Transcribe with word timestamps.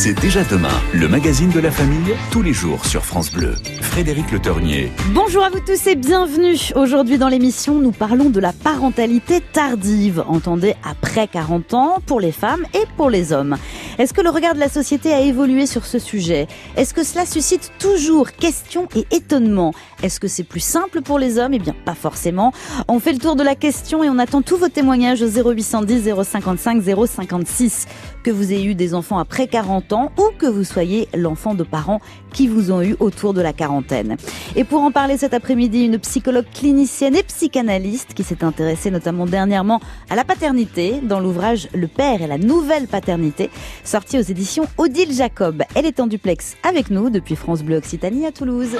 C'est 0.00 0.14
déjà 0.14 0.44
demain, 0.44 0.80
le 0.94 1.08
magazine 1.08 1.50
de 1.50 1.58
la 1.58 1.72
famille, 1.72 2.14
tous 2.30 2.40
les 2.40 2.52
jours 2.52 2.86
sur 2.86 3.04
France 3.04 3.32
Bleu. 3.32 3.56
Frédéric 3.80 4.30
Le 4.30 4.38
Tornier. 4.38 4.92
Bonjour 5.12 5.42
à 5.42 5.50
vous 5.50 5.58
tous 5.58 5.88
et 5.88 5.96
bienvenue. 5.96 6.56
Aujourd'hui 6.76 7.18
dans 7.18 7.26
l'émission, 7.26 7.80
nous 7.80 7.90
parlons 7.90 8.30
de 8.30 8.38
la 8.38 8.52
parentalité 8.52 9.40
tardive, 9.40 10.22
entendez 10.28 10.76
après 10.88 11.26
40 11.26 11.74
ans, 11.74 11.96
pour 12.06 12.20
les 12.20 12.30
femmes 12.30 12.64
et 12.74 12.84
pour 12.96 13.10
les 13.10 13.32
hommes. 13.32 13.56
Est-ce 13.98 14.14
que 14.14 14.20
le 14.20 14.30
regard 14.30 14.54
de 14.54 14.60
la 14.60 14.68
société 14.68 15.12
a 15.12 15.20
évolué 15.20 15.66
sur 15.66 15.84
ce 15.84 15.98
sujet? 15.98 16.46
Est-ce 16.76 16.94
que 16.94 17.02
cela 17.02 17.26
suscite 17.26 17.72
toujours 17.80 18.30
questions 18.30 18.86
et 18.94 19.04
étonnements? 19.10 19.74
Est-ce 20.04 20.20
que 20.20 20.28
c'est 20.28 20.44
plus 20.44 20.60
simple 20.60 21.02
pour 21.02 21.18
les 21.18 21.38
hommes? 21.38 21.54
Eh 21.54 21.58
bien, 21.58 21.74
pas 21.84 21.96
forcément. 21.96 22.52
On 22.86 23.00
fait 23.00 23.12
le 23.12 23.18
tour 23.18 23.34
de 23.34 23.42
la 23.42 23.56
question 23.56 24.04
et 24.04 24.08
on 24.08 24.20
attend 24.20 24.42
tous 24.42 24.58
vos 24.58 24.68
témoignages 24.68 25.22
au 25.22 25.26
0810 25.26 26.08
055 26.22 26.84
056. 26.84 27.88
Que 28.28 28.32
vous 28.34 28.52
ayez 28.52 28.66
eu 28.66 28.74
des 28.74 28.92
enfants 28.92 29.18
après 29.18 29.46
40 29.46 29.94
ans 29.94 30.12
ou 30.18 30.36
que 30.36 30.44
vous 30.44 30.62
soyez 30.62 31.08
l'enfant 31.14 31.54
de 31.54 31.62
parents 31.62 32.02
qui 32.30 32.46
vous 32.46 32.70
ont 32.70 32.82
eu 32.82 32.94
autour 33.00 33.32
de 33.32 33.40
la 33.40 33.54
quarantaine. 33.54 34.18
Et 34.54 34.64
pour 34.64 34.82
en 34.82 34.90
parler 34.90 35.16
cet 35.16 35.32
après-midi, 35.32 35.86
une 35.86 35.98
psychologue 35.98 36.44
clinicienne 36.52 37.16
et 37.16 37.22
psychanalyste 37.22 38.12
qui 38.12 38.24
s'est 38.24 38.44
intéressée 38.44 38.90
notamment 38.90 39.24
dernièrement 39.24 39.80
à 40.10 40.14
la 40.14 40.24
paternité 40.24 41.00
dans 41.02 41.20
l'ouvrage 41.20 41.70
Le 41.72 41.86
père 41.86 42.20
et 42.20 42.26
la 42.26 42.36
nouvelle 42.36 42.86
paternité, 42.86 43.48
sorti 43.82 44.18
aux 44.18 44.22
éditions 44.22 44.66
Odile 44.76 45.14
Jacob. 45.14 45.62
Elle 45.74 45.86
est 45.86 45.98
en 45.98 46.06
duplex 46.06 46.58
avec 46.68 46.90
nous 46.90 47.08
depuis 47.08 47.34
France 47.34 47.62
Bleu 47.62 47.78
Occitanie 47.78 48.26
à 48.26 48.30
Toulouse. 48.30 48.76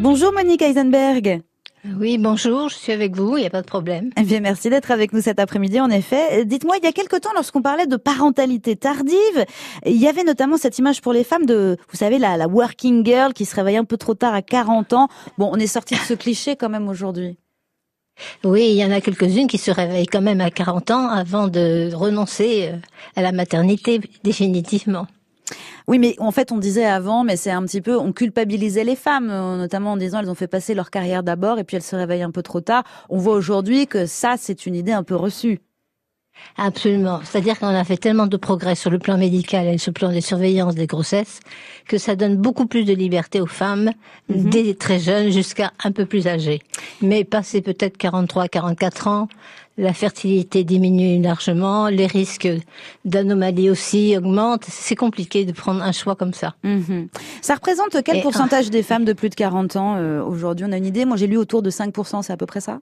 Bonjour 0.00 0.32
Monique 0.32 0.62
Heisenberg. 0.62 1.42
Oui, 1.94 2.18
bonjour, 2.18 2.68
je 2.68 2.74
suis 2.74 2.92
avec 2.92 3.14
vous, 3.14 3.36
il 3.36 3.42
n'y 3.42 3.46
a 3.46 3.50
pas 3.50 3.62
de 3.62 3.66
problème. 3.66 4.10
Eh 4.18 4.22
bien, 4.22 4.40
merci 4.40 4.70
d'être 4.70 4.90
avec 4.90 5.12
nous 5.12 5.20
cet 5.20 5.38
après-midi, 5.38 5.80
en 5.80 5.88
effet. 5.88 6.44
Dites-moi, 6.44 6.76
il 6.78 6.84
y 6.84 6.88
a 6.88 6.92
quelque 6.92 7.16
temps, 7.16 7.30
lorsqu'on 7.34 7.62
parlait 7.62 7.86
de 7.86 7.96
parentalité 7.96 8.74
tardive, 8.76 9.44
il 9.84 9.96
y 9.96 10.08
avait 10.08 10.24
notamment 10.24 10.56
cette 10.56 10.78
image 10.78 11.00
pour 11.00 11.12
les 11.12 11.22
femmes 11.22 11.46
de, 11.46 11.76
vous 11.90 11.96
savez, 11.96 12.18
la, 12.18 12.36
la 12.36 12.48
working 12.48 13.04
girl 13.04 13.32
qui 13.32 13.44
se 13.44 13.54
réveille 13.54 13.76
un 13.76 13.84
peu 13.84 13.96
trop 13.96 14.14
tard 14.14 14.34
à 14.34 14.42
40 14.42 14.94
ans. 14.94 15.08
Bon, 15.38 15.48
on 15.52 15.56
est 15.56 15.66
sorti 15.66 15.94
de 15.94 16.00
ce 16.00 16.14
cliché 16.14 16.56
quand 16.56 16.68
même 16.68 16.88
aujourd'hui. 16.88 17.38
Oui, 18.44 18.70
il 18.70 18.76
y 18.76 18.84
en 18.84 18.90
a 18.90 19.00
quelques-unes 19.00 19.46
qui 19.46 19.58
se 19.58 19.70
réveillent 19.70 20.06
quand 20.06 20.22
même 20.22 20.40
à 20.40 20.50
40 20.50 20.90
ans 20.90 21.08
avant 21.08 21.48
de 21.48 21.90
renoncer 21.94 22.70
euh, 22.72 22.76
à 23.14 23.22
la 23.22 23.32
maternité 23.32 24.00
définitivement. 24.24 25.06
Oui, 25.88 25.98
mais 25.98 26.16
en 26.18 26.30
fait, 26.30 26.52
on 26.52 26.58
disait 26.58 26.84
avant, 26.84 27.24
mais 27.24 27.36
c'est 27.36 27.50
un 27.50 27.62
petit 27.62 27.80
peu, 27.80 27.96
on 27.96 28.12
culpabilisait 28.12 28.84
les 28.84 28.96
femmes, 28.96 29.30
euh, 29.30 29.56
notamment 29.56 29.92
en 29.92 29.96
disant 29.96 30.20
elles 30.20 30.30
ont 30.30 30.34
fait 30.34 30.48
passer 30.48 30.74
leur 30.74 30.90
carrière 30.90 31.22
d'abord 31.22 31.58
et 31.58 31.64
puis 31.64 31.76
elles 31.76 31.82
se 31.82 31.96
réveillent 31.96 32.22
un 32.22 32.30
peu 32.30 32.42
trop 32.42 32.60
tard. 32.60 32.84
On 33.08 33.18
voit 33.18 33.34
aujourd'hui 33.34 33.86
que 33.86 34.06
ça, 34.06 34.34
c'est 34.36 34.66
une 34.66 34.74
idée 34.74 34.92
un 34.92 35.04
peu 35.04 35.14
reçue. 35.14 35.60
Absolument. 36.58 37.20
C'est-à-dire 37.24 37.58
qu'on 37.58 37.68
a 37.68 37.84
fait 37.84 37.96
tellement 37.96 38.26
de 38.26 38.36
progrès 38.36 38.74
sur 38.74 38.90
le 38.90 38.98
plan 38.98 39.18
médical 39.18 39.66
et 39.66 39.78
sur 39.78 39.90
le 39.90 39.94
plan 39.94 40.10
des 40.10 40.20
surveillances 40.20 40.74
des 40.74 40.86
grossesses 40.86 41.40
que 41.86 41.98
ça 41.98 42.16
donne 42.16 42.36
beaucoup 42.36 42.66
plus 42.66 42.84
de 42.84 42.92
liberté 42.94 43.40
aux 43.40 43.46
femmes 43.46 43.90
mhm. 44.28 44.50
dès 44.50 44.74
très 44.74 44.98
jeunes 44.98 45.30
jusqu'à 45.30 45.72
un 45.84 45.92
peu 45.92 46.06
plus 46.06 46.26
âgées. 46.26 46.60
Mais 47.02 47.24
passé 47.24 47.60
peut-être 47.60 47.96
43, 47.96 48.48
44 48.48 49.08
ans, 49.08 49.28
la 49.78 49.92
fertilité 49.92 50.64
diminue 50.64 51.20
largement, 51.20 51.88
les 51.88 52.06
risques 52.06 52.48
d'anomalies 53.04 53.70
aussi 53.70 54.16
augmentent. 54.16 54.64
C'est 54.68 54.96
compliqué 54.96 55.44
de 55.44 55.52
prendre 55.52 55.82
un 55.82 55.92
choix 55.92 56.16
comme 56.16 56.32
ça. 56.32 56.54
Mhm. 56.62 57.08
Ça 57.42 57.54
représente 57.54 58.02
quel 58.02 58.22
pourcentage 58.22 58.70
des 58.70 58.82
femmes 58.82 59.04
de 59.04 59.12
plus 59.12 59.28
de 59.28 59.34
40 59.34 59.76
ans 59.76 59.96
euh, 59.96 60.22
aujourd'hui? 60.22 60.66
On 60.68 60.72
a 60.72 60.76
une 60.76 60.86
idée? 60.86 61.04
Moi 61.04 61.16
j'ai 61.16 61.26
lu 61.26 61.36
autour 61.36 61.62
de 61.62 61.70
5%, 61.70 62.22
c'est 62.22 62.32
à 62.32 62.36
peu 62.36 62.46
près 62.46 62.60
ça? 62.60 62.80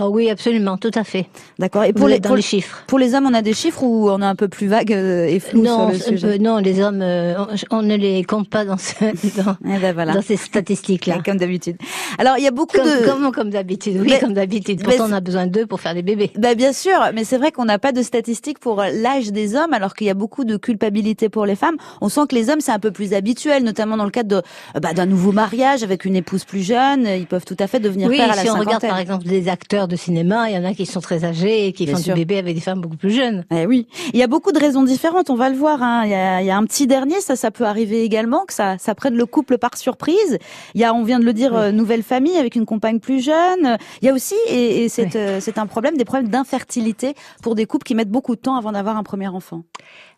Oh 0.00 0.08
oui, 0.12 0.30
absolument, 0.30 0.76
tout 0.76 0.90
à 0.94 1.04
fait. 1.04 1.26
D'accord. 1.58 1.84
Et 1.84 1.92
pour 1.92 2.08
les, 2.08 2.20
chiffres. 2.42 2.84
Pour 2.86 2.98
les 2.98 3.14
hommes, 3.14 3.26
on 3.26 3.34
a 3.34 3.42
des 3.42 3.52
chiffres 3.52 3.82
ou 3.82 4.10
on 4.10 4.20
est 4.20 4.24
un 4.24 4.34
peu 4.34 4.48
plus 4.48 4.66
vague 4.66 4.92
euh, 4.92 5.26
et 5.26 5.40
flou 5.40 5.62
non, 5.62 5.88
sur 5.90 6.12
le 6.12 6.16
sujet 6.18 6.38
Non, 6.38 6.58
les 6.58 6.80
hommes, 6.80 7.00
euh, 7.02 7.34
on, 7.70 7.82
ne 7.82 7.96
les 7.96 8.24
compte 8.24 8.48
pas 8.48 8.64
dans, 8.64 8.78
ce, 8.78 8.94
dans, 9.42 9.56
eh 9.64 9.78
ben 9.78 9.92
voilà. 9.92 10.14
dans 10.14 10.22
ces 10.22 10.36
statistiques-là. 10.36 11.20
Comme 11.24 11.36
d'habitude. 11.36 11.76
Alors, 12.18 12.38
il 12.38 12.44
y 12.44 12.46
a 12.46 12.50
beaucoup 12.50 12.76
comme, 12.76 12.86
de... 12.86 13.04
Comme, 13.04 13.32
comme 13.32 13.50
d'habitude, 13.50 13.98
oui, 14.00 14.12
comme 14.20 14.32
d'habitude. 14.32 14.82
Pourtant, 14.82 15.06
on 15.08 15.12
a 15.12 15.20
besoin 15.20 15.46
d'eux 15.46 15.66
pour 15.66 15.80
faire 15.80 15.94
des 15.94 16.02
bébés. 16.02 16.30
Bah, 16.40 16.54
bien 16.54 16.72
sûr, 16.72 16.98
mais 17.14 17.24
c'est 17.24 17.36
vrai 17.36 17.52
qu'on 17.52 17.66
n'a 17.66 17.78
pas 17.78 17.92
de 17.92 18.02
statistiques 18.02 18.58
pour 18.58 18.76
l'âge 18.76 19.30
des 19.30 19.56
hommes, 19.56 19.74
alors 19.74 19.94
qu'il 19.94 20.06
y 20.06 20.10
a 20.10 20.14
beaucoup 20.14 20.44
de 20.44 20.56
culpabilité 20.56 21.28
pour 21.28 21.44
les 21.44 21.54
femmes. 21.54 21.76
On 22.00 22.08
sent 22.08 22.22
que 22.30 22.34
les 22.34 22.48
hommes, 22.48 22.60
c'est 22.60 22.72
un 22.72 22.78
peu 22.78 22.90
plus 22.90 23.12
habituel, 23.12 23.62
notamment 23.62 23.98
dans 23.98 24.04
le 24.04 24.10
cadre 24.10 24.42
bah, 24.80 24.94
d'un 24.94 25.06
nouveau 25.06 25.32
mariage 25.32 25.82
avec 25.82 26.06
une 26.06 26.16
épouse 26.16 26.44
plus 26.44 26.62
jeune. 26.62 27.06
Ils 27.06 27.26
peuvent 27.26 27.44
tout 27.44 27.56
à 27.58 27.66
fait 27.66 27.78
devenir 27.78 28.08
oui, 28.08 28.16
père 28.16 28.32
à 28.32 28.36
la 28.36 28.42
si 28.42 28.50
on 28.50 28.58
regarde 28.58 28.80
par 28.80 28.98
exemple 28.98 29.24
des 29.24 29.48
acteurs 29.48 29.69
de 29.70 29.96
cinéma, 29.96 30.50
il 30.50 30.56
y 30.56 30.58
en 30.58 30.64
a 30.64 30.74
qui 30.74 30.84
sont 30.84 31.00
très 31.00 31.24
âgés 31.24 31.68
et 31.68 31.72
qui 31.72 31.86
font 31.86 31.98
du 31.98 32.12
bébé 32.12 32.38
avec 32.38 32.54
des 32.56 32.60
femmes 32.60 32.80
beaucoup 32.80 32.96
plus 32.96 33.12
jeunes. 33.12 33.44
Eh 33.52 33.66
oui, 33.66 33.86
il 34.12 34.18
y 34.18 34.22
a 34.22 34.26
beaucoup 34.26 34.50
de 34.50 34.58
raisons 34.58 34.82
différentes, 34.82 35.30
on 35.30 35.36
va 35.36 35.48
le 35.48 35.56
voir. 35.56 35.80
Hein. 35.82 36.02
Il, 36.04 36.10
y 36.10 36.14
a, 36.14 36.42
il, 36.42 36.46
y 36.46 36.50
a, 36.50 36.56
un 36.56 36.64
petit 36.64 36.88
dernier, 36.88 37.20
ça, 37.20 37.36
ça 37.36 37.52
peut 37.52 37.64
arriver 37.64 38.02
également, 38.02 38.44
que 38.46 38.52
ça, 38.52 38.78
ça 38.78 38.94
prenne 38.96 39.14
le 39.14 39.26
couple 39.26 39.58
par 39.58 39.76
surprise. 39.76 40.38
Il 40.74 40.80
y 40.80 40.84
a, 40.84 40.92
on 40.92 41.04
vient 41.04 41.20
de 41.20 41.24
le 41.24 41.32
dire, 41.32 41.54
euh, 41.54 41.70
nouvelle 41.70 42.02
famille 42.02 42.36
avec 42.36 42.56
une 42.56 42.66
compagne 42.66 42.98
plus 42.98 43.24
jeune. 43.24 43.78
Il 44.02 44.06
y 44.06 44.08
a 44.08 44.12
aussi, 44.12 44.34
et, 44.48 44.84
et 44.84 44.88
c'est 44.88 45.14
euh, 45.14 45.38
c'est 45.40 45.58
un 45.58 45.66
problème, 45.66 45.96
des 45.96 46.04
problèmes 46.04 46.30
d'infertilité 46.30 47.14
pour 47.42 47.54
des 47.54 47.66
couples 47.66 47.84
qui 47.84 47.94
mettent 47.94 48.10
beaucoup 48.10 48.34
de 48.34 48.40
temps 48.40 48.56
avant 48.56 48.72
d'avoir 48.72 48.96
un 48.96 49.04
premier 49.04 49.28
enfant. 49.28 49.62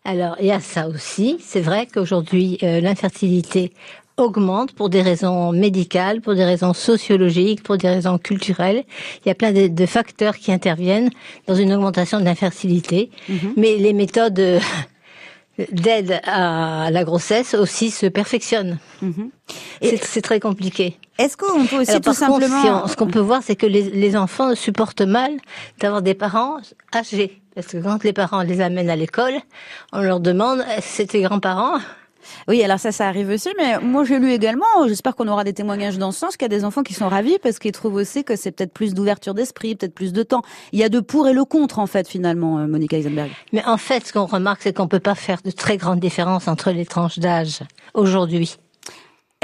Alors, 0.05 0.35
il 0.39 0.47
y 0.47 0.51
a 0.51 0.59
ça 0.59 0.87
aussi. 0.87 1.37
C'est 1.39 1.61
vrai 1.61 1.87
qu'aujourd'hui, 1.87 2.57
euh, 2.63 2.81
l'infertilité 2.81 3.71
augmente 4.17 4.73
pour 4.73 4.89
des 4.89 5.01
raisons 5.01 5.51
médicales, 5.51 6.21
pour 6.21 6.35
des 6.35 6.45
raisons 6.45 6.73
sociologiques, 6.73 7.63
pour 7.63 7.77
des 7.77 7.89
raisons 7.89 8.17
culturelles. 8.17 8.83
Il 9.25 9.29
y 9.29 9.31
a 9.31 9.35
plein 9.35 9.51
de, 9.51 9.85
facteurs 9.85 10.37
qui 10.37 10.51
interviennent 10.51 11.09
dans 11.47 11.55
une 11.55 11.73
augmentation 11.73 12.19
de 12.19 12.25
l'infertilité. 12.25 13.09
Mhm. 13.27 13.53
Mais 13.57 13.77
les 13.77 13.93
méthodes 13.93 14.39
euh, 14.39 14.59
d'aide 15.71 16.21
à 16.25 16.89
la 16.91 17.03
grossesse 17.03 17.53
aussi 17.53 17.91
se 17.91 18.05
perfectionnent. 18.05 18.77
Mhm. 19.01 19.29
C'est 19.81 20.21
très 20.21 20.39
compliqué. 20.39 20.97
Est-ce 21.19 21.37
qu'on 21.37 21.65
peut 21.65 21.81
aussi 21.81 22.01
tout 22.01 22.13
simplement... 22.13 22.87
ce 22.87 22.95
qu'on 22.95 23.07
peut 23.07 23.19
voir, 23.19 23.41
c'est 23.43 23.55
que 23.55 23.67
les, 23.67 23.83
les 23.83 24.15
enfants 24.15 24.55
supportent 24.55 25.01
mal 25.01 25.31
d'avoir 25.79 26.01
des 26.01 26.15
parents 26.15 26.57
âgés. 26.93 27.39
Parce 27.53 27.67
que 27.67 27.77
quand 27.77 28.03
les 28.03 28.13
parents 28.13 28.41
les 28.41 28.61
amènent 28.61 28.89
à 28.89 28.95
l'école, 28.95 29.35
on 29.91 30.01
leur 30.01 30.19
demande, 30.19 30.63
c'est 30.81 31.07
tes 31.07 31.21
grands-parents? 31.21 31.77
Oui, 32.47 32.63
alors 32.63 32.79
ça, 32.79 32.91
ça 32.91 33.07
arrive 33.07 33.29
aussi, 33.29 33.49
mais 33.57 33.79
moi 33.79 34.03
j'ai 34.03 34.19
lu 34.19 34.31
également, 34.31 34.65
j'espère 34.87 35.15
qu'on 35.15 35.27
aura 35.27 35.43
des 35.43 35.53
témoignages 35.53 35.97
dans 35.97 36.11
ce 36.11 36.19
sens, 36.19 36.37
qu'il 36.37 36.43
y 36.43 36.53
a 36.53 36.57
des 36.57 36.65
enfants 36.65 36.83
qui 36.83 36.93
sont 36.93 37.09
ravis 37.09 37.37
parce 37.41 37.59
qu'ils 37.59 37.71
trouvent 37.71 37.95
aussi 37.95 38.23
que 38.23 38.35
c'est 38.35 38.51
peut-être 38.51 38.73
plus 38.73 38.93
d'ouverture 38.93 39.33
d'esprit, 39.33 39.75
peut-être 39.75 39.93
plus 39.93 40.13
de 40.13 40.23
temps. 40.23 40.41
Il 40.71 40.79
y 40.79 40.83
a 40.83 40.89
de 40.89 40.99
pour 40.99 41.27
et 41.27 41.33
le 41.33 41.45
contre, 41.45 41.79
en 41.79 41.87
fait, 41.87 42.07
finalement, 42.07 42.59
euh, 42.59 42.67
Monica 42.67 42.97
Eisenberg. 42.97 43.31
Mais 43.51 43.63
en 43.65 43.77
fait, 43.77 44.07
ce 44.07 44.13
qu'on 44.13 44.25
remarque, 44.25 44.61
c'est 44.63 44.73
qu'on 44.73 44.87
peut 44.87 44.99
pas 44.99 45.15
faire 45.15 45.41
de 45.43 45.51
très 45.51 45.77
grandes 45.77 45.99
différences 45.99 46.47
entre 46.47 46.71
les 46.71 46.85
tranches 46.85 47.19
d'âge 47.19 47.59
aujourd'hui. 47.93 48.57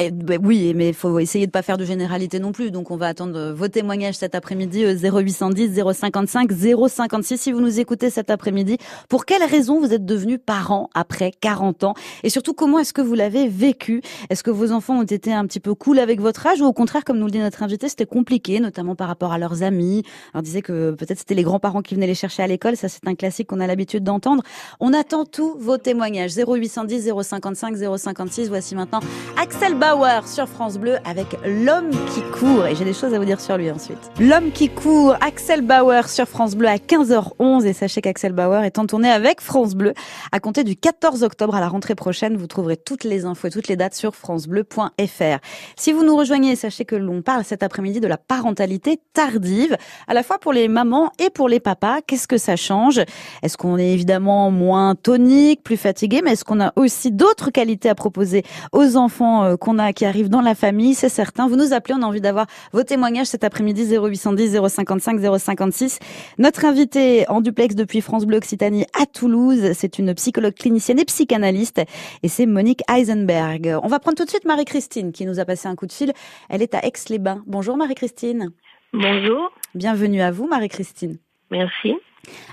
Eh, 0.02 0.12
ben 0.12 0.40
oui, 0.42 0.72
mais 0.78 0.88
il 0.88 0.94
faut 0.94 1.20
essayer 1.20 1.46
de 1.46 1.52
pas 1.52 1.62
faire 1.62 1.78
de 1.78 1.84
généralité 1.84 2.40
non 2.40 2.54
plus. 2.54 2.72
Donc 2.72 2.90
on 2.90 2.96
va 2.96 3.08
attendre 3.08 3.52
vos 3.52 3.68
témoignages 3.68 4.16
cet 4.16 4.34
après-midi 4.34 4.86
0810 4.86 5.74
055 5.94 6.50
056 6.88 7.38
si 7.38 7.52
vous 7.52 7.60
nous 7.60 7.82
écoutez 7.82 8.10
cet 8.10 8.30
après-midi. 8.30 8.78
Pour 9.10 9.26
quelles 9.26 9.44
raisons 9.44 9.82
vous 9.82 9.94
êtes 9.94 10.06
devenu 10.06 10.40
parent 10.40 10.90
après 10.94 11.34
40 11.42 11.84
ans? 11.84 11.94
Et 12.24 12.30
surtout 12.30 12.54
comment 12.54 12.80
est-ce 12.80 12.94
que 12.94 13.02
vous 13.02 13.14
l'avez 13.14 13.50
vécu? 13.50 14.02
Est-ce 14.30 14.42
que 14.42 14.52
vos 14.52 14.72
enfants 14.72 15.00
ont 15.00 15.04
été 15.04 15.34
un 15.34 15.46
petit 15.46 15.60
peu 15.60 15.76
cool 15.76 16.00
avec 16.00 16.22
votre 16.22 16.48
âge? 16.48 16.62
Ou 16.62 16.66
au 16.66 16.72
contraire 16.72 17.04
comme 17.04 17.20
nous 17.20 17.26
le 17.26 17.32
dit 17.32 17.40
notre 17.40 17.62
invité, 17.62 17.90
c'était 17.90 18.06
compliqué 18.06 18.62
notamment 18.62 18.96
par 18.96 19.10
rapport 19.10 19.34
à 19.34 19.38
leurs 19.38 19.64
amis. 19.64 20.04
On 20.34 20.42
disait 20.42 20.62
que 20.62 20.92
peut-être 20.92 21.20
c'était 21.20 21.36
les 21.36 21.44
grands-parents 21.44 21.82
qui 21.82 21.96
venaient 21.96 22.08
les 22.08 22.16
chercher 22.16 22.42
à 22.42 22.48
l'école, 22.48 22.78
ça 22.78 22.88
c'est 22.88 23.06
un 23.06 23.16
classique 23.16 23.48
qu'on 23.48 23.60
a 23.60 23.68
l'habitude 23.68 24.06
d'entendre. 24.06 24.44
On 24.80 24.94
attend 24.94 25.26
tous 25.26 25.58
vos 25.60 25.78
témoignages 25.78 26.32
0810 26.38 27.12
055 27.22 27.76
056. 27.98 28.48
Voici 28.48 28.76
maintenant 28.76 29.02
Axel 29.36 29.74
Bauer 29.74 29.89
sur 30.26 30.48
France 30.48 30.78
Bleu 30.78 30.98
avec 31.04 31.36
L'homme 31.44 31.90
qui 32.14 32.22
court. 32.40 32.68
Et 32.68 32.76
j'ai 32.76 32.86
des 32.86 32.94
choses 32.94 33.12
à 33.16 33.18
vous 33.18 33.26
dire 33.26 33.42
sur 33.42 33.58
lui 33.58 33.72
ensuite. 33.72 33.98
L'homme 34.20 34.52
qui 34.52 34.70
court, 34.70 35.16
Axel 35.20 35.62
Bauer 35.62 36.08
sur 36.08 36.28
France 36.28 36.56
Bleu 36.56 36.68
à 36.68 36.76
15h11. 36.76 37.66
Et 37.66 37.74
sachez 37.74 38.00
qu'Axel 38.02 38.34
Bauer 38.34 38.64
est 38.64 38.78
en 38.78 38.86
tournée 38.86 39.10
avec 39.10 39.42
France 39.42 39.74
Bleu 39.74 39.94
à 40.32 40.40
compter 40.40 40.64
du 40.64 40.76
14 40.76 41.24
octobre 41.24 41.56
à 41.56 41.60
la 41.60 41.68
rentrée 41.68 41.96
prochaine. 41.96 42.38
Vous 42.38 42.46
trouverez 42.46 42.78
toutes 42.78 43.04
les 43.04 43.26
infos 43.26 43.48
et 43.48 43.52
toutes 43.52 43.68
les 43.68 43.76
dates 43.76 43.96
sur 43.96 44.16
francebleu.fr. 44.16 45.40
Si 45.76 45.92
vous 45.92 46.04
nous 46.04 46.16
rejoignez, 46.16 46.56
sachez 46.56 46.86
que 46.86 46.96
l'on 46.96 47.24
parle 47.24 47.44
cet 47.44 47.64
après-midi 47.64 48.00
de 48.00 48.08
la 48.08 48.18
parentalité 48.18 49.02
tardive, 49.14 49.76
à 50.08 50.14
la 50.14 50.22
fois 50.22 50.38
pour 50.38 50.54
les 50.54 50.68
mamans 50.68 51.12
et 51.18 51.32
pour 51.32 51.50
les 51.50 51.60
papas. 51.60 52.02
Qu'est-ce 52.06 52.28
que 52.28 52.38
ça 52.38 52.56
change? 52.56 53.02
Est-ce 53.42 53.58
qu'on 53.58 53.80
est 53.80 53.92
évidemment 53.92 54.52
moins 54.52 54.94
tonique, 54.94 55.64
plus 55.64 55.78
fatigué, 55.78 56.22
mais 56.24 56.34
est-ce 56.34 56.46
qu'on 56.46 56.62
a 56.62 56.74
aussi 56.76 57.12
d'autres 57.12 57.50
qualités 57.50 57.90
à 57.90 57.96
proposer 57.96 58.44
aux 58.72 58.96
enfants 58.96 59.44
euh, 59.44 59.56
a 59.80 59.94
qui 59.94 60.06
arrivent 60.06 60.30
dans 60.30 60.42
la 60.42 60.54
famille, 60.54 60.94
c'est 60.94 61.10
certain. 61.10 61.48
Vous 61.48 61.56
nous 61.56 61.74
appelez, 61.74 61.96
on 61.98 62.04
a 62.04 62.06
envie 62.06 62.22
d'avoir 62.22 62.46
vos 62.72 62.84
témoignages 62.84 63.28
cet 63.28 63.44
après-midi 63.44 63.96
0810 63.96 64.60
055 64.68 65.40
056. 65.40 66.00
Notre 66.38 66.66
invitée 66.66 67.28
en 67.30 67.42
duplex 67.42 67.76
depuis 67.76 68.02
France 68.02 68.26
Bleu 68.26 68.38
Occitanie 68.38 68.86
à 69.00 69.06
Toulouse, 69.06 69.72
c'est 69.74 69.98
une 69.98 70.14
psychologue 70.14 70.54
clinicienne 70.54 71.00
et 71.00 71.06
psychanalyste 71.06 71.82
et 72.22 72.28
c'est 72.28 72.46
Monique 72.46 72.82
Heisenberg. 72.90 73.80
On 73.82 73.88
va 73.88 74.00
prendre 74.00 74.18
tout 74.18 74.26
de 74.26 74.30
suite 74.30 74.46
Marie-Christine 74.46 75.12
qui 75.12 75.26
nous 75.26 75.40
a 75.40 75.46
passé 75.46 75.68
un 75.68 75.76
coup 75.76 75.88
de 75.88 75.94
fil. 75.94 76.14
Elle 76.50 76.62
est 76.62 76.76
à 76.76 76.86
Aix-les-Bains. 76.86 77.44
Bonjour 77.48 77.78
Marie-Christine. 77.78 78.52
Bonjour. 78.94 79.52
Bienvenue 79.74 80.22
à 80.22 80.32
vous 80.32 80.48
Marie-Christine. 80.48 81.18
Merci. 81.50 81.96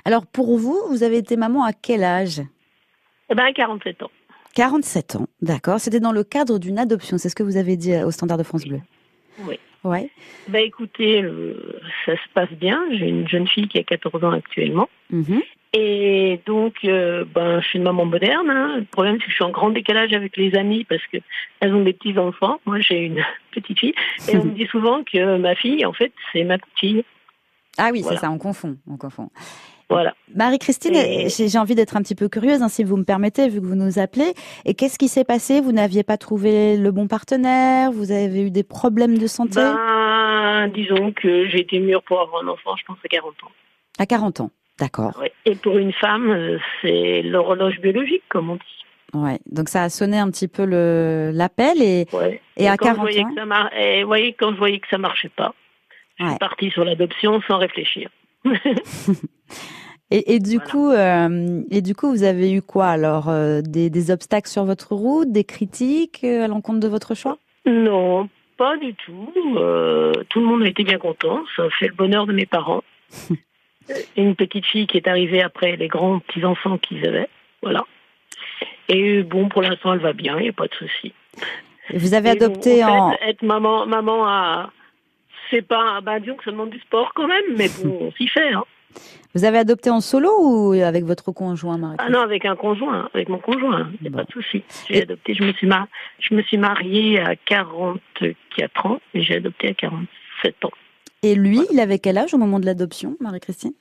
Alors 0.05 0.27
pour 0.27 0.57
vous, 0.57 0.81
vous 0.89 1.03
avez 1.03 1.19
été 1.19 1.37
maman 1.37 1.65
à 1.65 1.73
quel 1.73 2.05
âge? 2.05 2.43
Eh 3.29 3.35
ben, 3.35 3.45
à 3.45 3.53
47 3.53 4.03
ans. 4.03 4.11
47 4.57 5.17
ans, 5.17 5.27
d'accord. 5.43 5.79
C'était 5.81 6.01
dans 6.01 6.13
le 6.13 6.25
cadre 6.25 6.59
d'une 6.59 6.79
adoption, 6.79 7.19
c'est 7.19 7.29
ce 7.29 7.35
que 7.37 7.43
vous 7.43 7.57
avez 7.59 7.77
dit 7.77 7.95
au 8.03 8.11
Standard 8.11 8.39
de 8.39 8.43
France 8.43 8.65
Bleu. 8.67 8.81
Oui. 9.47 9.59
Ouais. 9.85 10.11
Bah 10.49 10.61
écoutez, 10.61 11.23
euh, 11.23 11.79
ça 12.07 12.15
se 12.15 12.29
passe 12.35 12.51
bien. 12.53 12.83
J'ai 12.91 13.07
une 13.09 13.29
jeune 13.29 13.47
fille 13.47 13.69
qui 13.69 13.79
a 13.79 13.85
14 13.85 14.25
ans 14.25 14.33
actuellement. 14.33 14.89
Mhm. 15.11 15.43
Et 15.75 16.41
donc, 16.47 16.77
euh, 16.85 17.25
ben, 17.35 17.61
je 17.61 17.67
suis 17.69 17.79
une 17.79 17.85
maman 17.85 18.07
moderne. 18.07 18.49
hein. 18.51 18.77
Le 18.79 18.85
problème, 18.87 19.17
c'est 19.21 19.27
que 19.27 19.31
je 19.31 19.35
suis 19.35 19.45
en 19.45 19.51
grand 19.51 19.69
décalage 19.71 20.13
avec 20.15 20.37
les 20.39 20.55
amis 20.57 20.85
parce 20.85 21.03
que 21.13 21.19
elles 21.61 21.75
ont 21.75 21.85
des 21.85 21.93
petits 21.93 22.19
enfants. 22.19 22.59
Moi, 22.65 22.81
j'ai 22.81 23.05
une 23.05 23.23
petite 23.53 23.79
fille. 23.79 23.95
Et 24.33 24.37
on 24.39 24.45
me 24.45 24.53
dit 24.57 24.67
souvent 24.67 25.05
que 25.05 25.37
ma 25.37 25.55
fille, 25.55 25.85
en 25.85 25.93
fait, 25.93 26.13
c'est 26.33 26.45
ma 26.45 26.57
petite 26.57 26.79
fille. 26.81 27.05
Ah 27.79 27.91
oui, 27.93 28.01
Voilà. 28.01 28.17
c'est 28.19 28.25
ça, 28.25 28.31
on 28.33 28.39
confond, 28.39 28.79
on 28.89 28.97
confond. 28.97 29.29
Voilà. 29.89 30.15
Marie-Christine, 30.35 30.97
Et- 30.97 31.29
j'ai 31.29 31.59
envie 31.59 31.75
d'être 31.77 31.97
un 31.97 32.03
petit 32.03 32.17
peu 32.17 32.29
curieuse, 32.29 32.61
hein, 32.63 32.69
si 32.69 32.83
vous 32.83 32.97
me 32.97 33.05
permettez, 33.05 33.49
vu 33.49 33.61
que 33.61 33.67
vous 33.67 33.77
nous 33.77 33.99
appelez. 34.01 34.33
Et 34.65 34.75
qu'est-ce 34.75 34.99
qui 34.99 35.07
s'est 35.09 35.25
passé? 35.25 35.61
Vous 35.61 35.71
n'aviez 35.73 36.03
pas 36.03 36.17
trouvé 36.17 36.77
le 36.77 36.91
bon 36.91 37.07
partenaire? 37.07 37.93
Vous 37.93 38.11
avez 38.11 38.43
eu 38.43 38.51
des 38.51 38.65
problèmes 38.65 39.17
de 39.17 39.27
santé? 39.29 39.61
Ben, 39.61 40.69
disons 40.75 41.13
que 41.13 41.49
j'ai 41.49 41.61
été 41.61 41.79
mûre 41.79 42.03
pour 42.03 42.21
avoir 42.21 42.43
un 42.43 42.49
enfant, 42.49 42.75
je 42.77 42.85
pense, 42.85 42.97
à 43.05 43.09
40 43.09 43.35
ans. 43.45 43.51
À 43.99 44.07
40 44.07 44.41
ans, 44.41 44.51
d'accord. 44.81 45.17
Ouais. 45.21 45.33
Et 45.45 45.55
pour 45.55 45.79
une 45.79 45.93
femme, 45.93 46.59
c'est 46.83 47.23
l'horloge 47.23 47.79
biologique, 47.81 48.25
comme 48.29 48.51
on 48.51 48.55
dit. 48.57 48.61
Ouais. 49.15 49.39
Donc 49.51 49.69
ça 49.69 49.85
a 49.85 49.89
sonné 49.89 50.19
un 50.19 50.29
petit 50.31 50.49
peu 50.49 50.65
l'appel 51.33 51.81
et 51.81 52.07
Ouais. 52.13 52.41
Et 52.57 52.69
à 52.69 52.77
quand 52.77 52.87
40 52.87 52.97
je 52.97 53.01
voyais 53.03 53.25
ans? 53.25 53.29
que 53.29 53.35
ça 53.37 53.45
mar- 53.47 53.71
et 53.73 54.03
vous 54.03 54.09
voyez, 54.09 54.33
quand 54.33 54.51
je 54.53 54.59
voyais 54.59 54.81
que 54.81 54.89
ça 54.91 54.99
marchait 54.99 55.29
pas, 55.31 55.55
je 56.19 56.27
suis 56.29 56.39
partie 56.39 56.71
sur 56.71 56.85
l'adoption 56.85 57.41
sans 57.47 57.59
réfléchir. 57.59 58.11
et, 60.11 60.35
et 60.35 60.39
du 60.39 60.57
Voilà. 60.57 60.71
coup 60.71 60.91
euh, 60.91 61.63
et 61.71 61.81
du 61.83 61.95
coup 61.95 62.11
vous 62.11 62.23
avez 62.23 62.53
eu 62.53 62.63
quoi 62.63 62.87
alors 62.87 63.29
euh, 63.29 63.61
des, 63.63 63.91
des 63.91 64.11
obstacles 64.11 64.49
sur 64.49 64.65
votre 64.65 64.95
route, 64.95 65.31
des 65.33 65.45
critiques 65.45 66.21
euh, 66.25 66.45
à 66.45 66.49
l'encontre 66.49 66.81
de 66.81 66.89
votre 66.89 67.15
choix? 67.15 67.39
Non, 67.67 68.29
pas 68.57 68.77
du 68.77 68.95
tout. 68.95 69.33
Euh, 69.57 70.13
tout 70.29 70.41
le 70.41 70.47
monde 70.47 70.63
a 70.63 70.69
été 70.69 70.85
bien 70.85 70.99
content. 70.99 71.43
Ça 71.57 71.65
a 71.65 71.71
fait 71.71 71.89
le 71.89 71.95
bonheur 71.95 72.27
de 72.27 72.33
mes 72.33 72.47
parents. 72.47 72.83
Une 74.17 74.35
petite 74.35 74.67
fille 74.67 74.87
qui 74.87 74.97
est 74.97 75.09
arrivée 75.09 75.43
après 75.43 75.77
les 75.77 75.89
grands 75.89 76.19
petits 76.21 76.45
enfants 76.45 76.79
qu'ils 76.79 77.07
avaient. 77.07 77.29
Voilà. 77.63 77.85
Et 78.89 79.23
bon, 79.23 79.49
pour 79.49 79.63
l'instant, 79.63 79.93
elle 79.95 80.01
va 80.01 80.13
bien. 80.13 80.39
Il 80.39 80.43
n'y 80.45 80.49
a 80.49 80.53
pas 80.53 80.67
de 80.69 80.75
souci. 80.75 81.13
Vous 81.95 82.15
avez 82.15 82.29
Et 82.29 82.33
adopté 82.33 82.85
en, 82.85 82.89
en, 82.89 83.11
fait, 83.13 83.31
être 83.31 83.43
maman, 83.43 83.87
maman 83.87 84.27
à 84.27 84.71
c'est 85.51 85.63
pas, 85.63 86.01
bah 86.01 86.21
disons 86.21 86.37
que 86.37 86.45
ça 86.45 86.51
demande 86.51 86.71
du 86.71 86.81
sport 86.81 87.13
quand 87.15 87.27
même, 87.27 87.45
mais 87.57 87.69
bon, 87.83 87.99
on 88.01 88.13
s'y 88.13 88.29
fait. 88.29 88.53
Hein. 88.53 88.65
vous 89.35 89.45
avez 89.45 89.59
adopté 89.59 89.91
en 89.91 90.01
solo 90.01 90.31
ou 90.41 90.73
avec 90.73 91.05
votre 91.05 91.31
conjoint 91.33 91.77
Marie 91.79 91.97
Ah 91.99 92.09
non, 92.11 92.21
avec 92.21 92.45
un 92.45 92.57
conjoint, 92.57 93.09
avec 93.15 93.29
mon 93.29 93.39
conjoint, 93.39 93.91
il 93.95 94.03
n'y 94.03 94.09
a 94.09 94.11
Bon. 94.11 94.19
pas 94.19 94.25
de 94.25 94.33
souci. 94.33 94.63
J'ai 94.89 94.99
Et- 94.99 95.03
adopté, 95.03 95.35
je 95.35 95.43
me 95.45 95.53
suis 95.53 95.67
mar... 95.67 95.87
je 96.21 96.35
me 96.35 96.43
suis 96.43 96.57
mariée 96.59 97.21
à 97.21 97.37
44 97.37 98.87
ans 98.87 99.01
et 99.15 99.23
j'ai 99.23 99.37
adopté 99.37 99.69
à 99.69 99.75
47 99.75 100.65
ans. 100.65 100.71
Et 101.23 101.35
lui, 101.35 101.61
il 101.73 101.81
avait 101.81 101.99
quel 101.99 102.19
âge 102.19 102.35
au 102.35 102.39
moment 102.39 102.61
de 102.61 102.67
l'adoption, 102.67 103.17
Marie-Christine? 103.21 103.73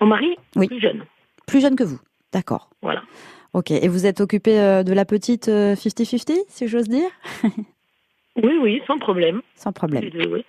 Mon 0.00 0.06
mari, 0.08 0.36
Oui. 0.56 0.66
plus 0.66 0.80
jeune, 0.80 1.04
Plus 1.46 1.60
jeune 1.60 1.76
que 1.76 1.84
vous. 1.84 2.00
D'accord. 2.32 2.70
voilà. 2.82 3.02
Ok. 3.52 3.70
Et 3.72 3.88
vous 3.88 4.06
êtes 4.06 4.20
occupé 4.20 4.60
euh, 4.60 4.82
de 4.84 4.92
la 4.92 5.04
petite 5.04 5.48
euh, 5.48 5.74
50-50, 5.74 6.44
si 6.48 6.68
j'ose 6.68 6.88
dire? 6.88 7.08
Oui, 8.36 8.58
oui, 8.60 8.82
sans 8.86 8.98
problème. 8.98 9.42
Sans 9.56 9.72
problème. 9.72 10.08
Oui. 10.30 10.44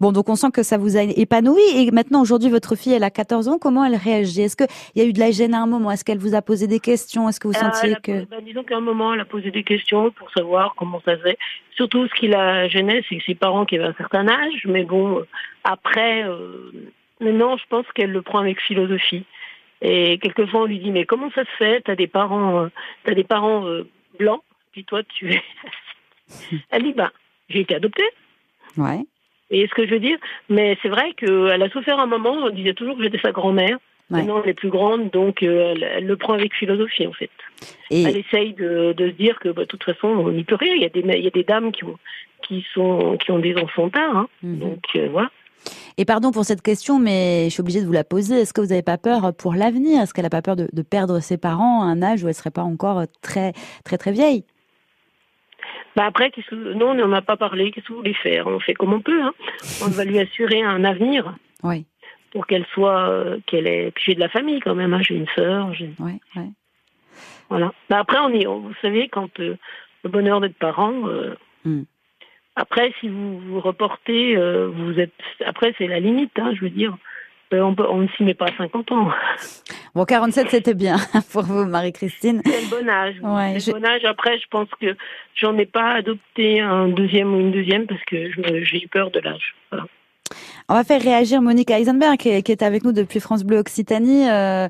Bon, 0.00 0.10
donc 0.10 0.28
on 0.28 0.36
sent 0.36 0.50
que 0.52 0.62
ça 0.62 0.78
vous 0.78 0.96
a 0.96 1.02
épanoui. 1.02 1.60
Et 1.74 1.90
maintenant, 1.90 2.22
aujourd'hui, 2.22 2.48
votre 2.50 2.76
fille, 2.76 2.94
elle 2.94 3.04
a 3.04 3.10
14 3.10 3.48
ans. 3.48 3.58
Comment 3.60 3.84
elle 3.84 3.94
réagit? 3.94 4.42
Est-ce 4.42 4.56
qu'il 4.56 4.66
y 4.96 5.00
a 5.02 5.04
eu 5.04 5.12
de 5.12 5.20
la 5.20 5.30
gêne 5.30 5.52
à 5.54 5.60
un 5.60 5.66
moment? 5.66 5.90
Est-ce 5.90 6.04
qu'elle 6.04 6.18
vous 6.18 6.34
a 6.34 6.40
posé 6.42 6.66
des 6.66 6.80
questions? 6.80 7.28
Est-ce 7.28 7.38
que 7.38 7.46
vous 7.48 7.54
Euh, 7.54 7.60
sentiez 7.60 7.94
a- 7.94 8.00
que... 8.00 8.24
bah, 8.24 8.38
disons 8.42 8.64
qu'à 8.64 8.76
un 8.78 8.80
moment, 8.80 9.12
elle 9.12 9.20
a 9.20 9.24
posé 9.26 9.50
des 9.50 9.64
questions 9.64 10.10
pour 10.12 10.30
savoir 10.32 10.74
comment 10.76 11.00
ça 11.04 11.16
faisait. 11.18 11.36
Surtout, 11.76 12.08
ce 12.08 12.14
qui 12.14 12.26
la 12.28 12.68
gênait, 12.68 13.04
c'est 13.08 13.16
que 13.18 13.24
ses 13.24 13.34
parents 13.34 13.66
qui 13.66 13.76
avaient 13.76 13.84
un 13.88 13.94
certain 13.94 14.26
âge. 14.28 14.62
Mais 14.64 14.84
bon, 14.84 15.22
après, 15.62 16.24
euh, 16.24 16.72
maintenant, 17.20 17.56
je 17.58 17.64
pense 17.68 17.86
qu'elle 17.94 18.12
le 18.12 18.22
prend 18.22 18.38
avec 18.38 18.60
philosophie. 18.62 19.24
Et 19.82 20.18
quelquefois, 20.18 20.62
on 20.62 20.64
lui 20.64 20.78
dit, 20.78 20.90
mais 20.90 21.04
comment 21.04 21.30
ça 21.34 21.44
se 21.44 21.50
fait? 21.58 21.82
T'as 21.82 21.96
des 21.96 22.06
parents, 22.06 22.62
euh, 22.64 22.68
t'as 23.04 23.12
des 23.14 23.24
parents 23.24 23.66
euh, 23.66 23.86
blancs, 24.18 24.40
puis 24.72 24.84
toi, 24.84 25.02
tu 25.04 25.34
es... 25.34 25.42
elle 26.70 26.82
dit, 26.82 26.94
bah, 26.94 27.12
j'ai 27.48 27.60
été 27.60 27.74
adoptée. 27.74 28.08
Ouais. 28.76 29.04
Et 29.50 29.66
ce 29.68 29.74
que 29.74 29.86
je 29.86 29.92
veux 29.92 30.00
dire, 30.00 30.18
mais 30.48 30.76
c'est 30.82 30.88
vrai 30.88 31.12
qu'elle 31.16 31.62
a 31.62 31.70
souffert 31.70 31.98
un 32.00 32.06
moment, 32.06 32.32
on 32.32 32.50
disait 32.50 32.74
toujours 32.74 32.96
que 32.96 33.04
j'étais 33.04 33.20
sa 33.20 33.32
grand-mère. 33.32 33.78
Ouais. 34.10 34.18
Maintenant, 34.18 34.40
elle 34.42 34.50
est 34.50 34.54
plus 34.54 34.70
grande, 34.70 35.10
donc 35.10 35.42
euh, 35.42 35.72
elle, 35.72 35.82
elle 35.82 36.06
le 36.06 36.16
prend 36.16 36.34
avec 36.34 36.54
philosophie, 36.54 37.06
en 37.06 37.12
fait. 37.12 37.30
Elle 37.90 38.16
Et 38.16 38.20
essaye 38.20 38.52
de, 38.54 38.92
de 38.92 39.08
se 39.08 39.14
dire 39.14 39.38
que, 39.40 39.48
bah, 39.48 39.62
de 39.62 39.66
toute 39.66 39.82
façon, 39.82 40.06
on 40.06 40.30
n'y 40.30 40.44
peut 40.44 40.54
rien. 40.54 40.74
Il 40.74 40.82
y 40.82 40.84
a 40.84 40.88
des, 40.88 41.00
il 41.00 41.24
y 41.24 41.26
a 41.26 41.30
des 41.30 41.42
dames 41.42 41.72
qui 41.72 41.84
ont, 41.84 41.98
qui 42.42 42.64
sont, 42.72 43.16
qui 43.18 43.32
ont 43.32 43.40
des 43.40 43.56
enfants 43.56 43.88
tard, 43.88 44.16
hein. 44.16 44.28
Mhm. 44.42 44.58
donc 44.58 44.84
euh, 44.94 45.08
voilà. 45.10 45.30
Et 45.98 46.04
pardon 46.04 46.30
pour 46.30 46.44
cette 46.44 46.62
question, 46.62 47.00
mais 47.00 47.46
je 47.46 47.50
suis 47.50 47.60
obligée 47.60 47.80
de 47.80 47.86
vous 47.86 47.92
la 47.92 48.04
poser. 48.04 48.36
Est-ce 48.36 48.52
que 48.52 48.60
vous 48.60 48.68
n'avez 48.68 48.82
pas 48.82 48.98
peur 48.98 49.34
pour 49.34 49.54
l'avenir? 49.54 50.02
Est-ce 50.02 50.14
qu'elle 50.14 50.24
n'a 50.24 50.30
pas 50.30 50.42
peur 50.42 50.54
de, 50.54 50.68
de 50.72 50.82
perdre 50.82 51.18
ses 51.18 51.38
parents 51.38 51.82
à 51.82 51.86
un 51.86 52.02
âge 52.02 52.22
où 52.22 52.28
elle 52.28 52.34
serait 52.34 52.50
pas 52.50 52.62
encore 52.62 53.02
très, 53.22 53.54
très, 53.84 53.98
très 53.98 54.12
vieille? 54.12 54.44
Bah 55.96 56.04
après, 56.06 56.30
qu'est-ce 56.30 56.50
que, 56.50 56.74
non, 56.74 56.90
on 56.90 56.94
n'en 56.94 57.12
a 57.12 57.22
pas 57.22 57.36
parlé. 57.36 57.70
Qu'est-ce 57.72 57.86
que 57.86 57.92
vous 57.92 57.98
voulez 58.00 58.14
faire? 58.14 58.46
On 58.46 58.60
fait 58.60 58.74
comme 58.74 58.92
on 58.92 59.00
peut. 59.00 59.22
Hein. 59.22 59.32
On 59.82 59.88
va 59.88 60.04
lui 60.04 60.18
assurer 60.18 60.62
un 60.62 60.84
avenir 60.84 61.34
Oui, 61.62 61.86
pour 62.32 62.46
qu'elle 62.46 62.66
soit, 62.74 63.08
euh, 63.08 63.38
qu'elle 63.46 63.66
ait. 63.66 63.90
Puis 63.92 64.04
j'ai 64.06 64.14
de 64.14 64.20
la 64.20 64.28
famille 64.28 64.60
quand 64.60 64.74
même. 64.74 64.92
Hein. 64.92 65.00
J'ai 65.02 65.16
une 65.16 65.28
sœur. 65.34 65.72
J'ai, 65.74 65.90
oui, 65.98 66.20
oui. 66.36 66.42
voilà. 67.48 67.72
Bah 67.88 67.98
après, 68.00 68.18
on 68.18 68.28
est, 68.30 68.46
on- 68.46 68.60
vous 68.60 68.74
savez, 68.82 69.08
quand 69.08 69.40
euh, 69.40 69.56
le 70.04 70.10
bonheur 70.10 70.40
d'être 70.40 70.58
parent. 70.58 71.08
euh, 71.08 71.34
Mm. 71.64 71.82
Après, 72.54 72.92
si 73.00 73.08
vous 73.08 73.38
vous 73.40 73.60
reportez, 73.60 74.36
euh, 74.36 74.68
vous 74.72 75.00
êtes. 75.00 75.12
Après, 75.44 75.74
c'est 75.78 75.88
la 75.88 75.98
limite. 75.98 76.38
Hein, 76.38 76.52
je 76.54 76.60
veux 76.60 76.70
dire, 76.70 76.96
on, 77.52 77.74
peut, 77.74 77.86
on 77.88 77.98
ne 77.98 78.08
s'y 78.16 78.22
met 78.24 78.34
pas 78.34 78.46
à 78.46 78.56
50 78.56 78.92
ans. 78.92 79.08
Bon, 79.94 80.04
47, 80.04 80.48
c'était 80.50 80.74
bien 80.74 80.96
pour 81.32 81.42
vous, 81.42 81.64
Marie-Christine. 81.64 82.42
C'est 82.44 82.60
le 82.62 82.68
bon 82.82 82.88
âge. 82.88 83.14
Ouais, 83.22 83.58
c'est 83.60 83.70
je- 83.70 83.76
le 83.76 83.80
bon 83.80 83.86
âge. 83.86 84.04
Après, 84.04 84.38
je 84.38 84.44
pense 84.50 84.68
que 84.80 84.96
j'en 85.34 85.56
ai 85.58 85.66
pas 85.66 85.92
adopté 85.94 86.60
un 86.60 86.88
deuxième 86.88 87.34
ou 87.34 87.40
une 87.40 87.52
deuxième 87.52 87.86
parce 87.86 88.02
que 88.04 88.30
j'ai 88.64 88.82
eu 88.84 88.88
peur 88.88 89.10
de 89.10 89.20
l'âge. 89.20 89.54
Voilà. 89.70 89.84
On 90.68 90.74
va 90.74 90.82
faire 90.82 91.00
réagir 91.00 91.40
Monique 91.40 91.70
Heisenberg, 91.70 92.16
qui 92.16 92.28
est, 92.30 92.62
avec 92.62 92.82
nous 92.84 92.90
depuis 92.92 93.20
France 93.20 93.44
Bleu 93.44 93.58
Occitanie. 93.58 94.28
Euh, 94.28 94.66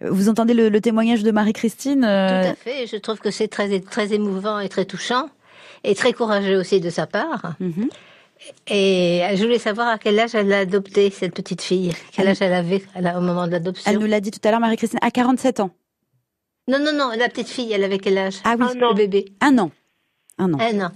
vous 0.00 0.28
entendez 0.28 0.54
le, 0.54 0.68
le 0.68 0.80
témoignage 0.80 1.24
de 1.24 1.32
Marie-Christine 1.32 2.04
euh, 2.04 2.44
Tout 2.44 2.50
à 2.50 2.54
fait. 2.54 2.86
Je 2.86 2.96
trouve 2.96 3.18
que 3.18 3.32
c'est 3.32 3.48
très, 3.48 3.80
très 3.80 4.12
émouvant 4.14 4.60
et 4.60 4.68
très 4.68 4.84
touchant. 4.84 5.28
Et 5.82 5.94
très 5.96 6.12
courageux 6.12 6.56
aussi 6.60 6.80
de 6.80 6.90
sa 6.90 7.06
part. 7.06 7.54
mhm. 7.58 7.88
Et 8.68 9.22
je 9.34 9.42
voulais 9.42 9.58
savoir 9.58 9.88
à 9.88 9.98
quel 9.98 10.18
âge 10.18 10.34
elle 10.34 10.52
a 10.52 10.60
adopté 10.60 11.10
cette 11.10 11.34
petite 11.34 11.62
fille. 11.62 11.92
Quel 12.12 12.24
Elle- 12.24 12.30
âge 12.30 12.38
elle 12.40 12.52
avait 12.54 12.82
elle 12.94 13.06
a- 13.06 13.18
au 13.18 13.20
moment 13.20 13.46
de 13.46 13.52
l'adoption 13.52 13.90
Elle 13.90 13.98
nous 13.98 14.06
l'a 14.06 14.20
dit 14.20 14.30
tout 14.30 14.40
à 14.44 14.50
l'heure, 14.50 14.60
Marie-Christine, 14.60 14.98
à 15.02 15.10
47 15.10 15.60
ans. 15.60 15.70
Non, 16.68 16.78
non, 16.78 16.92
non, 16.92 17.10
la 17.16 17.28
petite 17.28 17.48
fille, 17.48 17.72
elle 17.72 17.84
avait 17.84 17.98
quel 17.98 18.16
âge? 18.18 18.36
Ah 18.44 18.54
oui, 18.58 18.64
Un 18.64 18.82
an. 18.82 18.88
Le 18.90 18.94
bébé. 18.94 19.26
un 19.40 19.58
an. 19.58 19.70
Un 20.38 20.54
an. 20.54 20.58
Un 20.60 20.86
an. 20.86 20.90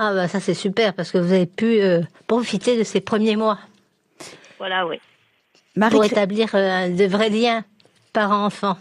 Ah 0.00 0.14
bah 0.14 0.28
ça 0.28 0.38
c'est 0.40 0.54
super 0.54 0.94
parce 0.94 1.10
que 1.10 1.18
vous 1.18 1.32
avez 1.32 1.46
pu 1.46 1.80
euh, 1.80 2.02
profiter 2.28 2.78
de 2.78 2.84
ces 2.84 3.00
premiers 3.00 3.34
mois 3.36 3.58
Voilà, 4.58 4.86
oui. 4.86 4.96
Marie- 5.76 5.94
pour 5.96 6.04
établir 6.04 6.50
euh, 6.54 6.88
de 6.88 7.04
vrais 7.04 7.30
liens 7.30 7.64
parents-enfants. 8.12 8.76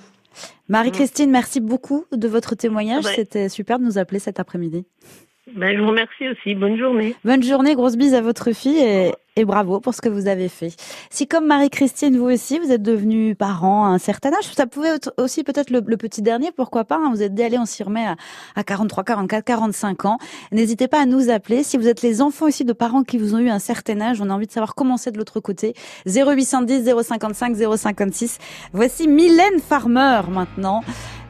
Marie-Christine, 0.69 1.31
merci 1.31 1.59
beaucoup 1.59 2.05
de 2.11 2.27
votre 2.27 2.53
témoignage. 2.55 3.03
Ouais. 3.05 3.13
C'était 3.15 3.49
super 3.49 3.79
de 3.79 3.85
nous 3.85 3.97
appeler 3.97 4.19
cet 4.19 4.39
après-midi. 4.39 4.85
Ben, 5.57 5.75
je 5.75 5.81
vous 5.81 5.87
remercie 5.87 6.29
aussi. 6.29 6.53
Bonne 6.53 6.77
journée. 6.77 7.15
Bonne 7.25 7.41
journée, 7.41 7.73
grosse 7.73 7.95
bise 7.97 8.13
à 8.13 8.21
votre 8.21 8.51
fille 8.51 8.77
et, 8.77 9.11
et 9.35 9.43
bravo 9.43 9.79
pour 9.79 9.95
ce 9.95 10.01
que 10.01 10.09
vous 10.09 10.27
avez 10.27 10.49
fait. 10.49 10.69
Si 11.09 11.27
comme 11.27 11.47
Marie-Christine, 11.47 12.15
vous 12.15 12.29
aussi, 12.29 12.59
vous 12.59 12.71
êtes 12.71 12.83
devenu 12.83 13.33
parent 13.33 13.85
à 13.85 13.87
un 13.87 13.97
certain 13.97 14.29
âge, 14.29 14.43
ça 14.55 14.67
pouvait 14.67 14.89
être 14.89 15.15
aussi 15.17 15.43
peut-être 15.43 15.71
le, 15.71 15.81
le 15.83 15.97
petit 15.97 16.21
dernier, 16.21 16.51
pourquoi 16.51 16.85
pas, 16.85 16.97
hein, 16.97 17.09
vous 17.11 17.23
êtes 17.23 17.33
dit, 17.33 17.41
allez, 17.41 17.57
on 17.57 17.65
s'y 17.65 17.81
remet 17.81 18.05
à, 18.05 18.15
à 18.55 18.63
43, 18.63 19.03
44, 19.03 19.43
45 19.43 20.05
ans. 20.05 20.19
N'hésitez 20.51 20.87
pas 20.87 21.01
à 21.01 21.05
nous 21.07 21.31
appeler. 21.31 21.63
Si 21.63 21.77
vous 21.77 21.87
êtes 21.87 22.03
les 22.03 22.21
enfants 22.21 22.45
aussi 22.45 22.63
de 22.63 22.73
parents 22.73 23.01
qui 23.01 23.17
vous 23.17 23.33
ont 23.33 23.39
eu 23.39 23.49
un 23.49 23.57
certain 23.57 23.99
âge, 23.99 24.21
on 24.21 24.29
a 24.29 24.33
envie 24.35 24.45
de 24.45 24.51
savoir 24.51 24.75
comment 24.75 24.97
c'est 24.97 25.11
de 25.11 25.17
l'autre 25.17 25.39
côté. 25.39 25.73
0810 26.05 26.87
055 27.01 27.55
056. 27.77 28.37
Voici 28.73 29.07
Mylène 29.07 29.59
Farmer 29.59 30.21
maintenant. 30.29 30.83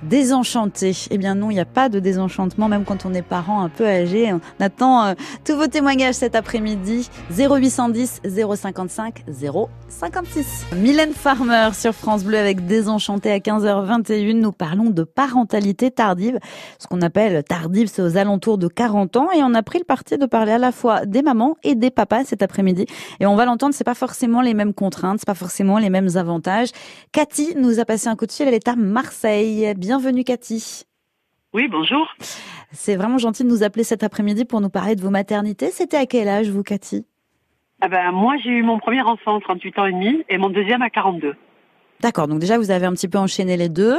Désenchanté. 0.03 0.95
Eh 1.09 1.17
bien 1.17 1.35
non, 1.35 1.49
il 1.49 1.55
n'y 1.55 1.59
a 1.59 1.65
pas 1.65 1.89
de 1.89 1.99
désenchantement, 1.99 2.67
même 2.67 2.85
quand 2.85 3.05
on 3.05 3.13
est 3.13 3.21
parent 3.21 3.61
un 3.61 3.69
peu 3.69 3.85
âgé. 3.85 4.31
On 4.31 4.39
attend 4.59 5.05
euh, 5.05 5.13
tous 5.43 5.55
vos 5.55 5.67
témoignages 5.67 6.15
cet 6.15 6.35
après-midi. 6.35 7.09
0810 7.31 8.21
055 8.55 9.25
056. 9.89 10.65
Mylène 10.77 11.13
Farmer 11.13 11.69
sur 11.73 11.93
France 11.93 12.23
Bleu 12.23 12.37
avec 12.37 12.65
Désenchanté 12.65 13.31
à 13.31 13.39
15h21. 13.39 14.39
Nous 14.39 14.51
parlons 14.51 14.89
de 14.91 15.03
parentalité 15.03 15.91
tardive. 15.91 16.39
Ce 16.79 16.87
qu'on 16.87 17.01
appelle 17.01 17.43
tardive, 17.43 17.89
c'est 17.91 18.01
aux 18.01 18.17
alentours 18.17 18.57
de 18.57 18.67
40 18.67 19.17
ans. 19.17 19.29
Et 19.31 19.41
on 19.43 19.53
a 19.53 19.63
pris 19.63 19.79
le 19.79 19.85
parti 19.85 20.17
de 20.17 20.25
parler 20.25 20.51
à 20.51 20.57
la 20.57 20.71
fois 20.71 21.05
des 21.05 21.21
mamans 21.21 21.57
et 21.63 21.75
des 21.75 21.89
papas 21.89 22.25
cet 22.25 22.41
après-midi. 22.43 22.85
Et 23.19 23.25
on 23.25 23.35
va 23.35 23.45
l'entendre, 23.45 23.73
c'est 23.73 23.83
pas 23.83 23.95
forcément 23.95 24.41
les 24.41 24.53
mêmes 24.53 24.73
contraintes, 24.73 25.19
c'est 25.19 25.27
pas 25.27 25.33
forcément 25.33 25.79
les 25.79 25.89
mêmes 25.89 26.09
avantages. 26.15 26.69
Cathy 27.11 27.55
nous 27.57 27.79
a 27.79 27.85
passé 27.85 28.07
un 28.07 28.15
coup 28.15 28.25
de 28.25 28.31
fil, 28.31 28.47
elle 28.47 28.53
est 28.53 28.67
à 28.67 28.75
Marseille. 28.75 29.73
Bienvenue 29.87 30.25
Cathy. 30.25 30.83
Oui, 31.53 31.69
bonjour. 31.69 32.13
C'est 32.73 32.97
vraiment 32.97 33.19
gentil 33.19 33.45
de 33.45 33.47
nous 33.47 33.63
appeler 33.63 33.85
cet 33.85 34.03
après-midi 34.03 34.43
pour 34.43 34.59
nous 34.59 34.67
parler 34.67 34.97
de 34.97 35.01
vos 35.01 35.09
maternités. 35.09 35.71
C'était 35.71 35.95
à 35.95 36.05
quel 36.05 36.27
âge 36.27 36.49
vous 36.49 36.61
Cathy? 36.61 37.05
Ah 37.79 37.87
ben, 37.87 38.11
Moi 38.11 38.35
j'ai 38.43 38.49
eu 38.49 38.63
mon 38.63 38.79
premier 38.79 39.01
enfant 39.01 39.37
à 39.37 39.39
38 39.39 39.79
ans 39.79 39.85
et 39.85 39.93
demi 39.93 40.25
et 40.27 40.37
mon 40.37 40.49
deuxième 40.49 40.81
à 40.81 40.89
42. 40.89 41.37
D'accord, 42.01 42.27
donc 42.27 42.39
déjà 42.39 42.57
vous 42.57 42.69
avez 42.69 42.85
un 42.85 42.91
petit 42.91 43.07
peu 43.07 43.17
enchaîné 43.17 43.55
les 43.55 43.69
deux. 43.69 43.95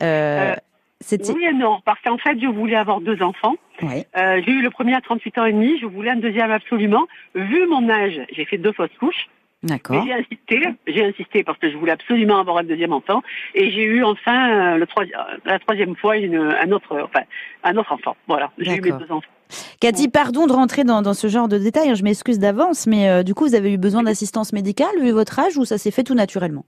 Euh, 0.00 0.54
euh, 0.54 1.16
oui 1.34 1.44
et 1.44 1.52
non, 1.52 1.80
parce 1.84 2.00
qu'en 2.02 2.18
fait 2.18 2.38
je 2.40 2.46
voulais 2.46 2.76
avoir 2.76 3.00
deux 3.00 3.20
enfants. 3.20 3.56
Euh, 3.82 4.40
j'ai 4.46 4.52
eu 4.52 4.62
le 4.62 4.70
premier 4.70 4.94
à 4.94 5.00
38 5.00 5.38
ans 5.38 5.44
et 5.46 5.52
demi, 5.52 5.76
je 5.80 5.86
voulais 5.86 6.10
un 6.10 6.20
deuxième 6.20 6.52
absolument. 6.52 7.04
Vu 7.34 7.66
mon 7.66 7.90
âge, 7.90 8.20
j'ai 8.30 8.44
fait 8.44 8.58
deux 8.58 8.72
fausses 8.72 8.96
couches. 9.00 9.26
D'accord. 9.66 10.04
J'ai 10.06 10.12
insisté, 10.12 10.62
j'ai 10.86 11.04
insisté 11.04 11.42
parce 11.42 11.58
que 11.58 11.70
je 11.70 11.76
voulais 11.76 11.92
absolument 11.92 12.38
avoir 12.38 12.58
un 12.58 12.64
deuxième 12.64 12.92
enfant 12.92 13.22
et 13.54 13.70
j'ai 13.70 13.82
eu 13.82 14.04
enfin 14.04 14.74
euh, 14.74 14.76
le 14.78 14.86
troisième, 14.86 15.18
la 15.44 15.58
troisième 15.58 15.96
fois 15.96 16.16
une, 16.16 16.36
un 16.36 16.70
autre, 16.70 16.96
enfin 17.02 17.24
un 17.64 17.76
autre 17.76 17.92
enfant. 17.92 18.16
Voilà, 18.28 18.50
j'ai 18.58 18.76
eu 18.76 18.80
mes 18.80 18.92
deux 18.92 19.10
enfants. 19.10 19.30
Cathy, 19.80 20.08
pardon 20.08 20.46
de 20.46 20.52
rentrer 20.52 20.84
dans, 20.84 21.02
dans 21.02 21.14
ce 21.14 21.26
genre 21.28 21.48
de 21.48 21.58
détails, 21.58 21.90
hein, 21.90 21.94
je 21.94 22.02
m'excuse 22.02 22.38
d'avance, 22.38 22.86
mais 22.86 23.08
euh, 23.08 23.22
du 23.22 23.34
coup 23.34 23.44
vous 23.44 23.54
avez 23.54 23.72
eu 23.72 23.78
besoin 23.78 24.02
d'assistance 24.04 24.52
médicale 24.52 25.00
vu 25.00 25.10
votre 25.10 25.38
âge 25.38 25.56
ou 25.56 25.64
ça 25.64 25.78
s'est 25.78 25.90
fait 25.90 26.04
tout 26.04 26.14
naturellement? 26.14 26.64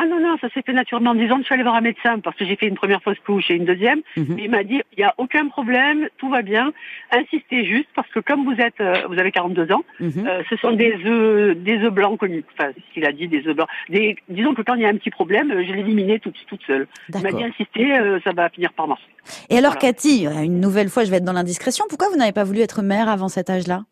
Ah 0.00 0.06
non, 0.06 0.18
non, 0.18 0.36
ça 0.40 0.48
s'est 0.54 0.62
fait 0.62 0.72
naturellement. 0.72 1.14
Disons 1.14 1.36
que 1.36 1.42
je 1.42 1.46
suis 1.46 1.54
allée 1.54 1.62
voir 1.62 1.74
un 1.74 1.82
médecin 1.82 2.20
parce 2.20 2.34
que 2.34 2.46
j'ai 2.46 2.56
fait 2.56 2.66
une 2.66 2.74
première 2.74 3.02
fausse 3.02 3.18
couche 3.26 3.50
et 3.50 3.54
une 3.54 3.66
deuxième. 3.66 4.00
Mhm. 4.16 4.38
Il 4.38 4.50
m'a 4.50 4.64
dit, 4.64 4.80
il 4.96 4.98
n'y 4.98 5.04
a 5.04 5.14
aucun 5.18 5.48
problème, 5.48 6.08
tout 6.16 6.30
va 6.30 6.40
bien. 6.40 6.72
Insistez 7.12 7.66
juste 7.66 7.88
parce 7.94 8.08
que 8.08 8.20
comme 8.20 8.44
vous 8.44 8.58
êtes, 8.58 8.80
euh, 8.80 8.94
vous 9.08 9.18
avez 9.18 9.30
42 9.30 9.72
ans, 9.72 9.82
mhm. 10.00 10.26
euh, 10.26 10.42
ce 10.48 10.56
sont 10.56 10.72
des 10.72 10.94
œufs, 11.04 11.54
des 11.54 11.78
œufs 11.80 11.92
blancs 11.92 12.18
connus. 12.18 12.44
Enfin, 12.54 12.70
ce 12.74 12.94
qu'il 12.94 13.04
a 13.04 13.12
dit, 13.12 13.28
des 13.28 13.46
œufs 13.46 13.54
blancs. 13.54 13.68
Des, 13.90 14.16
disons 14.30 14.54
que 14.54 14.62
quand 14.62 14.74
il 14.74 14.80
y 14.80 14.86
a 14.86 14.88
un 14.88 14.96
petit 14.96 15.10
problème, 15.10 15.50
je 15.50 15.70
l'ai 15.70 15.80
éliminé 15.80 16.18
toute, 16.18 16.36
toute 16.46 16.62
seule. 16.66 16.86
Il 17.14 17.20
m'a 17.20 17.32
dit, 17.32 17.44
insistez, 17.44 17.92
euh, 17.92 18.20
ça 18.24 18.32
va 18.32 18.48
finir 18.48 18.72
par 18.72 18.88
marcher. 18.88 19.04
Et 19.50 19.58
alors, 19.58 19.76
Cathy, 19.76 20.26
une 20.26 20.60
nouvelle 20.60 20.88
fois, 20.88 21.04
je 21.04 21.10
vais 21.10 21.18
être 21.18 21.24
dans 21.24 21.34
l'indiscrétion. 21.34 21.84
Pourquoi 21.90 22.08
vous 22.08 22.16
n'avez 22.16 22.32
pas 22.32 22.44
voulu 22.44 22.60
être 22.60 22.80
mère 22.80 23.10
avant 23.10 23.28
cet 23.28 23.50
âge-là? 23.50 23.84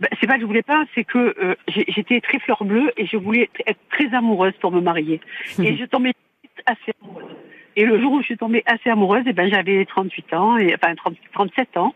Ben, 0.00 0.08
c'est 0.20 0.26
pas 0.26 0.34
que 0.34 0.40
je 0.40 0.46
voulais 0.46 0.62
pas, 0.62 0.84
c'est 0.94 1.04
que 1.04 1.34
euh, 1.42 1.54
j'étais 1.68 2.20
très 2.20 2.38
fleur 2.40 2.64
bleue 2.64 2.92
et 2.96 3.06
je 3.06 3.16
voulais 3.16 3.48
être 3.66 3.80
très 3.90 4.12
amoureuse 4.14 4.54
pour 4.60 4.72
me 4.72 4.80
marier. 4.80 5.20
et 5.58 5.76
je 5.76 5.84
tombais 5.84 6.12
assez 6.66 6.92
amoureuse. 7.02 7.24
Et 7.76 7.84
le 7.84 8.00
jour 8.00 8.12
où 8.12 8.20
je 8.20 8.26
suis 8.26 8.36
tombée 8.38 8.62
assez 8.66 8.88
amoureuse, 8.88 9.26
et 9.26 9.30
eh 9.30 9.32
ben 9.34 9.50
j'avais 9.50 9.84
38 9.84 10.32
ans, 10.34 10.56
et, 10.56 10.74
enfin 10.74 10.94
30, 10.94 11.14
37 11.34 11.76
ans. 11.76 11.94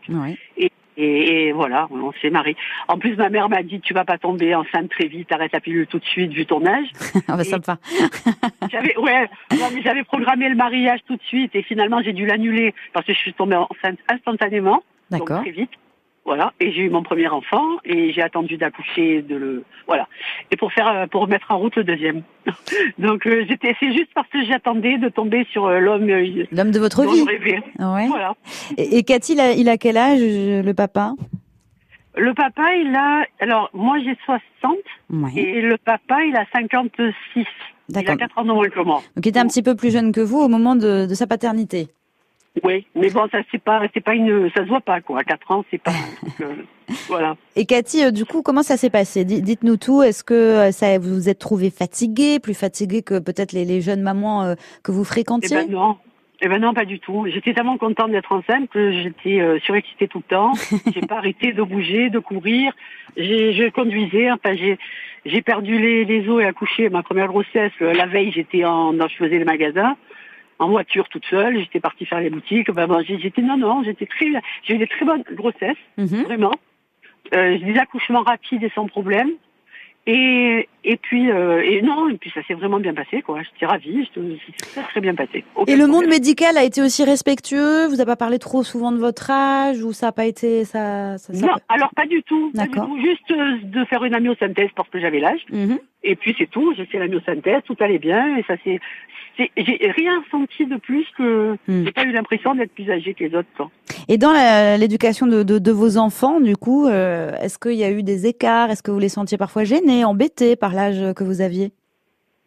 Et, 0.57 0.71
et, 0.97 1.51
voilà, 1.53 1.87
on 1.89 2.11
s'est 2.21 2.29
mariés. 2.29 2.55
En 2.87 2.99
plus, 2.99 3.15
ma 3.15 3.29
mère 3.29 3.49
m'a 3.49 3.63
dit 3.63 3.79
tu 3.79 3.93
vas 3.93 4.05
pas 4.05 4.19
tomber 4.19 4.53
enceinte 4.53 4.89
très 4.89 5.07
vite, 5.07 5.31
arrête 5.31 5.53
la 5.53 5.59
pilule 5.59 5.87
tout 5.87 5.97
de 5.97 6.05
suite 6.05 6.31
vu 6.31 6.45
ton 6.45 6.63
âge. 6.65 6.87
ah 7.27 7.37
bah 7.37 7.43
sympa. 7.43 7.77
j'avais 8.71 8.95
ouais, 8.97 9.27
mais 9.51 9.81
j'avais 9.83 10.03
programmé 10.03 10.49
le 10.49 10.55
mariage 10.55 10.99
tout 11.07 11.15
de 11.15 11.23
suite 11.23 11.55
et 11.55 11.63
finalement 11.63 12.01
j'ai 12.03 12.13
dû 12.13 12.25
l'annuler 12.25 12.75
parce 12.93 13.05
que 13.05 13.13
je 13.13 13.17
suis 13.17 13.33
tombée 13.33 13.55
enceinte 13.55 13.97
instantanément. 14.09 14.83
D'accord. 15.09 15.41
Très 15.41 15.51
vite. 15.51 15.71
Voilà, 16.23 16.53
et 16.59 16.71
j'ai 16.71 16.81
eu 16.81 16.89
mon 16.91 17.01
premier 17.01 17.27
enfant 17.27 17.65
et 17.83 18.13
j'ai 18.13 18.21
attendu 18.21 18.55
d'accoucher 18.55 19.23
de 19.23 19.35
le 19.35 19.63
voilà 19.87 20.07
et 20.51 20.55
pour 20.55 20.71
faire 20.71 20.87
euh, 20.87 21.07
pour 21.07 21.27
mettre 21.27 21.47
en 21.49 21.57
route 21.57 21.75
le 21.75 21.83
deuxième. 21.83 22.21
Donc 22.99 23.25
euh, 23.25 23.43
j'étais 23.49 23.75
c'est 23.79 23.91
juste 23.91 24.11
parce 24.13 24.27
que 24.29 24.45
j'attendais 24.45 24.99
de 24.99 25.09
tomber 25.09 25.47
sur 25.51 25.65
euh, 25.65 25.79
l'homme 25.79 26.07
l'homme 26.07 26.71
de 26.71 26.79
votre 26.79 27.01
vie. 27.11 27.23
Ouais. 27.79 28.07
Voilà. 28.07 28.35
Et, 28.77 28.99
et 28.99 29.03
Cathy, 29.03 29.33
il 29.33 29.39
a, 29.39 29.51
il 29.53 29.67
a 29.67 29.77
quel 29.77 29.97
âge 29.97 30.19
le 30.21 30.71
papa? 30.73 31.13
Le 32.15 32.33
papa, 32.35 32.75
il 32.75 32.95
a 32.95 33.23
alors 33.39 33.71
moi 33.73 33.97
j'ai 33.99 34.15
60 34.25 34.77
et 35.35 35.61
le 35.61 35.77
papa 35.77 36.23
il 36.23 36.35
a 36.35 36.45
56. 36.53 37.45
Il 37.89 37.97
a 37.97 38.03
4 38.03 38.37
ans 38.37 38.45
de 38.45 38.53
moins 38.53 38.69
que 38.69 38.79
moi. 38.81 39.01
Donc 39.15 39.25
il 39.25 39.29
était 39.29 39.39
un 39.39 39.47
petit 39.47 39.63
peu 39.63 39.75
plus 39.75 39.91
jeune 39.91 40.11
que 40.11 40.21
vous 40.21 40.39
au 40.39 40.47
moment 40.47 40.75
de, 40.75 41.07
de 41.07 41.13
sa 41.15 41.25
paternité. 41.25 41.87
Oui, 42.63 42.85
mais 42.95 43.09
bon, 43.09 43.27
ça 43.31 43.39
c'est 43.49 43.63
pas, 43.63 43.81
c'est 43.93 44.01
pas 44.01 44.13
une, 44.13 44.49
ça 44.51 44.63
se 44.63 44.67
voit 44.67 44.81
pas 44.81 44.99
quoi. 44.99 45.19
À 45.19 45.23
4 45.23 45.51
ans, 45.51 45.65
c'est 45.71 45.81
pas. 45.81 45.91
Euh, 46.41 46.55
voilà. 47.07 47.37
Et 47.55 47.65
Cathy, 47.65 48.03
euh, 48.03 48.11
du 48.11 48.25
coup, 48.25 48.41
comment 48.41 48.63
ça 48.63 48.75
s'est 48.75 48.89
passé? 48.89 49.23
Dites-nous 49.23 49.77
tout. 49.77 50.01
Est-ce 50.01 50.23
que 50.23 50.33
euh, 50.33 50.71
ça, 50.71 50.97
vous 50.97 51.13
vous 51.13 51.29
êtes 51.29 51.39
trouvé 51.39 51.69
fatiguée, 51.69 52.39
plus 52.39 52.53
fatiguée 52.53 53.01
que 53.01 53.19
peut-être 53.19 53.51
les, 53.53 53.63
les, 53.63 53.79
jeunes 53.79 54.01
mamans 54.01 54.55
que 54.83 54.91
vous 54.91 55.03
fréquentiez? 55.03 55.57
Eh 55.61 55.65
ben 55.67 55.71
non. 55.71 55.97
Eh 56.41 56.47
ben 56.47 56.59
non, 56.59 56.73
pas 56.73 56.85
du 56.85 56.99
tout. 56.99 57.27
J'étais 57.31 57.53
tellement 57.53 57.77
contente 57.77 58.11
d'être 58.11 58.31
enceinte 58.31 58.69
que 58.69 58.91
j'étais 58.91 59.41
surexcitée 59.63 60.07
tout 60.07 60.17
le 60.17 60.35
temps. 60.35 60.51
j'ai 60.93 61.01
pas 61.01 61.17
arrêté 61.17 61.53
de 61.53 61.61
bouger, 61.61 62.09
de 62.09 62.19
courir. 62.19 62.73
J'ai, 63.15 63.53
je 63.53 63.69
conduisais. 63.69 64.31
Enfin, 64.31 64.55
j'ai, 64.55 64.77
j'ai 65.25 65.41
perdu 65.41 65.79
les, 65.79 66.05
les 66.05 66.27
os 66.27 66.41
et 66.41 66.45
accouché 66.45 66.89
ma 66.89 67.03
première 67.03 67.27
grossesse. 67.27 67.73
La 67.79 68.07
veille, 68.07 68.31
j'étais 68.31 68.65
en, 68.65 68.93
je 68.93 69.15
faisais 69.15 69.37
les 69.37 69.45
magasins 69.45 69.95
en 70.61 70.69
voiture 70.69 71.09
toute 71.09 71.25
seule. 71.25 71.59
J'étais 71.59 71.79
partie 71.79 72.05
faire 72.05 72.19
les 72.19 72.29
boutiques. 72.29 72.71
Ben, 72.71 72.87
j'étais 73.03 73.41
non 73.41 73.57
non, 73.57 73.83
j'étais 73.83 74.05
très, 74.05 74.27
j'ai 74.63 74.75
eu 74.75 74.77
des 74.77 74.87
très 74.87 75.05
bonnes 75.05 75.23
grossesses, 75.33 75.77
mhm. 75.97 76.23
vraiment. 76.23 76.53
Euh, 77.33 77.57
des 77.57 77.77
accouchements 77.77 78.23
rapides 78.23 78.63
et 78.63 78.71
sans 78.75 78.87
problème. 78.87 79.31
Et, 80.07 80.67
et 80.83 80.97
puis 80.97 81.31
euh, 81.31 81.61
et 81.63 81.81
non 81.81 82.09
et 82.09 82.17
puis 82.17 82.31
ça 82.33 82.41
s'est 82.47 82.53
vraiment 82.53 82.79
bien 82.79 82.93
passé 82.93 83.21
quoi. 83.21 83.41
J'étais 83.43 83.65
ravie, 83.65 84.09
ça 84.73 84.81
très 84.83 85.01
bien 85.01 85.13
passé. 85.15 85.43
et 85.67 85.75
le 85.75 85.87
monde 85.87 86.07
médical 86.07 86.57
a 86.57 86.63
été 86.63 86.81
aussi 86.81 87.03
respectueux? 87.03 87.87
Vous 87.87 88.01
avez 88.01 88.05
pas 88.05 88.15
parlé 88.15 88.39
trop 88.39 88.63
souvent 88.63 88.91
de 88.91 88.97
votre 88.97 89.29
âge 89.29 89.83
ou 89.83 89.93
ça 89.93 90.07
a 90.07 90.11
pas 90.11 90.25
été 90.25 90.65
ça, 90.65 91.17
ça, 91.17 91.33
Non, 91.33 91.53
alors 91.69 91.91
pas 91.95 92.05
du 92.05 92.23
tout. 92.23 92.51
D'accord. 92.53 92.89
Juste 93.01 93.31
euh, 93.31 93.57
de 93.63 93.85
faire 93.85 94.03
une 94.03 94.15
amyosynthèse 94.15 94.69
parce 94.75 94.89
que 94.89 94.99
j'avais 94.99 95.19
l'âge. 95.19 95.45
Mhm. 95.51 95.79
Et 96.03 96.15
puis 96.15 96.35
c'est 96.37 96.49
tout. 96.49 96.73
J'ai 96.75 96.85
fait 96.85 96.97
l'amyosynthèse, 96.97 97.61
tout 97.65 97.77
allait 97.79 97.99
bien 97.99 98.37
et 98.37 98.43
ça 98.47 98.55
s'est 98.63 98.79
j'ai 99.37 99.91
rien 99.95 100.23
senti 100.29 100.65
de 100.65 100.77
plus 100.77 101.05
que 101.17 101.57
hmm. 101.67 101.85
j'ai 101.85 101.91
pas 101.91 102.03
eu 102.03 102.11
l'impression 102.11 102.55
d'être 102.55 102.73
plus 102.73 102.89
âgée 102.89 103.13
que 103.13 103.23
les 103.23 103.35
autres. 103.35 103.47
Et 104.07 104.17
dans 104.17 104.33
l'éducation 104.77 105.27
de, 105.27 105.43
de, 105.43 105.59
de, 105.59 105.71
vos 105.71 105.97
enfants, 105.97 106.39
du 106.39 106.57
coup, 106.57 106.87
euh, 106.87 107.31
est-ce 107.41 107.57
qu'il 107.57 107.73
y 107.73 107.83
a 107.83 107.91
eu 107.91 108.03
des 108.03 108.25
écarts? 108.27 108.71
Est-ce 108.71 108.83
que 108.83 108.91
vous 108.91 108.99
les 108.99 109.09
sentiez 109.09 109.37
parfois 109.37 109.63
gênés, 109.63 110.03
embêtés 110.03 110.55
par 110.55 110.70
l'âge 110.73 111.13
que 111.13 111.23
vous 111.23 111.41
aviez 111.41 111.71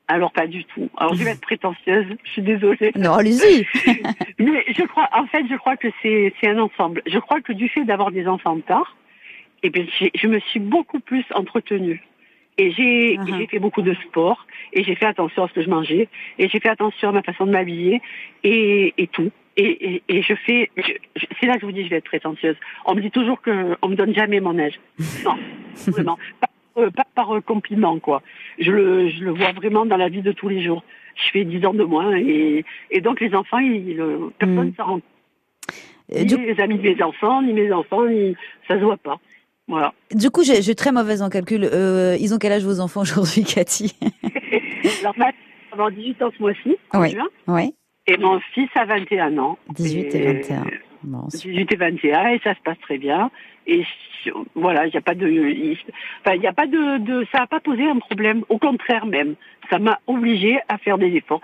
alors 0.06 0.32
pas 0.32 0.46
du 0.46 0.64
tout. 0.66 0.90
Alors 0.98 1.14
je 1.14 1.24
vais 1.24 1.30
être 1.30 1.40
prétentieuse, 1.40 2.04
je 2.24 2.30
suis 2.30 2.42
désolée. 2.42 2.92
Non, 2.94 3.14
allez-y. 3.14 3.66
Mais 4.38 4.64
je 4.68 4.82
crois, 4.82 5.08
en 5.12 5.26
fait, 5.26 5.44
je 5.48 5.56
crois 5.56 5.76
que 5.76 5.88
c'est 6.02 6.32
un 6.44 6.58
ensemble. 6.58 7.00
Je 7.06 7.18
crois 7.18 7.40
que 7.40 7.54
du 7.54 7.70
fait 7.70 7.84
d'avoir 7.84 8.10
des 8.10 8.26
enfants 8.26 8.58
tard, 8.60 8.96
eh 9.62 9.70
bien, 9.70 9.86
je 10.14 10.26
me 10.26 10.40
suis 10.40 10.60
beaucoup 10.60 11.00
plus 11.00 11.24
entretenue. 11.34 12.02
Et 12.58 12.70
j'ai 12.70 13.18
j'ai 13.26 13.46
fait 13.46 13.58
beaucoup 13.58 13.82
de 13.82 13.94
sport 13.94 14.46
et 14.72 14.84
j'ai 14.84 14.94
fait 14.94 15.06
attention 15.06 15.44
à 15.44 15.48
ce 15.48 15.54
que 15.54 15.62
je 15.62 15.70
mangeais 15.70 16.08
et 16.38 16.48
j'ai 16.48 16.60
fait 16.60 16.68
attention 16.68 17.08
à 17.08 17.12
ma 17.12 17.22
façon 17.22 17.46
de 17.46 17.50
m'habiller 17.50 18.00
et, 18.44 18.94
et 18.96 19.08
tout. 19.08 19.32
Et, 19.56 19.94
et, 19.94 20.02
et 20.08 20.22
je 20.22 20.34
fais, 20.34 20.70
c'est 21.40 21.46
là 21.46 21.54
que 21.54 21.62
je 21.62 21.66
vous 21.66 21.72
dis, 21.72 21.84
je 21.84 21.90
vais 21.90 21.96
être 21.96 22.04
prétentieuse. 22.04 22.56
On 22.84 22.94
me 22.94 23.00
dit 23.00 23.10
toujours 23.10 23.40
que 23.40 23.76
on 23.82 23.88
me 23.88 23.96
donne 23.96 24.14
jamais 24.14 24.38
mon 24.38 24.58
âge. 24.58 24.78
Non, 25.24 25.36
vraiment, 25.88 26.18
euh, 26.76 26.90
pas, 26.90 27.06
par 27.14 27.34
euh, 27.34 27.40
compliment 27.40 27.98
quoi. 27.98 28.22
Je 28.58 28.70
le, 28.70 29.08
je 29.08 29.24
le 29.24 29.32
vois 29.32 29.52
vraiment 29.52 29.86
dans 29.86 29.96
la 29.96 30.08
vie 30.08 30.22
de 30.22 30.32
tous 30.32 30.48
les 30.48 30.62
jours. 30.62 30.82
Je 31.16 31.30
fais 31.30 31.44
10 31.44 31.66
ans 31.66 31.74
de 31.74 31.84
moins 31.84 32.16
et, 32.16 32.64
et 32.90 33.00
donc 33.00 33.20
les 33.20 33.34
enfants, 33.34 33.58
ils, 33.58 33.96
personne 34.38 34.66
ne 34.66 34.70
mm. 34.70 34.74
s'en 34.76 34.84
rend 34.84 35.00
ni 36.12 36.24
les 36.24 36.60
amis 36.60 36.78
de 36.78 36.82
mes 36.82 37.02
enfants, 37.02 37.42
ni 37.42 37.52
mes 37.52 37.72
enfants, 37.72 38.06
ni, 38.06 38.36
ça 38.68 38.78
se 38.78 38.84
voit 38.84 38.96
pas. 38.96 39.18
Voilà. 39.66 39.94
Du 40.14 40.30
coup, 40.30 40.42
j'ai 40.44 40.74
très 40.74 40.92
mauvaise 40.92 41.22
en 41.22 41.30
calcul. 41.30 41.64
Euh, 41.64 42.16
ils 42.20 42.34
ont 42.34 42.38
quel 42.38 42.52
âge 42.52 42.64
vos 42.64 42.80
enfants 42.80 43.00
aujourd'hui, 43.00 43.44
Cathy? 43.54 43.96
Alors, 45.00 45.14
ma 45.16 45.30
avoir 45.72 45.90
18 45.90 46.22
ans 46.22 46.30
ce 46.36 46.42
mois-ci, 46.42 46.76
en 46.92 47.00
oui. 47.00 47.10
juin. 47.10 47.26
Oui. 47.48 47.74
Et 48.06 48.16
mon 48.16 48.38
fils 48.52 48.68
a 48.76 48.84
21 48.84 49.38
ans. 49.38 49.58
18 49.70 50.14
et, 50.14 50.32
21. 50.34 50.64
Bon, 51.04 51.26
18 51.28 51.72
et 51.72 51.76
21 51.76 52.28
et 52.28 52.40
ça 52.42 52.54
se 52.54 52.60
passe 52.60 52.78
très 52.80 52.98
bien. 52.98 53.30
Et 53.66 53.84
voilà, 54.54 54.86
il 54.86 54.90
n'y 54.90 54.96
a 54.96 55.02
pas 55.02 55.14
de, 55.14 55.26
enfin, 56.20 56.34
il 56.34 56.40
n'y 56.40 56.46
a 56.46 56.52
pas 56.52 56.66
de, 56.66 56.98
de 56.98 57.26
ça 57.32 57.40
n'a 57.40 57.46
pas 57.46 57.60
posé 57.60 57.84
un 57.84 57.98
problème. 57.98 58.42
Au 58.48 58.58
contraire 58.58 59.06
même, 59.06 59.34
ça 59.70 59.78
m'a 59.78 60.00
obligé 60.06 60.58
à 60.68 60.78
faire 60.78 60.98
des 60.98 61.14
efforts. 61.16 61.40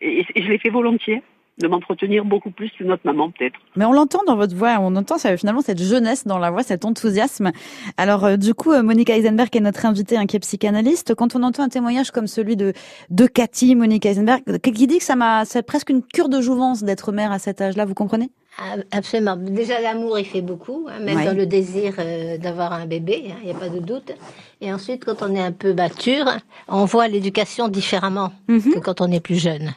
et, 0.00 0.24
je 0.36 0.48
l'ai 0.48 0.58
fait 0.58 0.70
volontiers. 0.70 1.22
de 1.58 1.68
m'entretenir 1.68 2.24
beaucoup 2.24 2.50
plus 2.50 2.70
que 2.76 2.82
notre 2.82 3.06
maman 3.06 3.30
peut-être. 3.30 3.58
Mais 3.76 3.84
on 3.84 3.92
l'entend 3.92 4.18
dans 4.26 4.34
votre 4.34 4.56
voix, 4.56 4.78
on 4.80 4.96
entend 4.96 5.16
finalement 5.36 5.60
cette 5.60 5.80
jeunesse 5.80 6.26
dans 6.26 6.38
la 6.38 6.50
voix, 6.50 6.64
cet 6.64 6.84
enthousiasme. 6.84 7.52
Alors 7.96 8.24
euh, 8.24 8.36
du 8.36 8.54
coup, 8.54 8.72
euh, 8.72 8.82
Monica 8.82 9.16
Eisenberg 9.16 9.54
est 9.54 9.60
notre 9.60 9.86
invitée, 9.86 10.16
hein, 10.16 10.26
qui 10.26 10.36
est 10.36 10.40
psychanalyste. 10.40 11.14
Quand 11.14 11.36
on 11.36 11.42
entend 11.44 11.62
un 11.62 11.68
témoignage 11.68 12.10
comme 12.10 12.26
celui 12.26 12.56
de 12.56 12.72
de 13.10 13.26
Cathy, 13.26 13.76
Monica 13.76 14.08
Eisenberg, 14.08 14.42
qui 14.60 14.86
dit 14.88 14.98
que 14.98 15.04
ça 15.04 15.14
m'a, 15.14 15.44
c'est 15.44 15.62
presque 15.62 15.90
une 15.90 16.02
cure 16.02 16.28
de 16.28 16.40
jouvence 16.40 16.82
d'être 16.82 17.12
mère 17.12 17.30
à 17.30 17.38
cet 17.38 17.60
âge-là, 17.60 17.84
vous 17.84 17.94
comprenez? 17.94 18.30
ah, 18.30 18.43
Absolument. 18.92 19.36
Déjà, 19.36 19.80
l'amour, 19.80 20.18
il 20.18 20.24
fait 20.24 20.40
beaucoup, 20.40 20.86
hein, 20.88 21.00
même 21.00 21.24
dans 21.24 21.36
le 21.36 21.46
désir 21.46 21.94
euh, 21.98 22.38
d'avoir 22.38 22.72
un 22.72 22.86
bébé, 22.86 23.26
hein, 23.30 23.36
il 23.42 23.46
n'y 23.46 23.50
a 23.50 23.58
pas 23.58 23.68
de 23.68 23.80
doute. 23.80 24.12
Et 24.60 24.72
ensuite, 24.72 25.04
quand 25.04 25.22
on 25.22 25.34
est 25.34 25.40
un 25.40 25.52
peu 25.52 25.74
mature, 25.74 26.26
on 26.68 26.84
voit 26.84 27.08
l'éducation 27.08 27.68
différemment 27.68 28.32
mhm. 28.48 28.74
que 28.74 28.78
quand 28.78 29.00
on 29.00 29.10
est 29.10 29.20
plus 29.20 29.40
jeune. 29.40 29.74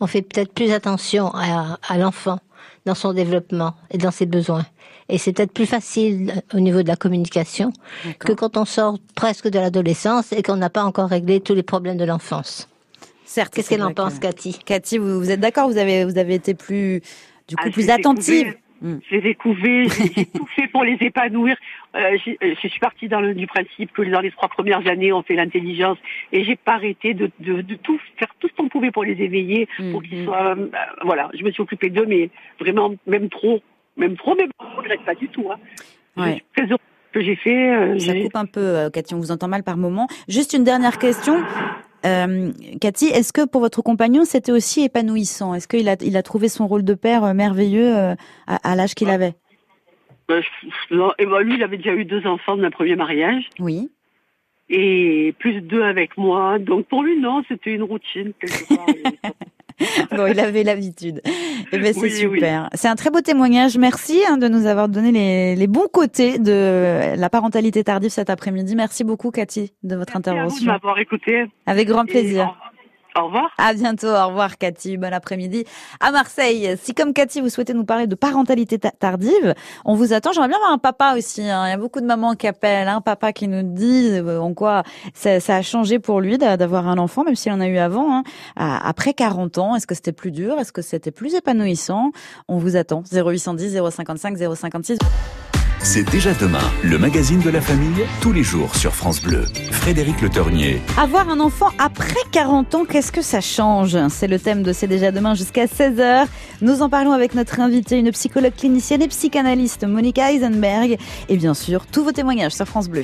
On 0.00 0.06
fait 0.06 0.22
peut-être 0.22 0.52
plus 0.52 0.72
attention 0.72 1.32
à, 1.34 1.78
à 1.88 1.98
l'enfant 1.98 2.38
dans 2.86 2.94
son 2.94 3.12
développement 3.12 3.74
et 3.90 3.98
dans 3.98 4.10
ses 4.10 4.26
besoins. 4.26 4.64
Et 5.08 5.18
c'est 5.18 5.32
peut-être 5.32 5.52
plus 5.52 5.66
facile 5.66 6.42
au 6.54 6.60
niveau 6.60 6.82
de 6.82 6.88
la 6.88 6.96
communication 6.96 7.72
que 8.20 8.32
quand 8.32 8.56
on 8.56 8.64
sort 8.64 8.98
presque 9.16 9.48
de 9.48 9.58
l'adolescence 9.58 10.32
et 10.32 10.42
qu'on 10.42 10.56
n'a 10.56 10.70
pas 10.70 10.84
encore 10.84 11.08
réglé 11.08 11.40
tous 11.40 11.54
les 11.54 11.64
problèmes 11.64 11.96
de 11.96 12.04
l'enfance. 12.04 12.68
Certes. 13.24 13.54
Qu'est-ce 13.54 13.70
qu'elle 13.70 13.82
en 13.82 13.94
pense, 13.94 14.18
Cathy? 14.18 14.58
Cathy, 14.64 14.98
vous, 14.98 15.18
vous 15.18 15.30
êtes 15.30 15.40
d'accord 15.40 15.68
Vous 15.68 15.78
avez, 15.78 16.04
vous 16.04 16.18
avez 16.18 16.34
été 16.34 16.54
plus, 16.54 17.00
du 17.50 17.56
coup, 17.56 17.64
ah, 17.66 17.70
plus 17.70 17.90
attentive. 17.90 18.54
Hmm. 18.80 18.96
Je 19.10 19.16
les 19.16 19.30
ai 19.30 19.34
couvés, 19.34 19.88
j'ai 19.88 20.24
tout 20.24 20.46
fait 20.56 20.68
pour 20.68 20.84
les 20.84 20.96
épanouir. 21.00 21.56
Euh, 21.94 22.16
euh, 22.42 22.54
je 22.62 22.68
suis 22.68 22.80
partie 22.80 23.08
dans 23.08 23.20
le, 23.20 23.34
du 23.34 23.46
principe 23.46 23.92
que 23.92 24.00
dans 24.02 24.20
les 24.20 24.30
trois 24.30 24.48
premières 24.48 24.86
années, 24.86 25.12
on 25.12 25.22
fait 25.22 25.34
l'intelligence 25.34 25.98
et 26.32 26.44
j'ai 26.44 26.56
pas 26.56 26.74
arrêté 26.74 27.12
de, 27.12 27.30
de, 27.40 27.60
de, 27.60 27.74
tout 27.74 28.00
faire 28.16 28.28
tout 28.38 28.48
ce 28.48 28.54
qu'on 28.54 28.68
pouvait 28.68 28.90
pour 28.90 29.04
les 29.04 29.20
éveiller, 29.20 29.68
pour 29.90 30.02
qu'ils 30.02 30.22
hmm. 30.22 30.24
soient. 30.24 30.56
Euh, 30.56 30.66
voilà, 31.02 31.28
je 31.34 31.44
me 31.44 31.50
suis 31.50 31.60
occupée 31.60 31.90
d'eux, 31.90 32.06
mais 32.06 32.30
vraiment 32.58 32.94
même 33.06 33.28
trop, 33.28 33.60
même 33.98 34.16
trop, 34.16 34.34
mais 34.34 34.46
je 34.48 34.76
regrette 34.76 35.04
pas 35.04 35.14
du 35.14 35.28
tout. 35.28 35.50
Hein. 35.52 35.58
Ouais. 36.16 36.42
Je 36.56 36.62
suis 36.62 36.68
très 36.68 36.76
que 37.12 37.20
j'ai 37.20 37.36
fait. 37.36 37.98
Ça 37.98 38.14
coupe 38.14 38.36
un 38.36 38.46
peu, 38.46 38.88
Cathy, 38.92 39.14
on 39.14 39.18
vous 39.18 39.32
entend 39.32 39.48
mal 39.48 39.64
par 39.64 39.76
moment. 39.76 40.06
Juste 40.28 40.54
une 40.54 40.62
dernière 40.62 40.98
question. 40.98 41.42
Euh, 42.06 42.52
Cathy, 42.80 43.06
est-ce 43.06 43.32
que 43.32 43.46
pour 43.46 43.60
votre 43.60 43.82
compagnon, 43.82 44.24
c'était 44.24 44.52
aussi 44.52 44.84
épanouissant? 44.84 45.54
Est-ce 45.54 45.68
qu'il 45.68 45.88
a, 45.88 45.96
il 46.00 46.16
a 46.16 46.22
trouvé 46.22 46.48
son 46.48 46.66
rôle 46.66 46.84
de 46.84 46.94
père 46.94 47.24
euh, 47.24 47.34
merveilleux 47.34 47.96
euh, 47.96 48.14
à, 48.46 48.76
l'âge 48.76 48.94
qu'il 48.94 49.10
avait? 49.10 49.34
Et 50.28 51.26
ben, 51.26 51.40
Lui, 51.40 51.54
il 51.54 51.62
avait 51.62 51.76
déjà 51.76 51.94
eu 51.94 52.04
deux 52.04 52.26
enfants 52.26 52.56
de 52.56 52.62
mon 52.62 52.70
premier 52.70 52.96
mariage. 52.96 53.48
Oui. 53.58 53.90
Et 54.68 55.34
plus 55.38 55.60
deux 55.60 55.82
avec 55.82 56.16
moi. 56.16 56.58
Donc 56.58 56.86
pour 56.86 57.02
lui, 57.02 57.18
non, 57.18 57.42
c'était 57.48 57.74
une 57.74 57.82
routine. 57.82 58.32
Quelque 58.40 58.74
part. 58.74 58.86
bon, 60.10 60.26
il 60.26 60.38
avait 60.40 60.62
l'habitude. 60.62 61.22
Eh 61.72 61.78
ben, 61.78 61.92
c'est 61.92 62.10
super. 62.10 62.68
C'est 62.74 62.88
un 62.88 62.96
très 62.96 63.10
beau 63.10 63.20
témoignage. 63.20 63.78
Merci 63.78 64.20
hein, 64.28 64.36
de 64.36 64.48
nous 64.48 64.66
avoir 64.66 64.88
donné 64.88 65.12
les, 65.12 65.56
les, 65.56 65.66
bons 65.66 65.88
côtés 65.92 66.38
de 66.38 67.16
la 67.16 67.30
parentalité 67.30 67.84
tardive 67.84 68.10
cet 68.10 68.30
après-midi. 68.30 68.76
Merci 68.76 69.04
beaucoup, 69.04 69.30
Cathy, 69.30 69.72
de 69.82 69.96
votre 69.96 70.16
intervention. 70.16 70.48
Merci 70.48 70.64
de 70.64 70.70
m'avoir 70.70 70.98
écouté. 70.98 71.46
Avec 71.66 71.88
grand 71.88 72.04
plaisir. 72.04 72.54
Au 73.16 73.26
revoir. 73.26 73.50
À 73.58 73.74
bientôt. 73.74 74.08
Au 74.08 74.28
revoir, 74.28 74.58
Cathy. 74.58 74.96
Bon 74.96 75.12
après-midi 75.12 75.64
à 76.00 76.12
Marseille. 76.12 76.76
Si 76.80 76.94
comme 76.94 77.12
Cathy, 77.12 77.40
vous 77.40 77.48
souhaitez 77.48 77.74
nous 77.74 77.84
parler 77.84 78.06
de 78.06 78.14
parentalité 78.14 78.78
tardive, 78.78 79.54
on 79.84 79.94
vous 79.94 80.12
attend. 80.12 80.32
J'aimerais 80.32 80.48
bien 80.48 80.58
avoir 80.58 80.72
un 80.72 80.78
papa 80.78 81.14
aussi. 81.16 81.42
Hein. 81.42 81.66
Il 81.66 81.70
y 81.70 81.74
a 81.74 81.76
beaucoup 81.76 82.00
de 82.00 82.06
mamans 82.06 82.34
qui 82.34 82.46
appellent, 82.46 82.88
un 82.88 82.96
hein. 82.96 83.00
papa 83.00 83.32
qui 83.32 83.48
nous 83.48 83.62
dit 83.62 84.10
euh, 84.12 84.40
en 84.40 84.54
quoi 84.54 84.84
ça, 85.14 85.38
a 85.48 85.62
changé 85.62 85.98
pour 85.98 86.20
lui 86.20 86.38
d'avoir 86.38 86.88
un 86.88 86.98
enfant, 86.98 87.24
même 87.24 87.34
s'il 87.34 87.52
en 87.52 87.60
a 87.60 87.66
eu 87.66 87.78
avant. 87.78 88.18
Hein. 88.18 88.22
Après 88.56 89.14
40 89.14 89.58
ans, 89.58 89.76
est-ce 89.76 89.86
que 89.86 89.94
c'était 89.94 90.12
plus 90.12 90.30
dur? 90.30 90.58
Est-ce 90.58 90.72
que 90.72 90.82
c'était 90.82 91.10
plus 91.10 91.34
épanouissant? 91.34 92.12
On 92.48 92.58
vous 92.58 92.76
attend. 92.76 93.02
0810 93.12 93.80
055 93.90 94.36
056. 94.36 94.98
C'est 95.82 96.04
déjà 96.04 96.34
demain, 96.34 96.60
le 96.84 96.98
magazine 96.98 97.40
de 97.40 97.48
la 97.48 97.62
famille, 97.62 98.04
tous 98.20 98.32
les 98.32 98.42
jours 98.42 98.76
sur 98.76 98.94
France 98.94 99.22
Bleu. 99.22 99.46
Frédéric 99.70 100.20
Le 100.20 100.28
Tornier. 100.28 100.82
Avoir 100.98 101.30
un 101.30 101.40
enfant 101.40 101.70
après 101.78 102.20
40 102.32 102.74
ans, 102.74 102.84
qu'est-ce 102.84 103.10
que 103.10 103.22
ça 103.22 103.40
change? 103.40 103.96
C'est 104.10 104.26
le 104.26 104.38
thème 104.38 104.62
de 104.62 104.74
C'est 104.74 104.86
déjà 104.86 105.10
demain 105.10 105.34
jusqu'à 105.34 105.64
16h. 105.64 106.26
Nous 106.60 106.82
en 106.82 106.90
parlons 106.90 107.12
avec 107.12 107.34
notre 107.34 107.60
invitée, 107.60 107.98
une 107.98 108.10
psychologue 108.12 108.54
clinicienne 108.54 109.00
et 109.00 109.08
psychanalyste, 109.08 109.84
Monica 109.86 110.30
Eisenberg. 110.30 110.98
Et 111.30 111.36
bien 111.38 111.54
sûr, 111.54 111.86
tous 111.86 112.04
vos 112.04 112.12
témoignages 112.12 112.52
sur 112.52 112.66
France 112.66 112.88
Bleu 112.88 113.02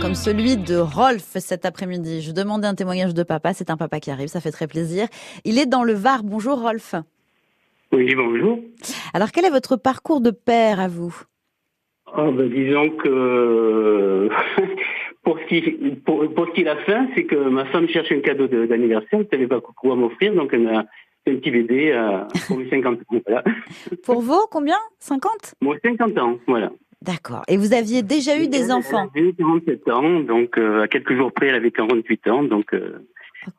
comme 0.00 0.14
celui 0.14 0.58
de 0.58 0.76
Rolf 0.76 1.38
cet 1.38 1.64
après-midi. 1.64 2.20
Je 2.20 2.32
demandais 2.32 2.66
un 2.66 2.74
témoignage 2.74 3.14
de 3.14 3.22
papa, 3.22 3.54
c'est 3.54 3.70
un 3.70 3.78
papa 3.78 4.00
qui 4.00 4.10
arrive, 4.10 4.28
ça 4.28 4.42
fait 4.42 4.52
très 4.52 4.66
plaisir. 4.66 5.08
Il 5.44 5.58
est 5.58 5.64
dans 5.64 5.82
le 5.82 5.94
Var. 5.94 6.24
Bonjour 6.24 6.60
Rolf. 6.60 6.94
Oui, 7.94 8.12
bonjour. 8.16 8.58
Alors, 9.12 9.30
quel 9.30 9.44
est 9.44 9.50
votre 9.50 9.76
parcours 9.76 10.20
de 10.20 10.32
père 10.32 10.80
à 10.80 10.88
vous? 10.88 11.14
Oh, 12.16 12.32
ben, 12.32 12.48
Disons 12.48 12.90
que 12.90 14.28
pour 15.22 15.38
ce, 15.38 15.44
qui, 15.46 15.60
pour, 16.04 16.28
pour 16.34 16.48
ce 16.48 16.52
qui 16.52 16.62
est 16.62 16.64
la 16.64 16.76
fin, 16.78 17.06
c'est 17.14 17.24
que 17.24 17.36
ma 17.36 17.64
femme 17.66 17.88
cherche 17.88 18.10
un 18.10 18.18
cadeau 18.18 18.48
d'anniversaire, 18.48 19.10
elle 19.12 19.20
ne 19.20 19.30
savait 19.30 19.46
pas 19.46 19.60
quoi 19.60 19.92
à 19.92 19.96
m'offrir, 19.96 20.34
donc 20.34 20.50
elle 20.52 20.62
m'a 20.62 20.80
un 21.26 21.36
petit 21.36 21.52
bébé 21.52 21.92
euh, 21.92 22.24
pour 22.48 22.58
mes 22.58 22.68
50 22.68 22.98
ans. 22.98 23.42
Pour 24.04 24.20
vous, 24.20 24.40
combien? 24.50 24.76
50 24.98 25.54
Moi, 25.60 25.76
50 25.82 26.18
ans, 26.18 26.38
voilà. 26.48 26.72
D'accord. 27.00 27.42
Et 27.46 27.56
vous 27.56 27.72
aviez 27.74 28.02
déjà 28.02 28.36
eu 28.36 28.48
des 28.48 28.72
enfants? 28.72 29.08
Elle 29.14 29.22
avait 29.22 29.32
47 29.34 29.88
ans, 29.90 30.20
donc 30.20 30.58
euh, 30.58 30.82
à 30.82 30.88
quelques 30.88 31.14
jours 31.16 31.32
près, 31.32 31.46
elle 31.46 31.54
avait 31.54 31.70
48 31.70 32.28
ans, 32.28 32.42
donc... 32.42 32.74
Euh, 32.74 33.06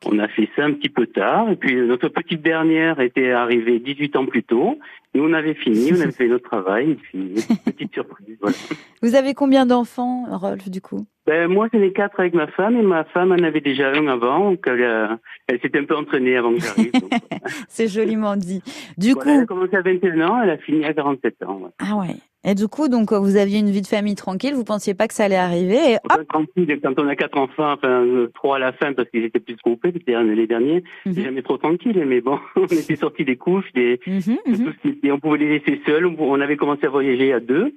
on 0.06 0.20
a 0.20 0.28
fait 0.28 0.50
ça 0.56 0.64
un 0.64 0.74
petit 0.74 0.90
peu 0.90 1.08
tard. 1.08 1.50
Et 1.50 1.56
puis 1.56 1.76
notre 1.76 2.10
petite 2.10 2.42
dernière 2.42 3.00
était 3.00 3.32
arrivée 3.32 3.80
18 3.80 4.16
ans 4.16 4.26
plus 4.26 4.44
tôt. 4.44 4.80
Nous, 5.14 5.24
on 5.24 5.34
avait 5.34 5.54
fini, 5.54 5.92
on 5.94 6.02
avait 6.02 6.12
fait 6.12 6.28
notre 6.28 6.50
travail. 6.50 6.92
Et 6.92 6.96
puis, 6.96 7.36
petite 7.66 7.94
surprise. 7.94 8.38
Voilà. 8.42 8.58
Vous 9.02 9.16
avez 9.16 9.34
combien 9.34 9.66
d'enfants, 9.66 10.26
Rolf, 10.30 10.70
du 10.70 10.82
coup? 10.82 11.06
Ben, 11.26 11.48
Moi, 11.48 11.68
j'en 11.74 11.82
ai 11.82 11.92
quatre 11.92 12.20
avec 12.20 12.34
ma 12.34 12.48
femme. 12.48 12.76
Et 12.78 12.82
ma 12.82 13.04
femme 13.06 13.32
en 13.32 13.44
avait 13.44 13.62
déjà 13.62 13.92
un 13.92 14.08
avant. 14.08 14.52
Donc, 14.52 14.64
elle, 14.68 15.20
elle 15.48 15.60
s'était 15.62 15.80
un 15.80 15.86
peu 15.86 15.96
entraînée 15.96 16.38
avant 16.38 16.54
que 16.54 16.60
j'arrive. 16.60 16.92
C'est 17.68 17.88
joliment 17.88 18.36
dit. 18.36 18.62
Du 18.98 19.16
coup... 19.16 19.30
Elle 19.30 19.42
a 19.42 19.46
commencé 19.46 19.76
à 19.76 19.82
21 19.82 20.22
ans, 20.22 20.42
elle 20.42 20.50
a 20.52 20.58
fini 20.58 20.86
à 20.86 20.94
47 20.94 21.44
ans. 21.44 21.72
Ah 21.80 21.96
ouais. 21.98 22.16
Et 22.48 22.54
du 22.54 22.68
coup, 22.68 22.90
donc, 22.90 23.12
vous 23.12 23.38
aviez 23.38 23.58
une 23.58 23.72
vie 23.72 23.82
de 23.82 23.88
famille 23.88 24.14
tranquille, 24.14 24.54
vous 24.54 24.64
pensiez 24.64 24.94
pas 24.94 25.08
que 25.08 25.16
ça 25.16 25.26
allait 25.26 25.36
arriver. 25.36 25.94
Et 25.94 25.96
hop 25.96 26.28
tranquille, 26.28 26.80
quand 26.82 26.94
on 27.00 27.08
a 27.08 27.16
quatre 27.16 27.40
enfants, 27.40 27.72
enfin 27.72 28.06
euh, 28.06 28.28
trois 28.36 28.58
à 28.58 28.60
la 28.60 28.72
fin 28.72 28.94
parce 28.94 29.10
qu'ils 29.10 29.24
étaient 29.24 29.40
plus 29.40 29.56
groupés, 29.56 29.92
les 29.92 30.48
derniers, 30.48 30.84
mm 31.06 31.14
jamais 31.14 31.42
trop 31.42 31.58
tranquille. 31.58 32.04
Mais 32.06 32.22
bon, 32.22 32.40
on 32.56 32.66
était 32.66 32.96
sortis 32.96 33.26
des 33.26 33.36
couches, 33.36 33.72
des, 33.74 34.00
mhm, 34.06 34.38
mhm. 34.46 35.12
on 35.12 35.20
pouvait 35.20 35.40
les 35.40 35.58
laisser 35.58 35.82
seuls. 35.88 36.06
On 36.06 36.40
avait 36.40 36.56
commencé 36.56 36.86
à 36.86 36.90
voyager 36.90 37.34
à 37.34 37.40
deux. 37.40 37.74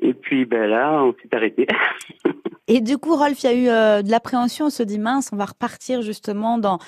Et 0.00 0.14
puis 0.14 0.44
ben 0.44 0.68
là, 0.68 1.02
on 1.02 1.14
s'est 1.14 1.34
arrêté. 1.34 1.66
et 2.68 2.80
du 2.80 2.98
coup, 2.98 3.16
Rolf, 3.16 3.42
il 3.42 3.46
y 3.46 3.48
a 3.48 3.54
eu 3.54 3.68
euh, 3.68 4.02
de 4.02 4.10
l'appréhension. 4.10 4.66
On 4.66 4.70
se 4.70 4.82
dit 4.82 4.98
mince, 4.98 5.30
on 5.32 5.36
va 5.36 5.46
repartir 5.46 6.02
justement 6.02 6.58
dans 6.58 6.78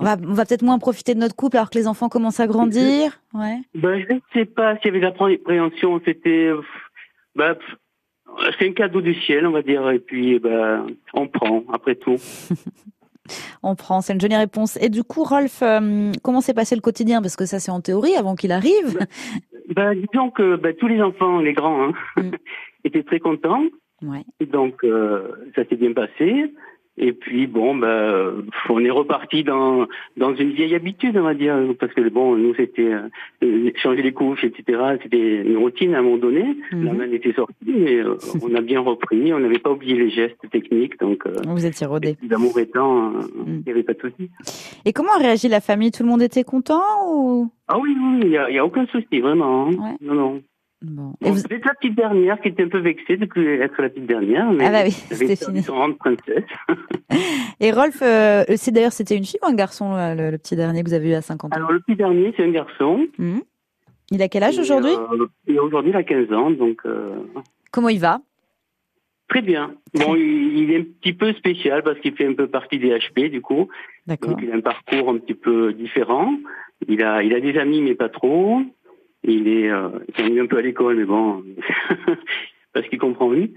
on 0.00 0.04
va, 0.04 0.16
on 0.22 0.32
va 0.32 0.44
peut-être 0.44 0.62
moins 0.62 0.78
profiter 0.78 1.14
de 1.14 1.20
notre 1.20 1.34
couple 1.34 1.56
alors 1.56 1.70
que 1.70 1.78
les 1.78 1.88
enfants 1.88 2.08
commencent 2.08 2.40
à 2.40 2.46
grandir. 2.46 3.20
Ouais. 3.34 3.58
Ben, 3.74 4.00
je 4.00 4.14
ne 4.14 4.20
sais 4.32 4.44
pas 4.44 4.76
s'il 4.76 4.86
y 4.86 4.88
avait 4.88 5.00
de 5.00 5.04
l'appréhension. 5.04 6.00
C'était, 6.04 6.52
bah, 7.34 7.56
c'est 8.58 8.68
un 8.68 8.72
cadeau 8.72 9.00
du 9.00 9.14
ciel, 9.14 9.46
on 9.46 9.50
va 9.50 9.62
dire. 9.62 9.88
Et 9.90 9.98
puis, 9.98 10.38
ben, 10.38 10.86
on 11.14 11.26
prend 11.26 11.64
après 11.72 11.96
tout. 11.96 12.16
on 13.62 13.74
prend, 13.74 14.00
c'est 14.00 14.12
une 14.12 14.20
jolie 14.20 14.36
réponse. 14.36 14.78
Et 14.80 14.88
du 14.88 15.02
coup, 15.02 15.24
Rolf, 15.24 15.62
euh, 15.62 16.12
comment 16.22 16.40
s'est 16.40 16.54
passé 16.54 16.74
le 16.74 16.80
quotidien? 16.80 17.20
Parce 17.20 17.36
que 17.36 17.46
ça, 17.46 17.58
c'est 17.58 17.70
en 17.70 17.80
théorie 17.80 18.14
avant 18.14 18.36
qu'il 18.36 18.52
arrive. 18.52 18.98
Ben, 19.68 19.94
disons 19.94 20.30
que 20.30 20.56
ben, 20.56 20.74
tous 20.74 20.88
les 20.88 21.00
enfants, 21.02 21.40
les 21.40 21.52
grands, 21.52 21.88
hein, 21.88 21.92
mm. 22.16 22.30
étaient 22.84 23.02
très 23.02 23.20
contents. 23.20 23.64
Ouais. 24.02 24.24
Donc, 24.40 24.84
euh, 24.84 25.28
ça 25.54 25.64
s'est 25.64 25.76
bien 25.76 25.92
passé. 25.92 26.52
Et 26.98 27.12
puis 27.12 27.46
bon, 27.46 27.76
ben, 27.76 28.44
on 28.68 28.84
est 28.84 28.90
reparti 28.90 29.44
dans 29.44 29.86
dans 30.16 30.34
une 30.34 30.50
vieille 30.50 30.74
habitude, 30.74 31.16
on 31.16 31.22
va 31.22 31.34
dire, 31.34 31.56
parce 31.78 31.92
que 31.92 32.08
bon, 32.08 32.36
nous 32.36 32.54
c'était 32.54 32.90
euh, 33.42 33.70
changer 33.76 34.02
les 34.02 34.12
couches, 34.12 34.44
etc. 34.44 34.96
C'était 35.02 35.42
une 35.42 35.56
routine 35.58 35.94
à 35.94 35.98
un 35.98 36.02
moment 36.02 36.18
donné. 36.18 36.56
Mhm. 36.72 36.84
La 36.84 36.92
main 36.92 37.12
était 37.12 37.32
sortie, 37.32 37.54
mais 37.66 37.96
euh, 37.96 38.16
on 38.42 38.54
a 38.54 38.60
bien 38.60 38.80
repris. 38.80 39.32
On 39.32 39.38
n'avait 39.38 39.58
pas 39.58 39.70
oublié 39.70 39.96
les 39.96 40.10
gestes 40.10 40.50
techniques, 40.50 40.98
donc. 40.98 41.24
Euh, 41.26 41.34
Vous 41.46 41.66
étiez 41.66 41.86
rodé. 41.86 42.16
L'amour 42.28 42.58
étant, 42.58 43.10
mhm. 43.10 43.24
il 43.46 43.62
n'y 43.64 43.72
avait 43.72 43.84
pas 43.84 43.94
de 43.94 44.00
souci. 44.00 44.30
Et 44.84 44.92
comment 44.92 45.12
a 45.14 45.18
réagi 45.18 45.48
la 45.48 45.60
famille? 45.60 45.92
Tout 45.92 46.02
le 46.02 46.08
monde 46.08 46.22
était 46.22 46.44
content 46.44 46.82
ou? 47.06 47.50
Ah 47.68 47.78
oui, 47.78 47.96
oui, 48.00 48.20
il 48.24 48.30
y 48.30 48.36
a, 48.36 48.62
a, 48.62 48.64
aucun 48.64 48.86
souci, 48.86 49.20
vraiment. 49.20 49.68
Hein. 49.68 49.96
Non, 50.00 50.14
non. 50.14 50.42
Bon. 50.80 51.14
Vous... 51.20 51.42
la 51.50 51.74
petite 51.74 51.96
dernière 51.96 52.40
qui 52.40 52.48
était 52.48 52.62
un 52.62 52.68
peu 52.68 52.78
vexée 52.78 53.16
de 53.16 53.26
plus 53.26 53.60
être 53.60 53.82
la 53.82 53.88
petite 53.88 54.06
dernière, 54.06 54.52
mais 54.52 54.66
ah 54.66 54.70
bah 54.70 54.82
oui, 54.84 54.92
c'était 54.92 55.34
fini. 55.34 55.64
Princesse. 55.98 56.44
Et 57.60 57.72
Rolf, 57.72 58.00
euh, 58.00 58.44
c'est 58.54 58.70
d'ailleurs 58.70 58.92
c'était 58.92 59.16
une 59.16 59.24
fille 59.24 59.40
ou 59.42 59.46
un 59.46 59.54
garçon 59.54 59.94
le, 59.96 60.36
petit 60.36 60.54
dernier 60.54 60.84
que 60.84 60.88
vous 60.88 60.94
avez 60.94 61.10
eu 61.10 61.14
à 61.14 61.22
50 61.22 61.52
ans? 61.52 61.56
Alors 61.56 61.72
le 61.72 61.80
petit 61.80 61.96
dernier 61.96 62.32
c'est 62.36 62.44
un 62.44 62.52
garçon. 62.52 63.08
Mmh. 63.18 63.38
Il 64.12 64.22
a 64.22 64.28
quel 64.28 64.44
âge 64.44 64.58
aujourd'hui? 64.58 64.92
euh, 64.92 65.60
Aujourd'hui 65.60 65.90
il 65.90 65.96
a 65.96 66.04
15 66.04 66.32
ans 66.32 66.50
donc. 66.52 66.78
Euh... 66.86 67.16
Comment 67.72 67.88
il 67.88 67.98
va? 67.98 68.20
Très 69.28 69.42
bien. 69.42 69.74
Bon, 69.94 70.14
il, 70.16 70.70
est 70.70 70.78
un 70.78 70.84
petit 70.84 71.12
peu 71.12 71.32
spécial 71.34 71.82
parce 71.82 71.98
qu'il 71.98 72.14
fait 72.14 72.26
un 72.26 72.34
peu 72.34 72.46
partie 72.46 72.78
des 72.78 72.96
HP 72.96 73.30
du 73.30 73.42
coup. 73.42 73.68
D'accord. 74.06 74.30
Donc 74.30 74.40
il 74.42 74.50
a 74.50 74.54
un 74.54 74.60
parcours 74.60 75.10
un 75.10 75.18
petit 75.18 75.34
peu 75.34 75.72
différent. 75.72 76.32
Il 76.86 77.02
a, 77.02 77.22
il 77.22 77.34
a 77.34 77.40
des 77.40 77.58
amis 77.58 77.82
mais 77.82 77.94
pas 77.94 78.08
trop. 78.08 78.62
Il 79.24 79.48
est, 79.48 79.70
euh, 79.70 79.88
il 80.18 80.38
un 80.40 80.46
peu 80.46 80.58
à 80.58 80.62
l'école 80.62 80.96
mais 80.96 81.04
bon, 81.04 81.42
parce 82.72 82.86
qu'il 82.88 82.98
comprend 82.98 83.28
vite. 83.30 83.56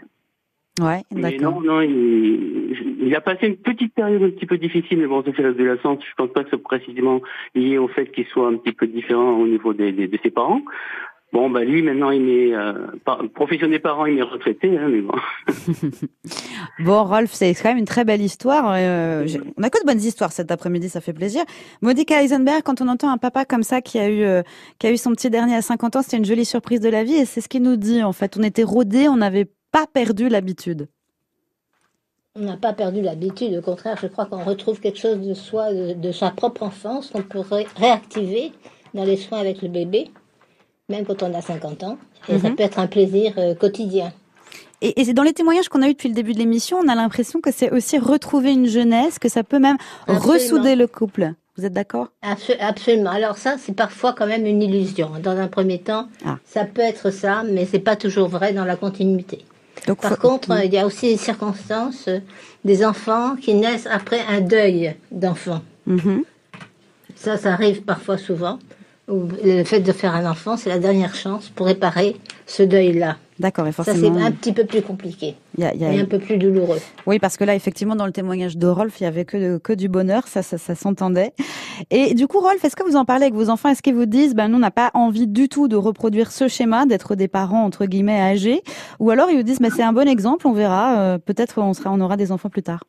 Ouais, 0.80 1.02
Mais 1.14 1.38
non, 1.38 1.60
non, 1.62 1.82
il, 1.82 2.98
il 3.02 3.14
a 3.16 3.22
passé 3.22 3.46
une 3.48 3.58
petite 3.58 3.94
période 3.94 4.24
un 4.24 4.30
petit 4.30 4.46
peu 4.46 4.58
difficile, 4.58 5.00
mais 5.00 5.06
bon, 5.06 5.22
c'est 5.24 5.38
l'adolescence. 5.40 6.00
Je 6.10 6.14
pense 6.16 6.32
pas 6.32 6.44
que 6.44 6.50
c'est 6.50 6.62
précisément 6.64 7.22
lié 7.54 7.78
au 7.78 7.90
fait 7.90 8.10
qu'il 8.12 8.26
soit 8.28 8.48
un 8.48 8.56
petit 8.56 8.72
peu 8.72 8.88
différent 8.88 9.34
au 9.38 9.46
niveau 9.48 9.74
des, 9.74 9.92
des- 9.92 10.08
de 10.08 10.18
ses 10.24 10.32
parents. 10.32 10.62
Bon, 11.34 11.50
bah 11.50 11.64
lui, 11.64 11.82
maintenant, 11.82 12.12
il 12.12 12.28
est 12.30 12.54
euh, 12.54 12.74
par- 13.06 13.24
profession 13.34 13.70
des 13.70 13.80
parents, 13.80 14.06
il 14.06 14.18
est 14.18 14.22
retraité, 14.22 14.78
hein, 14.78 14.90
mais 14.90 15.00
bon. 15.02 15.14
Bon, 16.80 17.04
Rolf, 17.04 17.32
c'est 17.32 17.54
quand 17.54 17.70
même 17.70 17.78
une 17.78 17.86
très 17.86 18.04
belle 18.04 18.22
histoire. 18.22 18.72
Euh, 18.76 19.26
on 19.58 19.64
a 19.64 19.70
que 19.70 19.80
de 19.80 19.86
bonnes 19.86 20.02
histoires 20.02 20.32
cet 20.32 20.52
après-midi, 20.52 20.90
ça 20.90 21.00
fait 21.02 21.14
plaisir. 21.14 21.44
Monica 21.82 22.22
Eisenberg, 22.24 22.64
quand 22.64 22.82
on 22.82 22.88
entend 22.88 23.10
un 23.10 23.18
papa 23.18 23.46
comme 23.46 23.64
ça 23.64 23.82
qui 23.82 23.98
a 24.00 24.10
eu 24.10 24.24
euh, 24.24 24.42
qui 24.80 24.88
a 24.88 24.92
eu 24.92 24.98
son 24.98 25.12
petit 25.12 25.30
dernier 25.30 25.56
à 25.56 25.62
50 25.62 25.96
ans, 25.96 26.02
c'était 26.02 26.18
une 26.18 26.26
jolie 26.26 26.46
surprise 26.46 26.80
de 26.80 26.90
la 26.90 27.04
vie 27.04 27.14
et 27.16 27.26
c'est 27.26 27.40
ce 27.42 27.48
qu'il 27.50 27.62
nous 27.64 27.76
dit 27.78 28.04
en 28.04 28.14
fait. 28.14 28.36
On 28.38 28.44
était 28.44 28.64
rodés, 28.64 29.08
on 29.08 29.18
n'avait 29.18 29.48
pas 29.72 29.86
perdu 29.92 30.28
l'habitude. 30.28 30.88
On 32.36 32.42
n'a 32.42 32.58
pas 32.58 32.74
perdu 32.74 33.02
l'habitude, 33.02 33.54
au 33.58 33.62
contraire, 33.62 33.98
je 34.02 34.08
crois 34.08 34.26
qu'on 34.26 34.44
retrouve 34.44 34.80
quelque 34.80 35.00
chose 35.00 35.20
de 35.20 35.34
soi, 35.34 35.74
de, 35.74 35.94
de 35.94 36.12
sa 36.12 36.32
propre 36.32 36.64
enfance, 36.64 37.10
qu'on 37.10 37.24
peut 37.24 37.40
ré- 37.40 37.68
réactiver 37.76 38.52
dans 38.94 39.04
les 39.04 39.18
soins 39.18 39.40
avec 39.40 39.62
le 39.62 39.68
bébé, 39.68 40.10
même 40.92 41.06
quand 41.06 41.24
on 41.24 41.34
a 41.34 41.42
50 41.42 41.84
ans. 41.84 41.98
Et 42.30 42.38
ça 42.38 42.50
Mhm. 42.50 42.56
peut 42.56 42.64
être 42.64 42.78
un 42.80 42.88
plaisir 42.88 43.34
euh, 43.38 43.56
quotidien. 43.56 44.14
Et, 44.84 45.00
et 45.02 45.06
c'est 45.06 45.14
dans 45.14 45.24
les 45.24 45.34
témoignages 45.34 45.70
qu'on 45.70 45.82
a 45.82 45.88
eu 45.88 45.94
depuis 45.94 46.10
le 46.10 46.16
début 46.16 46.34
de 46.34 46.40
l'émission, 46.40 46.78
on 46.84 46.88
a 46.88 46.96
l'impression 46.96 47.40
que 47.42 47.52
c'est 47.52 47.72
aussi 47.72 47.98
retrouver 48.00 48.52
une 48.52 48.68
jeunesse, 48.68 49.18
que 49.20 49.30
ça 49.30 49.44
peut 49.44 49.60
même 49.60 49.78
Absolument. 50.08 50.34
ressouder 50.34 50.76
le 50.76 50.88
couple. 50.88 51.34
Vous 51.58 51.66
êtes 51.66 51.74
d'accord? 51.74 52.08
Abso- 52.24 52.56
Absolument. 52.60 53.10
Alors 53.12 53.38
ça, 53.38 53.56
c'est 53.60 53.76
parfois 53.76 54.14
quand 54.14 54.26
même 54.28 54.46
une 54.46 54.62
illusion. 54.62 55.12
Dans 55.22 55.38
un 55.38 55.48
premier 55.48 55.80
temps, 55.80 56.08
Ah. 56.26 56.38
ça 56.46 56.66
peut 56.66 56.82
être 56.82 57.12
ça, 57.12 57.44
mais 57.44 57.66
c'est 57.66 57.80
pas 57.80 57.96
toujours 57.96 58.28
vrai 58.28 58.54
dans 58.54 58.66
la 58.66 58.76
continuité. 58.76 59.46
Donc, 59.88 60.00
Par 60.02 60.12
faut- 60.12 60.18
contre, 60.30 60.50
il 60.64 60.74
y 60.74 60.78
a 60.78 60.86
aussi 60.86 61.10
des 61.10 61.18
circonstances 61.18 62.08
euh, 62.08 62.20
des 62.66 62.86
enfants 62.86 63.36
qui 63.36 63.54
naissent 63.54 63.88
après 63.92 64.22
un 64.30 64.42
deuil 64.42 64.96
d'enfant. 65.12 65.62
Mhm. 65.88 66.24
Ça, 67.16 67.38
ça 67.38 67.54
arrive 67.54 67.82
parfois 67.84 68.18
souvent. 68.18 68.58
Le 69.44 69.64
fait 69.64 69.80
de 69.82 69.92
faire 69.92 70.16
un 70.16 70.30
enfant, 70.30 70.58
c'est 70.58 70.70
la 70.70 70.80
dernière 70.80 71.16
chance 71.16 71.50
pour 71.50 71.66
réparer 71.68 72.16
ce 72.46 72.64
deuil-là. 72.64 73.18
D'accord, 73.40 73.66
et 73.68 73.72
Ça, 73.72 73.84
c'est 73.84 73.94
forcément, 73.94 74.24
un 74.24 74.32
petit 74.32 74.54
peu 74.54 74.66
plus 74.66 74.82
compliqué 74.84 75.36
y 75.58 75.64
a- 75.64 75.74
il 75.74 75.82
y 75.82 75.86
a- 75.86 75.92
et 75.94 76.00
un 76.00 76.06
peu 76.06 76.20
plus 76.20 76.38
douloureux. 76.38 76.78
Oui, 77.08 77.18
parce 77.18 77.38
que 77.38 77.44
là, 77.44 77.56
effectivement, 77.56 77.96
dans 77.96 78.06
le 78.06 78.12
témoignage 78.12 78.56
de 78.56 78.68
Rolf, 78.68 79.02
il 79.02 79.04
y 79.04 79.08
avait 79.08 79.26
que, 79.26 79.58
que 79.58 79.74
du 79.74 79.90
bonheur, 79.90 80.28
ça, 80.28 80.44
ça, 80.44 80.58
ça 80.60 80.76
s'entendait. 80.76 81.34
Et 81.90 82.14
du 82.14 82.28
coup, 82.28 82.40
Rolf, 82.40 82.64
est-ce 82.64 82.76
que 82.76 82.84
vous 82.84 82.96
en 82.96 83.04
parlez 83.06 83.24
avec 83.24 83.34
vos 83.34 83.50
enfants? 83.50 83.70
Est-ce 83.70 83.82
qu'ils 83.82 83.96
vous 83.96 84.06
disent, 84.06 84.36
ben, 84.36 84.48
nous, 84.48 84.58
on 84.58 84.60
n'a 84.60 84.70
pas 84.72 84.92
envie 84.94 85.28
du 85.28 85.50
tout 85.50 85.68
de 85.68 85.76
reproduire 85.76 86.32
ce 86.32 86.48
schéma, 86.48 86.86
d'être 86.86 87.16
des 87.16 87.28
parents 87.28 87.64
entre 87.66 87.86
guillemets 87.88 88.20
âgés, 88.22 88.62
ou 89.00 89.10
alors 89.10 89.30
ils 89.32 89.38
vous 89.38 89.44
disent, 89.44 89.60
ben, 89.60 89.72
c'est 89.76 89.84
un 89.84 89.94
bon 89.94 90.08
exemple, 90.08 90.46
on 90.48 90.54
verra, 90.54 91.00
euh, 91.00 91.18
peut-être 91.18 91.60
on 91.62 91.74
sera, 91.74 91.92
on 91.92 92.00
aura 92.00 92.18
des 92.18 92.32
enfants 92.32 92.50
plus 92.50 92.64
tard. 92.64 92.84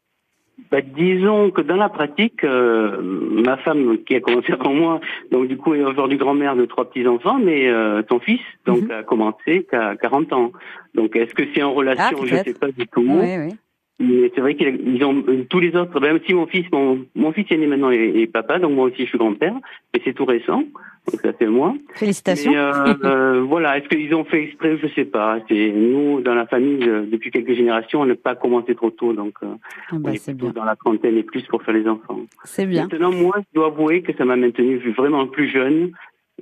Bah, 0.71 0.81
disons 0.81 1.51
que 1.51 1.61
dans 1.63 1.77
la 1.77 1.89
pratique, 1.89 2.45
euh, 2.45 2.99
ma 3.03 3.57
femme 3.59 3.99
qui 4.07 4.15
a 4.15 4.21
commencé 4.21 4.53
avant 4.59 4.73
moi, 4.73 5.01
donc 5.31 5.49
du 5.49 5.57
coup 5.57 5.75
est 5.75 5.83
aujourd'hui 5.83 6.19
grand-mère 6.19 6.57
de 6.57 6.65
trois 6.67 6.89
petits-enfants, 6.89 7.39
mais 7.39 7.69
euh, 7.69 8.03
son 8.11 8.21
fils 8.21 8.41
donc 8.67 8.83
Mhm. 8.83 8.91
a 8.91 9.03
commencé 9.03 9.67
qu'à 9.71 9.97
40 9.97 10.33
ans. 10.33 10.53
Donc 10.95 11.17
est-ce 11.17 11.35
que 11.35 11.43
c'est 11.55 11.63
en 11.63 11.73
relation 11.73 12.17
Ah, 12.21 12.25
Je 12.27 12.31
peut-être. 12.31 12.45
sais 12.47 12.55
pas 12.55 12.71
du 12.71 12.87
tout. 12.87 13.01
Oui, 13.07 13.37
oui. 13.39 13.55
Mais 14.01 14.33
c'est 14.35 14.41
vrai 14.41 14.55
qu'ils 14.57 15.05
ont 15.05 15.23
euh, 15.29 15.45
tous 15.49 15.61
les 15.61 15.77
autres, 15.77 16.01
même 16.01 16.19
si 16.27 16.35
mon 16.35 16.47
fils, 16.47 16.67
mon, 16.73 17.05
mon 17.15 17.33
fils 17.33 17.47
aîné 17.51 17.67
maintenant 17.67 17.91
est, 17.91 18.21
est 18.21 18.27
papa, 18.27 18.59
donc 18.59 18.73
moi 18.73 18.87
aussi 18.87 19.03
je 19.03 19.09
suis 19.09 19.19
grand-père, 19.19 19.55
mais 19.95 20.01
c'est 20.05 20.13
tout 20.15 20.25
récent, 20.25 20.65
donc 21.11 21.21
ça 21.21 21.33
fait 21.33 21.47
moi. 21.47 21.75
Félicitations. 21.95 22.53
Mais 22.53 22.57
euh, 22.59 22.95
euh, 23.05 23.41
voilà, 23.43 23.77
est-ce 23.79 23.89
qu'ils 23.89 24.15
ont 24.15 24.25
fait 24.25 24.45
exprès? 24.45 24.79
Je 24.79 24.87
sais 24.89 25.05
pas. 25.05 25.39
C'est 25.49 25.73
nous 25.73 26.21
dans 26.21 26.35
la 26.35 26.47
famille 26.47 26.89
euh, 26.89 27.03
depuis 27.11 27.31
quelques 27.31 27.55
générations, 27.55 28.01
on 28.03 28.07
n'a 28.07 28.15
pas 28.15 28.35
commencé 28.37 28.75
trop 28.75 28.91
tôt, 28.91 29.13
donc 29.13 29.35
euh, 29.43 29.47
Ah 29.91 29.97
bah, 29.99 30.11
on 30.11 30.13
est 30.13 30.17
c'est 30.19 30.33
plutôt 30.33 30.53
bien. 30.53 30.63
dans 30.63 30.65
la 30.65 30.77
trentaine 30.77 31.17
et 31.17 31.23
plus 31.25 31.43
pour 31.47 31.63
faire 31.63 31.75
les 31.75 31.89
enfants. 31.89 32.21
C'est 32.45 32.67
bien. 32.67 32.85
Maintenant, 32.85 33.11
moi, 33.13 33.35
je 33.39 33.55
dois 33.59 33.67
avouer 33.67 34.03
que 34.03 34.13
ça 34.17 34.25
m'a 34.25 34.37
maintenu 34.37 34.79
vraiment 34.97 35.27
plus 35.27 35.49
jeune. 35.49 35.91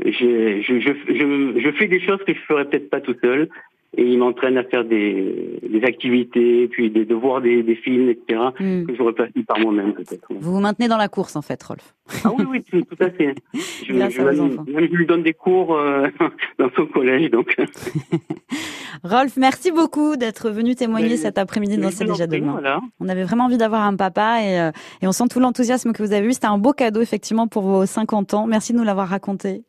Je, 0.05 0.63
je, 0.63 0.81
je, 0.81 0.93
je, 1.09 1.61
je 1.61 1.71
fais 1.73 1.87
des 1.89 2.01
choses 2.01 2.21
que 2.27 2.33
je 2.33 2.41
ferais 2.41 2.65
peut-être 2.65 2.89
pas 2.91 3.01
tout 3.01 3.17
seul. 3.23 3.49
Et 3.97 4.05
il 4.05 4.19
m'entraîne 4.19 4.57
à 4.57 4.63
faire 4.63 4.85
des, 4.85 5.59
des 5.69 5.83
activités, 5.83 6.69
puis 6.69 6.91
des, 6.91 7.05
de 7.05 7.15
voir 7.15 7.41
des, 7.41 7.63
des 7.65 7.75
films, 7.75 8.09
etc., 8.09 8.41
Hmm. 8.61 8.85
que 8.87 8.95
j'aurais 8.95 9.13
pas 9.15 9.27
fait 9.27 9.43
par 9.43 9.59
moi-même, 9.59 9.93
peut-être. 9.95 10.27
Vous 10.31 10.53
vous 10.55 10.61
maintenez 10.61 10.87
dans 10.87 10.97
la 10.97 11.09
course, 11.09 11.35
en 11.35 11.43
fait, 11.43 11.61
Rolf. 11.63 11.95
Ah 12.25 12.31
oui, 12.39 12.45
oui, 12.49 12.63
tout, 12.63 12.81
tout 12.83 13.03
à 13.03 13.11
fait. 13.11 13.35
Je, 13.85 13.93
Grâce 13.93 14.13
je, 14.13 14.23
même, 14.23 14.65
je 14.69 14.73
lui 14.97 15.07
donne 15.07 15.23
des 15.25 15.33
cours 15.33 15.75
euh, 15.75 16.07
dans 16.59 16.71
son 16.77 16.87
collège, 16.87 17.31
donc. 17.33 17.57
Rolf, 19.05 19.37
merci 19.37 19.73
beaucoup 19.73 20.17
d'être 20.17 20.51
venu 20.51 20.75
témoigner 20.75 21.11
Mais- 21.11 21.17
cet 21.17 21.39
après-midi 21.39 21.77
dans 21.79 21.91
C'est 21.91 22.05
déjà 22.05 22.27
demain. 22.27 22.53
Voilà. 22.53 22.81
On 23.01 23.09
avait 23.09 23.25
vraiment 23.25 23.45
envie 23.45 23.57
d'avoir 23.59 23.83
un 23.83 23.97
papa 23.97 24.39
et, 24.43 24.61
euh, 24.61 24.71
et 25.03 25.07
on 25.07 25.13
sent 25.13 25.25
tout 25.31 25.41
l'enthousiasme 25.41 25.93
que 25.93 26.03
vous 26.03 26.13
avez 26.13 26.27
eu. 26.29 26.33
C'était 26.33 26.47
un 26.47 26.59
beau 26.59 26.73
cadeau, 26.73 27.01
effectivement, 27.01 27.49
pour 27.49 27.63
vos 27.63 27.87
50 27.87 28.35
ans. 28.35 28.47
Merci 28.47 28.73
de 28.73 28.79
nous 28.79 28.85
l'avoir 28.85 29.09
raconté. 29.09 29.63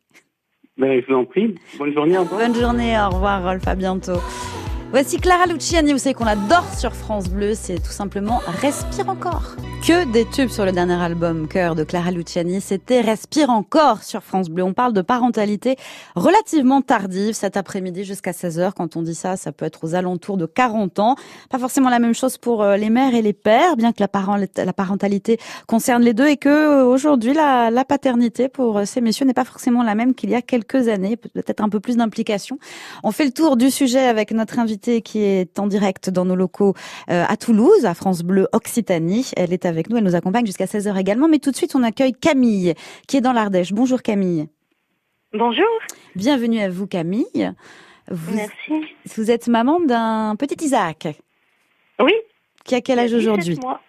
Ben, 0.78 1.02
je 1.02 1.12
vous 1.12 1.18
en 1.18 1.24
prie. 1.24 1.54
Bonne 1.78 1.92
journée. 1.92 2.16
Bonne 2.30 2.54
journée, 2.54 2.98
au 2.98 3.10
revoir 3.10 3.42
Rolf, 3.42 3.66
à 3.66 3.74
bientôt. 3.74 4.20
Voici 4.92 5.16
Clara 5.18 5.46
Luciani, 5.46 5.92
vous 5.94 5.98
savez 5.98 6.12
qu'on 6.14 6.26
l'adore 6.26 6.66
sur 6.78 6.94
France 6.94 7.28
Bleu, 7.30 7.54
c'est 7.54 7.76
tout 7.82 7.90
simplement 7.92 8.42
Respire 8.60 9.08
encore. 9.08 9.56
Que 9.86 10.04
des 10.12 10.26
tubes 10.26 10.50
sur 10.50 10.64
le 10.66 10.70
dernier 10.70 10.94
album 11.02 11.48
Cœur 11.48 11.74
de 11.74 11.82
Clara 11.82 12.10
Luciani, 12.12 12.60
c'était 12.60 13.00
Respire 13.00 13.48
encore 13.50 14.02
sur 14.04 14.22
France 14.22 14.48
Bleu. 14.50 14.62
On 14.62 14.74
parle 14.74 14.92
de 14.92 15.00
parentalité 15.00 15.76
relativement 16.14 16.82
tardive 16.82 17.32
cet 17.32 17.56
après-midi 17.56 18.04
jusqu'à 18.04 18.30
16h. 18.32 18.72
Quand 18.76 18.94
on 18.96 19.02
dit 19.02 19.14
ça, 19.14 19.36
ça 19.38 19.50
peut 19.50 19.64
être 19.64 19.82
aux 19.82 19.94
alentours 19.94 20.36
de 20.36 20.44
40 20.46 20.98
ans. 21.00 21.16
Pas 21.50 21.58
forcément 21.58 21.88
la 21.88 21.98
même 21.98 22.14
chose 22.14 22.36
pour 22.36 22.62
euh, 22.62 22.76
les 22.76 22.90
mères 22.90 23.14
et 23.14 23.22
les 23.22 23.32
pères, 23.32 23.76
bien 23.76 23.92
que 23.92 24.00
la, 24.00 24.08
parent- 24.08 24.36
la 24.56 24.72
parentalité 24.74 25.38
concerne 25.66 26.02
les 26.02 26.12
deux 26.14 26.28
et 26.28 26.36
que 26.36 26.48
euh, 26.50 26.84
aujourd'hui 26.84 27.32
la, 27.32 27.70
la 27.70 27.84
paternité 27.86 28.48
pour 28.48 28.78
euh, 28.78 28.84
ces 28.84 29.00
messieurs 29.00 29.24
n'est 29.24 29.34
pas 29.34 29.44
forcément 29.46 29.82
la 29.82 29.94
même 29.96 30.14
qu'il 30.14 30.28
y 30.30 30.34
a 30.34 30.42
quelques 30.42 30.86
années, 30.88 31.16
peut-être 31.16 31.60
un 31.62 31.70
peu 31.70 31.80
plus 31.80 31.96
d'implication. 31.96 32.58
On 33.02 33.10
fait 33.10 33.24
le 33.24 33.32
tour 33.32 33.56
du 33.56 33.70
sujet 33.70 34.06
avec 34.06 34.30
notre 34.32 34.58
invitée 34.82 35.02
qui 35.02 35.22
est 35.22 35.58
en 35.58 35.66
direct 35.66 36.10
dans 36.10 36.24
nos 36.24 36.36
locaux 36.36 36.74
euh, 37.10 37.24
à 37.28 37.36
Toulouse, 37.36 37.84
à 37.84 37.94
France 37.94 38.22
Bleu 38.22 38.48
Occitanie. 38.52 39.30
Elle 39.36 39.52
est 39.52 39.64
avec 39.64 39.88
nous, 39.88 39.96
elle 39.96 40.04
nous 40.04 40.14
accompagne 40.14 40.46
jusqu'à 40.46 40.64
16h 40.64 40.98
également. 40.98 41.28
Mais 41.28 41.38
tout 41.38 41.50
de 41.50 41.56
suite, 41.56 41.74
on 41.74 41.82
accueille 41.82 42.12
Camille 42.12 42.74
qui 43.06 43.16
est 43.16 43.20
dans 43.20 43.32
l'Ardèche. 43.32 43.72
Bonjour 43.72 44.02
Camille. 44.02 44.48
Bonjour, 45.34 45.64
Bienvenue 46.14 46.60
à 46.60 46.68
vous 46.68 46.86
Camille. 46.86 47.52
Vous, 48.10 48.34
merci. 48.34 48.94
vous 49.16 49.30
êtes 49.30 49.48
maman 49.48 49.80
d'un 49.80 50.36
petit 50.38 50.62
Isaac 50.62 51.08
Oui, 52.00 52.12
qui 52.64 52.74
a 52.74 52.80
quel 52.80 52.98
âge 52.98 53.12
17 53.12 53.18
aujourd'hui 53.20 53.58
mois. 53.62 53.80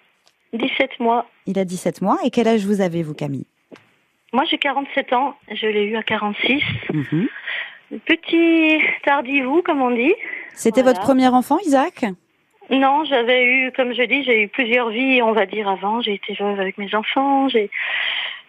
17 0.54 1.00
mois. 1.00 1.26
Il 1.48 1.60
a 1.60 1.66
17 1.66 2.02
mois. 2.02 2.18
Et 2.24 2.30
quel 2.30 2.48
âge 2.48 2.66
vous 2.66 2.80
avez 2.80 3.04
vous 3.04 3.14
Camille 3.16 3.48
Moi, 4.32 4.44
j'ai 4.46 4.58
47 4.58 5.12
ans. 5.14 5.36
Je 5.52 5.66
l'ai 5.68 5.84
eu 5.86 5.96
à 5.98 6.04
46. 6.04 6.62
Mhm. 6.94 7.28
Petit 8.06 8.80
tardivou, 9.04 9.62
comme 9.64 9.82
on 9.82 9.92
dit. 9.92 10.14
C'était 10.54 10.82
Voilà. 10.82 10.94
votre 10.98 11.06
premier 11.06 11.28
enfant 11.28 11.58
Isaac? 11.66 12.06
Non, 12.70 13.04
j'avais 13.04 13.44
eu, 13.44 13.72
comme 13.76 13.94
je 13.94 14.04
dis, 14.04 14.24
j'ai 14.24 14.44
eu 14.44 14.48
plusieurs 14.48 14.89
vies, 14.89 15.22
on 15.22 15.34
va 15.34 15.46
dire, 15.46 15.68
avant. 15.68 16.02
J'ai 16.02 16.13
été 16.13 16.34
veuve 16.39 16.60
avec 16.60 16.78
mes 16.78 16.94
enfants. 16.96 17.50
J'ai, 17.50 17.70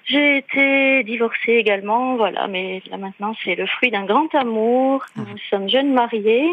j'ai 0.07 0.39
été 0.39 1.03
divorcée 1.05 1.53
également. 1.55 2.17
Voilà, 2.17 2.47
mais 2.47 2.83
là 2.91 2.97
maintenant, 2.97 3.35
c'est 3.45 3.55
le 3.57 3.67
fruit 3.67 3.91
d'un 3.91 4.05
grand 4.05 4.33
amour. 4.35 5.05
Ah. 5.17 5.23
Nous 5.31 5.39
sommes 5.51 5.69
jeunes 5.69 5.93
mariés. 5.93 6.49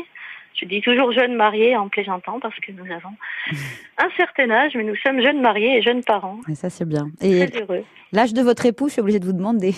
Je 0.56 0.66
dis 0.66 0.82
toujours 0.82 1.12
jeunes 1.14 1.36
mariés 1.36 1.78
en 1.78 1.88
plaisantant 1.88 2.40
parce 2.40 2.56
que 2.60 2.72
nous 2.74 2.84
avons 2.92 3.14
un 3.98 4.10
certain 4.18 4.50
âge, 4.52 4.74
mais 4.76 4.84
nous 4.84 4.98
sommes 4.98 5.22
jeunes 5.22 5.40
mariés 5.42 5.78
et 5.78 5.82
jeunes 5.82 6.04
parents. 6.04 6.40
Et 6.50 6.56
ça 6.56 6.70
c'est 6.70 6.88
bien. 6.88 7.10
Et 7.22 7.46
Très 7.48 7.62
heureux. 7.62 7.86
l'âge 8.12 8.34
de 8.34 8.42
votre 8.42 8.66
époux, 8.66 8.88
je 8.88 8.94
suis 8.94 9.02
obligée 9.02 9.20
de 9.20 9.26
vous 9.26 9.34
demander. 9.34 9.74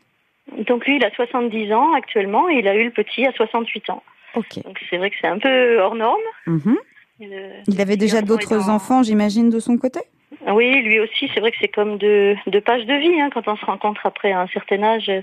Donc 0.68 0.86
lui, 0.86 0.96
il 0.96 1.04
a 1.04 1.10
70 1.10 1.72
ans 1.72 1.92
actuellement 1.92 2.48
et 2.48 2.54
il 2.60 2.68
a 2.68 2.74
eu 2.76 2.84
le 2.84 2.90
petit 2.92 3.26
à 3.26 3.32
68 3.32 3.90
ans. 3.90 4.02
Ok. 4.36 4.62
Donc 4.64 4.78
c'est 4.88 4.96
vrai 4.98 5.10
que 5.10 5.16
c'est 5.20 5.26
un 5.26 5.38
peu 5.38 5.80
hors 5.80 5.94
norme. 5.94 6.20
Mhm. 6.46 6.76
Euh, 7.22 7.50
Il 7.66 7.80
avait 7.80 7.96
déjà 7.96 8.20
d'autres 8.22 8.68
enfants, 8.68 9.02
j'imagine, 9.02 9.48
de 9.50 9.58
son 9.58 9.78
côté? 9.78 10.00
Oui, 10.48 10.82
lui 10.82 11.00
aussi, 11.00 11.30
c'est 11.32 11.40
vrai 11.40 11.50
que 11.50 11.56
c'est 11.60 11.68
comme 11.68 11.96
deux, 11.98 12.36
deux 12.46 12.60
pages 12.60 12.84
de 12.84 12.94
vie. 12.94 13.20
Hein, 13.20 13.30
quand 13.32 13.48
on 13.48 13.56
se 13.56 13.64
rencontre 13.64 14.04
après 14.04 14.32
un 14.32 14.46
certain 14.48 14.82
âge, 14.82 15.08
euh, 15.08 15.22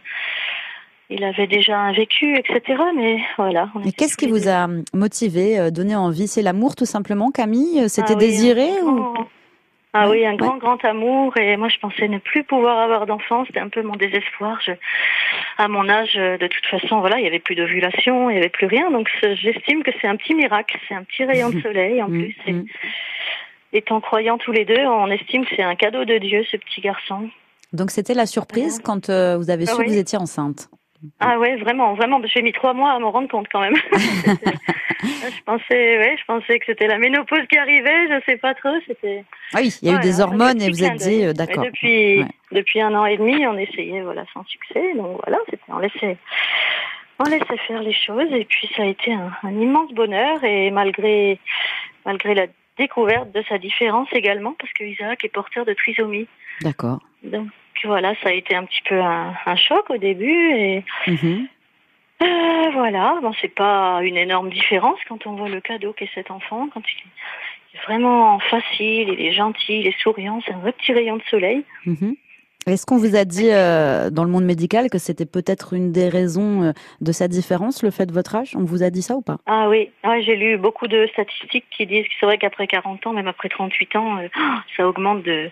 il 1.10 1.24
avait 1.24 1.48
déjà 1.48 1.78
un 1.78 1.94
vécu, 1.94 2.36
etc. 2.36 2.82
Mais 2.96 3.20
voilà. 3.38 3.70
était 3.86 3.92
qu'est-ce 3.92 4.18
qui 4.18 4.28
vous 4.28 4.50
a 4.50 4.68
motivé, 4.94 5.60
euh, 5.60 5.70
donné 5.70 5.96
envie? 5.96 6.28
C'est 6.28 6.42
l'amour 6.42 6.76
tout 6.76 6.86
simplement, 6.86 7.30
Camille? 7.30 7.88
C'était 7.90 8.14
Ah 8.14 8.18
oui, 8.18 8.26
désiré 8.26 8.70
ou 8.82 9.14
Ah 9.96 10.10
oui, 10.10 10.26
un 10.26 10.36
grand, 10.36 10.58
grand 10.58 10.84
amour. 10.84 11.38
Et 11.38 11.56
moi, 11.56 11.70
je 11.70 11.78
pensais 11.78 12.08
ne 12.08 12.18
plus 12.18 12.44
pouvoir 12.44 12.80
avoir 12.80 13.06
d'enfant. 13.06 13.46
C'était 13.46 13.60
un 13.60 13.70
peu 13.70 13.84
mon 13.84 13.96
désespoir. 13.96 14.60
Je, 14.66 14.72
à 15.60 15.68
mon 15.68 15.88
âge, 15.88 16.16
de 16.16 16.48
toute 16.48 16.66
façon, 16.66 17.00
voilà, 17.00 17.20
il 17.20 17.24
y 17.24 17.28
avait 17.28 17.40
plus 17.40 17.56
d'ovulation, 17.56 18.30
il 18.32 18.36
y 18.36 18.40
avait 18.40 18.50
plus 18.50 18.66
rien. 18.66 18.90
Donc, 18.90 19.08
j'estime 19.22 19.84
que 19.84 19.92
c'est 20.02 20.08
un 20.08 20.16
petit 20.16 20.34
miracle. 20.34 20.78
C'est 20.88 20.96
un 20.96 21.04
petit 21.04 21.24
rayon 21.26 21.52
de 21.52 21.62
soleil. 21.62 22.02
En 22.02 22.08
plus, 22.08 22.36
mm. 22.48 22.64
étant 23.74 24.02
croyants 24.02 24.40
tous 24.40 24.52
les 24.52 24.66
deux, 24.66 24.84
on 24.86 25.12
estime 25.12 25.46
que 25.46 25.56
c'est 25.56 25.64
un 25.64 25.76
cadeau 25.76 26.06
de 26.06 26.18
Dieu, 26.18 26.44
ce 26.50 26.58
petit 26.58 26.82
garçon. 26.82 27.30
Donc, 27.72 27.92
c'était 27.92 28.16
la 28.16 28.26
surprise 28.26 28.80
quand 28.84 29.10
euh, 29.10 29.38
vous 29.38 29.52
avez 29.52 29.68
su 29.68 29.78
que 29.78 29.88
vous 29.88 29.98
étiez 29.98 30.18
enceinte. 30.18 30.70
Ah 31.20 31.38
ouais, 31.40 31.58
vraiment, 31.58 31.94
vraiment. 31.96 32.22
J'ai 32.26 32.42
mis 32.42 32.54
trois 32.54 32.74
mois 32.74 32.92
à 32.92 33.00
me 33.00 33.06
rendre 33.06 33.28
compte 33.28 33.48
quand 33.52 33.62
même. 33.62 33.76
je 33.94 35.44
pensais, 35.46 35.98
ouais, 35.98 36.16
je 36.18 36.26
pensais 36.26 36.60
que 36.60 36.66
c'était 36.66 36.88
la 36.88 36.98
ménopause 36.98 37.46
qui 37.50 37.58
arrivait. 37.58 38.08
Je 38.08 38.22
sais 38.26 38.38
pas 38.38 38.54
trop. 38.54 38.76
C'était. 38.88 39.24
Ah 39.54 39.60
oui, 39.62 39.78
il 39.82 39.90
y 39.90 39.94
a 39.94 39.98
eu 39.98 40.02
des 40.02 40.22
hormones 40.22 40.62
et 40.62 40.70
vous 40.70 40.84
êtes 40.84 40.96
dit 40.96 41.26
euh, 41.26 41.34
d'accord. 41.34 41.64
Depuis 41.64 42.24
depuis 42.52 42.82
un 42.82 42.94
an 42.96 43.06
et 43.06 43.18
demi, 43.18 43.46
on 43.48 43.58
essayait, 43.58 44.02
voilà, 44.02 44.24
sans 44.34 44.46
succès. 44.46 44.94
Donc 44.96 45.20
voilà, 45.24 45.40
c'était 45.50 45.62
on 45.70 45.80
laissait 45.80 46.18
on 47.20 47.24
laissait 47.26 47.58
faire 47.68 47.82
les 47.82 47.94
choses 47.94 48.32
et 48.32 48.46
puis 48.46 48.70
ça 48.76 48.84
a 48.84 48.86
été 48.86 49.14
un, 49.14 49.32
un 49.44 49.52
immense 49.52 49.92
bonheur 49.94 50.44
et 50.44 50.72
malgré 50.72 51.40
malgré 52.06 52.34
la 52.34 52.48
découverte 52.78 53.32
de 53.32 53.44
sa 53.48 53.58
différence 53.58 54.08
également 54.14 54.56
parce 54.60 54.72
que 54.74 54.84
Isaac 54.84 55.24
est 55.24 55.30
porteur 55.30 55.66
de 55.66 55.74
trisomie. 55.74 56.28
D'accord. 56.62 57.00
Donc 57.24 57.48
voilà, 57.84 58.14
ça 58.22 58.30
a 58.30 58.34
été 58.34 58.56
un 58.56 58.66
petit 58.66 58.82
peu 58.88 59.00
un, 59.00 59.56
choc 59.56 59.90
au 59.90 59.98
début 59.98 60.52
et 60.56 60.84
mhm. 61.08 61.48
euh, 62.22 62.70
voilà, 62.74 63.20
bon 63.22 63.34
c'est 63.42 63.54
pas 63.54 64.00
une 64.04 64.18
énorme 64.18 64.50
différence 64.50 65.00
quand 65.08 65.26
on 65.28 65.36
voit 65.36 65.50
le 65.50 65.62
cadeau 65.62 65.94
qu'est 65.94 66.10
cet 66.14 66.32
enfant, 66.32 66.70
quand 66.74 66.82
il 66.82 67.78
est 67.78 67.84
vraiment 67.86 68.40
facile, 68.40 69.10
il 69.10 69.22
est 69.22 69.34
gentil, 69.34 69.80
il 69.80 69.88
est 69.88 70.00
souriant, 70.02 70.42
c'est 70.46 70.54
un 70.54 70.60
vrai 70.60 70.74
petit 70.74 70.94
rayon 70.94 71.18
de 71.18 71.24
soleil. 71.24 71.64
Mhm. 71.86 72.16
Est-ce 72.66 72.86
qu'on 72.86 72.98
vous 72.98 73.16
a 73.16 73.26
dit 73.26 73.50
euh, 73.52 74.10
dans 74.10 74.24
le 74.24 74.30
monde 74.30 74.46
médical 74.46 74.90
que 74.90 74.98
c'était 74.98 75.26
peut-être 75.26 75.74
une 75.74 75.92
des 75.92 76.10
raisons 76.10 76.64
euh, 76.64 76.72
de 77.02 77.12
sa 77.12 77.28
différence, 77.28 77.84
le 77.84 77.92
fait 77.92 78.06
de 78.06 78.14
votre 78.14 78.36
âge? 78.36 78.56
On 78.56 78.64
vous 78.64 78.84
a 78.84 78.90
dit 78.90 79.02
ça 79.02 79.16
ou 79.16 79.22
pas? 79.22 79.38
Ah 79.46 79.68
oui, 79.70 79.90
ah, 80.04 80.20
j'ai 80.22 80.36
lu 80.36 80.58
beaucoup 80.58 80.88
de 80.88 81.08
statistiques 81.14 81.66
qui 81.76 81.86
disent 81.86 82.06
que 82.06 82.14
c'est 82.20 82.26
vrai 82.26 82.38
qu'après 82.38 82.68
40 82.68 83.08
ans, 83.08 83.14
même 83.14 83.28
après 83.28 83.50
38 83.50 83.96
ans, 83.96 84.18
ça 84.78 84.88
augmente 84.88 85.24
de 85.24 85.50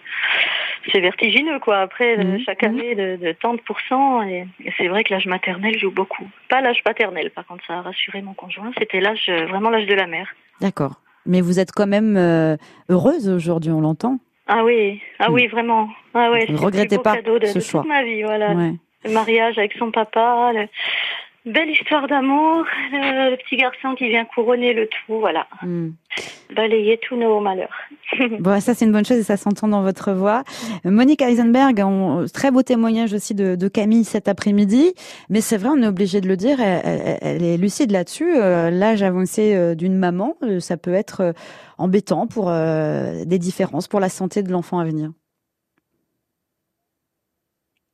c'est 0.91 0.99
vertigineux 0.99 1.59
quoi. 1.59 1.79
Après 1.79 2.17
euh, 2.17 2.23
mhm. 2.23 2.39
chaque 2.39 2.63
année 2.63 2.95
de, 2.95 3.17
de 3.17 3.31
tant 3.33 3.53
de 3.53 3.61
pourcents 3.61 4.21
et, 4.23 4.47
c'est 4.77 4.87
vrai 4.87 5.03
que 5.03 5.13
l'âge 5.13 5.27
maternel 5.27 5.77
joue 5.77 5.91
beaucoup. 5.91 6.27
Pas 6.49 6.61
l'âge 6.61 6.83
paternel 6.83 7.31
par 7.31 7.45
contre 7.45 7.63
ça 7.67 7.75
a 7.77 7.81
rassuré 7.81 8.21
mon 8.21 8.33
conjoint. 8.33 8.71
C'était 8.77 8.99
l'âge 8.99 9.25
euh, 9.29 9.45
vraiment 9.47 9.69
l'âge 9.69 9.87
de 9.87 9.93
la 9.93 10.07
mère. 10.07 10.27
D'accord. 10.59 11.01
Mais 11.25 11.41
vous 11.41 11.59
êtes 11.59 11.71
quand 11.71 11.87
même 11.87 12.17
euh, 12.17 12.57
heureuse 12.89 13.29
aujourd'hui, 13.29 13.71
on 13.71 13.81
l'entend. 13.81 14.19
Ah 14.53 14.65
oui, 14.65 15.01
ah 15.17 15.31
oui 15.31 15.47
vraiment. 15.47 15.87
Ah 16.13 16.29
ouais. 16.29 16.45
Ne 16.49 16.57
regrettez 16.57 16.97
pas 16.97 17.15
cadeau 17.15 17.39
de, 17.39 17.45
ce 17.45 17.59
choix. 17.59 17.83
Toute 17.83 17.89
ma 17.89 18.03
vie 18.03 18.21
voilà. 18.23 18.53
Le 18.53 19.11
mariage 19.11 19.57
avec 19.57 19.71
son 19.79 19.91
papa, 19.91 20.51
Belle 21.43 21.71
histoire 21.71 22.07
d'amour, 22.07 22.65
le, 22.91 23.35
petit 23.37 23.57
garçon 23.57 23.95
qui 23.95 24.07
vient 24.09 24.25
couronner 24.25 24.73
le 24.73 24.87
tout, 24.87 25.19
voilà. 25.19 25.47
Hmm. 25.63 25.89
Balayer 26.55 26.99
tous 26.99 27.15
nos 27.15 27.39
malheurs. 27.39 27.73
bon, 28.39 28.61
ça 28.61 28.75
c'est 28.75 28.85
une 28.85 28.91
bonne 28.91 29.05
chose 29.05 29.17
et 29.17 29.23
ça 29.23 29.37
s'entend 29.37 29.67
dans 29.67 29.81
votre 29.81 30.11
voix. 30.11 30.43
Monique 30.85 31.23
Heisenberg, 31.23 31.83
très 32.31 32.51
beau 32.51 32.61
témoignage 32.61 33.13
aussi 33.13 33.33
de, 33.33 33.67
Camille 33.69 34.03
cet 34.03 34.27
après-midi, 34.27 34.93
mais 35.29 35.41
c'est 35.41 35.57
vrai, 35.57 35.69
on 35.69 35.81
est 35.81 35.87
obligé 35.87 36.21
de 36.21 36.27
le 36.27 36.37
dire, 36.37 36.59
elle, 36.59 37.43
est 37.43 37.57
lucide 37.57 37.89
là-dessus. 37.89 38.35
Euh, 38.35 38.69
l'âge 38.69 39.01
avancé 39.01 39.55
euh, 39.55 39.73
d'une 39.73 39.95
maman, 39.95 40.35
euh, 40.43 40.59
ça 40.59 40.77
peut 40.77 40.93
être 40.93 41.33
embêtant 41.79 42.27
pour 42.27 42.51
des 42.51 43.39
différences, 43.39 43.87
pour 43.87 43.99
la 43.99 44.09
santé 44.09 44.43
de 44.43 44.51
l'enfant 44.51 44.77
à 44.77 44.85
venir. 44.85 45.11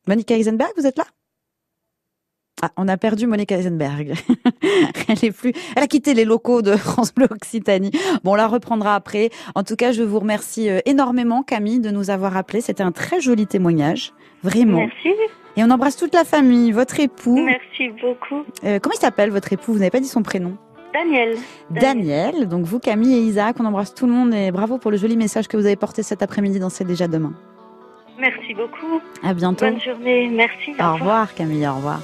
Monique 0.06 0.32
Heisenberg, 0.32 0.72
vous 0.76 0.86
êtes 0.86 0.98
là? 0.98 1.06
Ah, 2.62 2.72
on 2.76 2.88
a 2.88 2.98
perdu 2.98 3.28
Monica 3.28 3.56
Eisenberg. 3.56 4.14
elle 5.08 5.26
est 5.26 5.32
plus, 5.32 5.54
elle 5.76 5.84
a 5.84 5.88
quitté 5.88 6.14
les 6.14 6.26
locaux 6.26 6.62
de 6.62 6.76
France 6.76 7.14
Bleu 7.14 7.28
Occitanie. 7.30 7.92
Bon, 8.24 8.32
on 8.32 8.36
la 8.36 8.48
reprendra 8.48 8.96
après. 8.96 9.30
En 9.54 9.64
tout 9.64 9.76
cas, 9.76 9.92
je 9.92 10.02
vous 10.02 10.20
remercie 10.20 10.70
euh, 10.70 10.80
énormément, 10.86 11.44
Camille, 11.44 11.80
de 11.80 11.92
nous 11.92 12.10
avoir 12.10 12.36
appelés. 12.36 12.62
C'était 12.62 12.84
un 12.84 12.92
très 12.92 13.22
joli 13.22 13.46
témoignage. 13.46 14.14
Vraiment. 14.44 14.80
Merci. 14.80 15.10
Et 15.56 15.64
on 15.64 15.70
embrasse 15.70 15.98
toute 15.98 16.14
la 16.14 16.24
famille, 16.24 16.72
votre 16.72 17.00
époux. 17.00 17.38
Merci 17.38 17.90
beaucoup. 18.02 18.44
Euh, 18.64 18.80
comment 18.80 18.94
il 18.96 19.02
s'appelle, 19.02 19.30
votre 19.32 19.54
époux? 19.54 19.74
Vous 19.74 19.80
n'avez 19.80 19.92
pas 19.92 20.00
dit 20.00 20.08
son 20.08 20.24
prénom? 20.24 20.58
Daniel. 20.94 21.38
Daniel. 21.70 22.48
Donc 22.48 22.66
vous, 22.66 22.80
Camille 22.80 23.18
et 23.18 23.22
Isaac, 23.22 23.58
on 23.60 23.66
embrasse 23.66 23.94
tout 23.94 24.08
le 24.08 24.14
monde 24.14 24.34
et 24.34 24.52
bravo 24.52 24.78
pour 24.78 24.90
le 24.90 24.98
joli 24.98 25.18
message 25.18 25.48
que 25.48 25.58
vous 25.58 25.66
avez 25.66 25.76
porté 25.76 26.02
cet 26.02 26.24
après-midi 26.24 26.60
dans 26.60 26.70
C'est 26.70 26.86
déjà 26.86 27.08
demain. 27.08 27.34
Merci 28.20 28.54
beaucoup. 28.56 29.02
À 29.24 29.34
bientôt. 29.34 29.66
Bonne 29.66 29.80
journée. 29.80 30.28
Merci. 30.30 30.74
Au, 30.80 30.94
revoir, 30.94 31.34
Camille. 31.36 31.68
Au 31.68 31.76
revoir. 31.76 32.02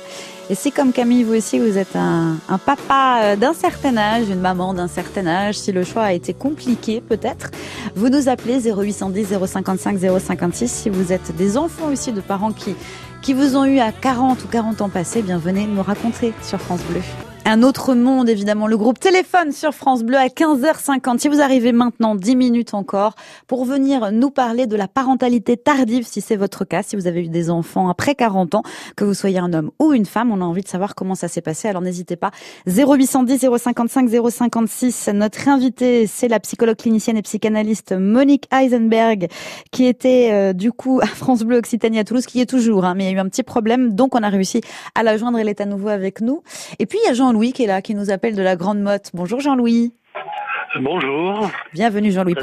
Et 0.49 0.55
si 0.55 0.71
comme 0.71 0.91
Camille, 0.91 1.23
vous 1.23 1.35
aussi, 1.35 1.57
vous 1.57 1.77
êtes 1.77 1.95
un, 1.95 2.35
un 2.49 2.57
papa 2.57 3.21
euh, 3.23 3.35
d'un 3.37 3.53
certain 3.53 3.95
âge, 3.95 4.27
une 4.29 4.41
maman 4.41 4.73
d'un 4.73 4.89
certain 4.89 5.25
âge, 5.25 5.55
si 5.55 5.71
le 5.71 5.85
choix 5.85 6.03
a 6.03 6.13
été 6.13 6.33
compliqué 6.33 7.01
peut-être, 7.01 7.49
vous 7.95 8.09
nous 8.09 8.27
appelez 8.27 8.59
0810 8.59 9.37
055 9.45 9.99
056. 10.19 10.69
Si 10.69 10.89
vous 10.89 11.13
êtes 11.13 11.33
des 11.35 11.57
enfants 11.57 11.87
aussi 11.87 12.11
de 12.11 12.19
parents 12.19 12.51
qui, 12.51 12.75
qui 13.21 13.33
vous 13.33 13.55
ont 13.55 13.65
eu 13.65 13.79
à 13.79 13.93
40 13.93 14.43
ou 14.43 14.47
40 14.47 14.81
ans 14.81 14.89
passés, 14.89 15.21
bien 15.21 15.37
venez 15.37 15.65
nous 15.65 15.81
raconter 15.81 16.33
sur 16.41 16.59
France 16.59 16.81
Bleu. 16.89 17.01
Un 17.45 17.61
autre 17.61 17.93
monde, 17.93 18.29
évidemment, 18.29 18.67
le 18.67 18.77
groupe 18.77 19.01
Téléphone 19.01 19.51
sur 19.51 19.73
France 19.73 20.03
Bleu 20.03 20.15
à 20.15 20.27
15h50. 20.27 21.19
Si 21.19 21.27
vous 21.27 21.41
arrivez 21.41 21.73
maintenant, 21.73 22.15
10 22.15 22.37
minutes 22.37 22.73
encore, 22.73 23.15
pour 23.47 23.65
venir 23.65 24.13
nous 24.13 24.29
parler 24.29 24.65
de 24.65 24.77
la 24.77 24.87
parentalité 24.87 25.57
tardive, 25.57 26.07
si 26.07 26.21
c'est 26.21 26.37
votre 26.37 26.63
cas, 26.63 26.83
si 26.83 26.95
vous 26.95 27.05
avez 27.05 27.25
eu 27.25 27.27
des 27.27 27.49
enfants 27.49 27.89
après 27.89 28.15
40 28.15 28.55
ans, 28.55 28.63
que 28.95 29.03
vous 29.03 29.13
soyez 29.13 29.39
un 29.39 29.51
homme 29.51 29.71
ou 29.79 29.91
une 29.91 30.05
femme, 30.05 30.31
on 30.31 30.39
a 30.39 30.45
envie 30.45 30.61
de 30.61 30.69
savoir 30.69 30.95
comment 30.95 31.15
ça 31.15 31.27
s'est 31.27 31.41
passé. 31.41 31.67
Alors 31.67 31.81
n'hésitez 31.81 32.15
pas. 32.15 32.31
0810 32.65 33.45
055 33.57 34.09
056. 34.09 35.09
Notre 35.13 35.49
invitée, 35.49 36.07
c'est 36.07 36.29
la 36.29 36.39
psychologue 36.39 36.77
clinicienne 36.77 37.17
et 37.17 37.21
psychanalyste 37.23 37.91
Monique 37.91 38.47
Heisenberg, 38.53 39.27
qui 39.69 39.85
était 39.85 40.29
euh, 40.31 40.53
du 40.53 40.71
coup 40.71 41.01
à 41.03 41.07
France 41.07 41.43
Bleu 41.43 41.57
Occitanie 41.57 41.99
à 41.99 42.05
Toulouse, 42.05 42.25
qui 42.25 42.39
est 42.39 42.49
toujours, 42.49 42.85
hein, 42.85 42.93
mais 42.95 43.03
il 43.03 43.07
y 43.07 43.09
a 43.09 43.17
eu 43.17 43.19
un 43.19 43.27
petit 43.27 43.43
problème, 43.43 43.93
donc 43.93 44.15
on 44.15 44.23
a 44.23 44.29
réussi 44.29 44.61
à 44.95 45.03
la 45.03 45.17
joindre. 45.17 45.39
Elle 45.39 45.49
est 45.49 45.59
à 45.59 45.65
nouveau 45.65 45.89
avec 45.89 46.21
nous. 46.21 46.41
Et 46.79 46.85
puis 46.85 46.99
il 47.03 47.07
y 47.07 47.11
a 47.11 47.13
Jean 47.13 47.32
Jean-Louis 47.33 47.51
qui 47.51 47.63
est 47.63 47.67
là, 47.67 47.81
qui 47.81 47.95
nous 47.95 48.11
appelle 48.11 48.35
de 48.35 48.43
la 48.43 48.55
Grande 48.55 48.79
Motte. 48.79 49.09
Bonjour 49.15 49.39
Jean-Louis. 49.39 49.91
Bonjour. 50.79 51.49
Bienvenue 51.73 52.11
Jean-Louis. 52.11 52.35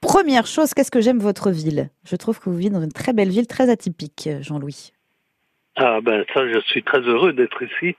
Première 0.00 0.48
chose, 0.48 0.74
qu'est-ce 0.74 0.90
que 0.90 1.00
j'aime 1.00 1.20
votre 1.20 1.52
ville? 1.52 1.90
Je 2.04 2.16
trouve 2.16 2.40
que 2.40 2.50
vous 2.50 2.56
vivez 2.56 2.70
dans 2.70 2.82
une 2.82 2.90
très 2.90 3.12
belle 3.12 3.28
ville, 3.28 3.46
très 3.46 3.70
atypique, 3.70 4.28
Jean-Louis. 4.40 4.90
Ah 5.76 6.00
ben 6.02 6.24
ça, 6.34 6.40
je 6.52 6.58
suis 6.66 6.82
très 6.82 7.02
heureux 7.02 7.32
d'être 7.32 7.62
ici 7.62 7.94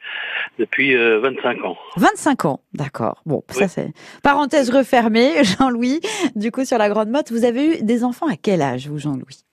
depuis 0.60 0.96
25 0.98 1.60
euh, 1.60 1.64
ans. 1.66 1.78
25 1.96 2.44
ans, 2.44 2.60
d'accord. 2.74 3.22
Bon, 3.26 3.42
ça 3.48 3.70
c'est 3.70 3.94
parenthèse 4.22 4.72
refermée, 4.72 5.44
Jean-Louis. 5.44 6.02
Du 6.36 6.52
coup, 6.52 6.66
sur 6.66 6.78
la 6.78 6.90
Grande 6.90 7.10
Motte, 7.10 7.32
vous 7.32 7.46
avez 7.46 7.80
eu 7.80 7.84
des 7.84 8.04
enfants 8.04 8.28
à 8.28 8.36
quel 8.36 8.62
âge, 8.62 8.90
vous, 8.90 8.98
Jean-Louis? 8.98 9.46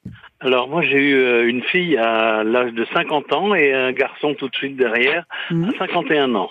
Alors 0.43 0.69
moi 0.69 0.83
j'ai 0.83 0.99
eu 0.99 1.15
euh, 1.15 1.49
une 1.49 1.63
fille 1.63 1.97
à 1.97 2.43
l'âge 2.43 2.73
de 2.73 2.85
50 2.93 3.33
ans 3.33 3.55
et 3.55 3.73
un 3.73 3.93
garçon 3.93 4.35
tout 4.35 4.49
de 4.49 4.57
suite 4.57 4.77
derrière 4.77 5.25
à 5.51 5.79
51 5.79 6.27
mhm. 6.27 6.37
ans. 6.37 6.51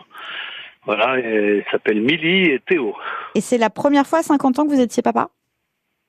Voilà, 0.86 1.20
il 1.20 1.64
s'appelle 1.70 2.02
Milly 2.02 2.46
et 2.46 2.60
Théo. 2.60 2.96
Et 3.36 3.42
c'est 3.42 3.60
la 3.60 3.70
première 3.70 4.08
fois 4.08 4.20
à 4.20 4.24
50 4.24 4.60
ans 4.60 4.66
que 4.66 4.70
vous 4.70 4.82
étiez 4.82 5.04
papa? 5.04 5.30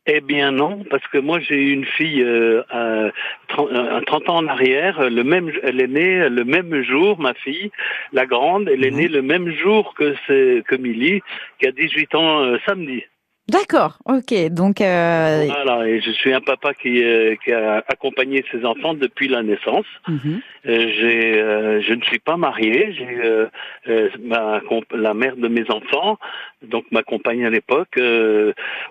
Eh 0.06 0.20
bien 0.20 0.50
non, 0.50 0.82
parce 0.90 1.06
que 1.08 1.18
moi 1.18 1.40
j'ai 1.40 1.56
eu 1.56 1.72
une 1.72 1.84
fille 1.84 2.22
euh, 2.22 2.62
à 2.70 3.10
30, 3.48 3.70
euh, 3.70 4.00
ans 4.28 4.36
en 4.36 4.46
arrière, 4.46 5.10
le 5.10 5.22
même, 5.22 5.52
elle 5.62 5.80
est 5.80 5.88
née 5.88 6.28
le 6.28 6.44
même 6.44 6.82
jour, 6.82 7.20
ma 7.20 7.34
fille, 7.34 7.70
la 8.12 8.26
grande, 8.26 8.68
elle 8.68 8.84
est 8.84 8.90
mhm. 8.90 8.96
née 8.96 9.08
le 9.08 9.22
même 9.22 9.50
jour 9.50 9.94
que, 9.94 10.14
que 10.62 10.76
Milly, 10.76 11.20
qui 11.58 11.66
a 11.66 11.72
18 11.72 12.14
ans 12.14 12.56
samedi. 12.66 13.04
D'accord, 13.48 13.98
ok. 14.04 14.32
Donc 14.50 14.80
euh... 14.80 15.46
voilà, 15.46 15.88
et 15.88 16.00
je 16.00 16.10
suis 16.12 16.32
un 16.32 16.40
papa 16.40 16.74
qui, 16.74 17.02
euh, 17.02 17.34
qui 17.44 17.52
a 17.52 17.82
accompagné 17.88 18.44
ses 18.52 18.64
enfants 18.64 18.94
depuis 18.94 19.26
la 19.26 19.42
naissance. 19.42 19.86
Mhm. 20.06 20.40
Euh, 20.66 20.88
j'ai, 20.96 21.40
euh, 21.42 21.82
je 21.82 21.92
ne 21.92 22.02
suis 22.02 22.20
pas 22.20 22.36
marié. 22.36 22.92
J'ai 22.92 24.16
ma, 24.20 24.60
la 24.92 25.14
mère 25.14 25.36
de 25.36 25.48
mes 25.48 25.68
enfants, 25.70 26.18
donc 26.62 26.84
ma 26.92 27.02
compagne 27.02 27.44
à 27.44 27.50
l'époque. 27.50 27.98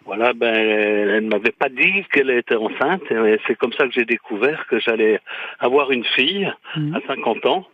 voilà, 0.06 0.34
ben, 0.34 0.54
elle 0.54 1.24
ne 1.24 1.30
m'avait 1.30 1.52
pas 1.58 1.70
dit 1.70 2.04
qu'elle 2.12 2.30
était 2.32 2.56
enceinte. 2.56 3.04
C'est 3.48 3.56
comme 3.56 3.74
ça 3.74 3.88
que 3.88 3.94
j'ai 3.94 4.06
découvert 4.06 4.68
que 4.68 4.80
j'allais 4.80 5.22
avoir 5.60 5.92
une 5.92 6.04
fille 6.04 6.52
mhm. 6.76 6.96
à 6.96 7.08
50 7.08 7.46
ans 7.46 7.66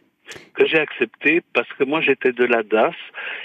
que 0.54 0.66
j'ai 0.66 0.80
accepté 0.80 1.42
parce 1.54 1.72
que 1.74 1.84
moi 1.84 2.02
j'étais 2.02 2.32
de 2.32 2.46
la 2.46 2.64
DAS 2.64 2.96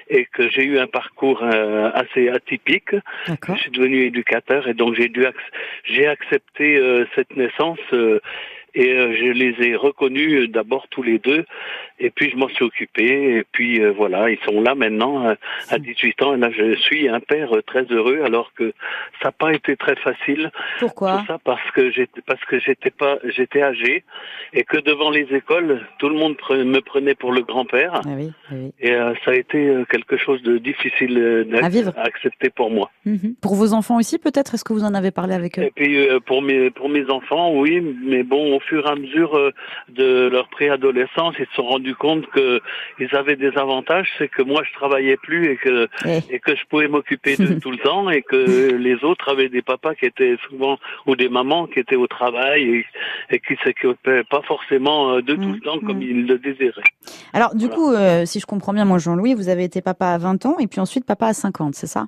et 0.08 0.26
que 0.26 0.48
j'ai 0.48 0.64
eu 0.64 0.78
un 0.78 0.86
parcours 0.86 1.42
euh, 1.42 1.90
assez 1.94 2.28
atypique. 2.28 2.94
Je 3.26 3.54
suis 3.54 3.70
devenu 3.70 4.04
éducateur 4.04 4.68
et 4.68 4.74
donc 4.74 4.94
j'ai 4.94 5.08
dû 5.08 5.24
j'ai 5.84 6.06
accepté 6.06 6.76
euh, 6.76 7.04
cette 7.14 7.36
naissance 7.36 7.78
euh, 7.92 8.20
et 8.74 8.92
euh, 8.92 9.14
je 9.14 9.26
les 9.26 9.54
ai 9.60 9.76
reconnus 9.76 10.42
euh, 10.42 10.48
d'abord 10.48 10.86
tous 10.88 11.02
les 11.02 11.18
deux. 11.18 11.44
Et 11.98 12.10
puis 12.10 12.30
je 12.30 12.36
m'en 12.36 12.48
suis 12.48 12.64
occupé. 12.64 13.36
Et 13.36 13.44
puis 13.52 13.80
euh, 13.80 13.92
voilà 13.92 14.30
ils 14.30 14.38
sont 14.40 14.60
là 14.60 14.74
maintenant 14.74 15.34
à 15.68 15.78
18 15.78 16.22
ans. 16.22 16.34
Et 16.34 16.38
là 16.38 16.50
je 16.50 16.74
suis 16.76 17.08
un 17.08 17.20
père 17.20 17.50
très 17.66 17.84
heureux 17.84 18.22
alors 18.24 18.52
que 18.54 18.72
ça 19.20 19.28
n'a 19.28 19.32
pas 19.32 19.52
été 19.52 19.76
très 19.76 19.96
facile. 19.96 20.50
Pourquoi 20.80 21.18
tout 21.18 21.26
ça 21.26 21.38
parce 21.44 21.70
que 21.72 21.90
j'étais 21.90 22.22
parce 22.22 22.42
que 22.44 22.58
j'étais 22.60 22.90
pas 22.90 23.18
j'étais 23.24 23.62
âgé. 23.62 24.04
Et 24.54 24.64
que 24.64 24.78
devant 24.78 25.10
les 25.10 25.26
écoles 25.34 25.86
tout 25.98 26.08
le 26.08 26.16
monde 26.16 26.36
me 26.50 26.80
prenait 26.80 27.14
pour 27.14 27.32
le 27.32 27.42
grand-père. 27.42 28.00
Ah 28.04 28.08
oui, 28.16 28.32
ah 28.48 28.54
oui. 28.54 28.72
et 28.80 28.92
ça 29.24 29.32
a 29.32 29.34
été 29.34 29.70
quelque 29.90 30.16
chose 30.16 30.42
de 30.42 30.58
difficile 30.58 31.46
à, 31.60 32.00
à 32.00 32.04
accepter 32.04 32.50
pour 32.50 32.70
moi. 32.70 32.90
Mhm. 33.04 33.34
pour 33.40 33.54
vos 33.54 33.74
enfants 33.74 33.98
aussi 33.98 34.18
peut-être? 34.18 34.54
Est-ce 34.54 34.64
que 34.64 34.72
vous 34.72 34.84
en 34.84 34.94
avez 34.94 35.10
parlé 35.10 35.34
avec 35.34 35.58
eux? 35.58 35.62
Et 35.62 35.72
puis 35.74 36.08
pour 36.26 36.40
mes 36.40 36.70
pour 36.70 36.88
mes 36.88 37.08
enfants 37.10 37.52
oui. 37.52 37.80
Mais 37.80 38.22
bon 38.22 38.60
fur 38.62 38.86
et 38.86 38.90
à 38.90 38.94
mesure 38.94 39.36
euh, 39.36 39.50
de 39.88 40.28
leur 40.28 40.48
préadolescence, 40.48 41.34
ils 41.38 41.46
se 41.46 41.54
sont 41.54 41.64
rendus 41.64 41.94
compte 41.94 42.24
qu'ils 42.32 43.16
avaient 43.16 43.36
des 43.36 43.56
avantages, 43.56 44.08
c'est 44.18 44.28
que 44.28 44.42
moi 44.42 44.62
je 44.68 44.72
travaillais 44.74 45.16
plus 45.16 45.52
et 45.52 45.56
que 45.56 45.88
et 46.30 46.38
que 46.38 46.54
je 46.54 46.64
pouvais 46.68 46.88
m'occuper 46.88 47.36
de 47.36 47.54
tout 47.60 47.70
le 47.70 47.78
temps 47.78 48.10
et 48.10 48.22
que 48.22 48.74
les 48.76 49.04
autres 49.04 49.30
avaient 49.30 49.48
des 49.48 49.62
papas 49.62 49.94
qui 49.94 50.06
étaient 50.06 50.36
souvent 50.48 50.78
ou 51.06 51.16
des 51.16 51.28
mamans 51.28 51.66
qui 51.66 51.78
étaient 51.78 51.96
au 51.96 52.06
travail 52.06 52.62
et, 52.62 52.86
et 53.30 53.40
qui 53.40 53.56
s'occupaient 53.62 54.24
pas 54.24 54.42
forcément 54.42 55.14
euh, 55.14 55.22
de 55.22 55.34
tout 55.34 55.52
le 55.52 55.60
temps 55.60 55.78
comme 55.80 55.98
mm. 55.98 56.02
ils 56.02 56.26
le 56.26 56.38
désiraient. 56.38 56.82
Alors 57.32 57.54
du 57.54 57.68
coup, 57.68 57.92
euh, 57.92 58.24
si 58.24 58.40
je 58.40 58.46
comprends 58.46 58.72
bien, 58.72 58.84
moi 58.84 58.98
Jean-Louis, 58.98 59.34
vous 59.34 59.48
avez 59.48 59.64
été 59.64 59.82
papa 59.82 60.08
à 60.08 60.18
20 60.18 60.46
ans 60.46 60.56
et 60.58 60.66
puis 60.66 60.80
ensuite 60.80 61.04
papa 61.04 61.26
à 61.26 61.32
50, 61.32 61.74
c'est 61.74 61.86
ça? 61.86 62.06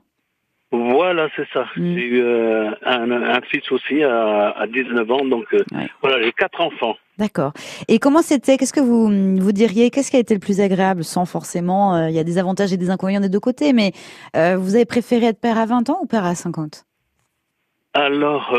Voilà, 0.76 1.28
c'est 1.36 1.46
ça. 1.52 1.66
Mm. 1.76 1.94
J'ai 1.94 2.04
eu 2.04 2.22
euh, 2.22 2.70
un, 2.84 3.40
fils 3.42 3.70
aussi 3.70 4.02
à, 4.02 4.50
à 4.50 4.66
19 4.66 5.10
ans, 5.10 5.24
donc 5.24 5.46
euh, 5.54 5.62
voilà, 6.02 6.22
j'ai 6.22 6.32
quatre 6.32 6.60
enfants. 6.60 6.96
D'accord. 7.18 7.52
Et 7.88 7.98
comment 7.98 8.22
c'était? 8.22 8.56
Qu'est-ce 8.56 8.72
que 8.72 8.80
vous 8.80 9.08
vous 9.40 9.52
diriez? 9.52 9.90
Qu'est-ce 9.90 10.10
qui 10.10 10.16
a 10.16 10.20
été 10.20 10.34
le 10.34 10.40
plus 10.40 10.60
agréable 10.60 11.04
Sans 11.04 11.26
forcément, 11.26 11.94
euh, 11.94 12.08
il 12.08 12.14
y 12.14 12.18
a 12.18 12.24
des 12.24 12.38
avantages 12.38 12.72
et 12.72 12.76
des 12.76 12.90
inconvénients 12.90 13.20
des 13.20 13.28
deux 13.28 13.40
côtés, 13.40 13.72
mais 13.72 13.92
vous 14.34 14.74
avez 14.74 14.84
préféré 14.84 15.26
être 15.26 15.40
père 15.40 15.58
à 15.58 15.66
20 15.66 15.90
ans 15.90 15.98
ou 16.02 16.06
père 16.06 16.24
à 16.24 16.34
50 16.34 16.84
Alors, 17.94 18.56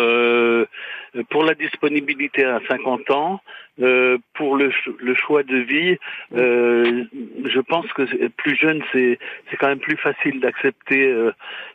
pour 1.30 1.44
la 1.44 1.54
disponibilité 1.54 2.46
à 2.46 2.60
50 2.68 3.12
ans, 3.12 3.42
euh, 3.82 4.18
pour 4.36 4.56
le, 4.56 4.72
le, 5.00 5.16
choix 5.16 5.44
de 5.44 5.58
vie, 5.58 5.98
euh, 6.34 7.04
je 7.44 7.60
pense 7.60 7.86
que 7.92 8.28
plus 8.30 8.56
jeune, 8.56 8.82
c'est 8.94 9.20
c'est 9.50 9.58
quand 9.58 9.68
même 9.68 9.80
plus 9.80 9.98
facile 9.98 10.40
d'accepter 10.40 11.08
euh, 11.08 11.34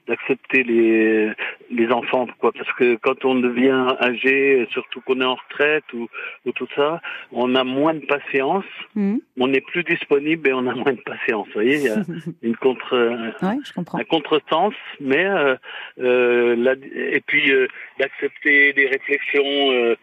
d'accepter 0.09 0.63
les 0.63 1.31
les 1.71 1.89
enfants, 1.93 2.27
quoi. 2.39 2.53
Parce 2.53 2.73
que 2.73 2.97
quand 2.97 3.27
on 3.27 3.35
devient 3.35 3.87
âgé, 4.01 4.67
surtout 4.71 5.03
qu'on 5.03 5.21
est 5.21 5.27
en 5.27 5.35
retraite 5.35 5.85
ou, 5.93 6.09
ou 6.47 6.53
tout 6.53 6.69
ça, 6.75 7.03
on 7.33 7.55
a 7.55 7.65
moins 7.65 7.93
de 7.93 8.07
patience, 8.07 8.65
mmh. 8.95 9.19
on 9.39 9.53
est 9.53 9.61
plus 9.61 9.85
disponible 9.85 10.49
et 10.49 10.55
on 10.55 10.67
a 10.69 10.75
moins 10.75 10.95
de 10.95 11.03
patience. 11.03 11.49
Vous 11.49 11.53
voyez, 11.53 11.77
il 11.77 11.83
y 11.83 11.91
a 11.91 12.03
une 12.43 12.57
contre 12.57 12.95
un 12.95 14.05
contresens, 14.05 14.75
mais 15.01 15.27
euh, 15.27 15.55
euh, 16.01 16.57
la, 16.57 16.73
et 16.95 17.21
puis 17.27 17.53
d'accepter 17.99 18.73
des 18.73 18.87
réflexions. 18.87 19.97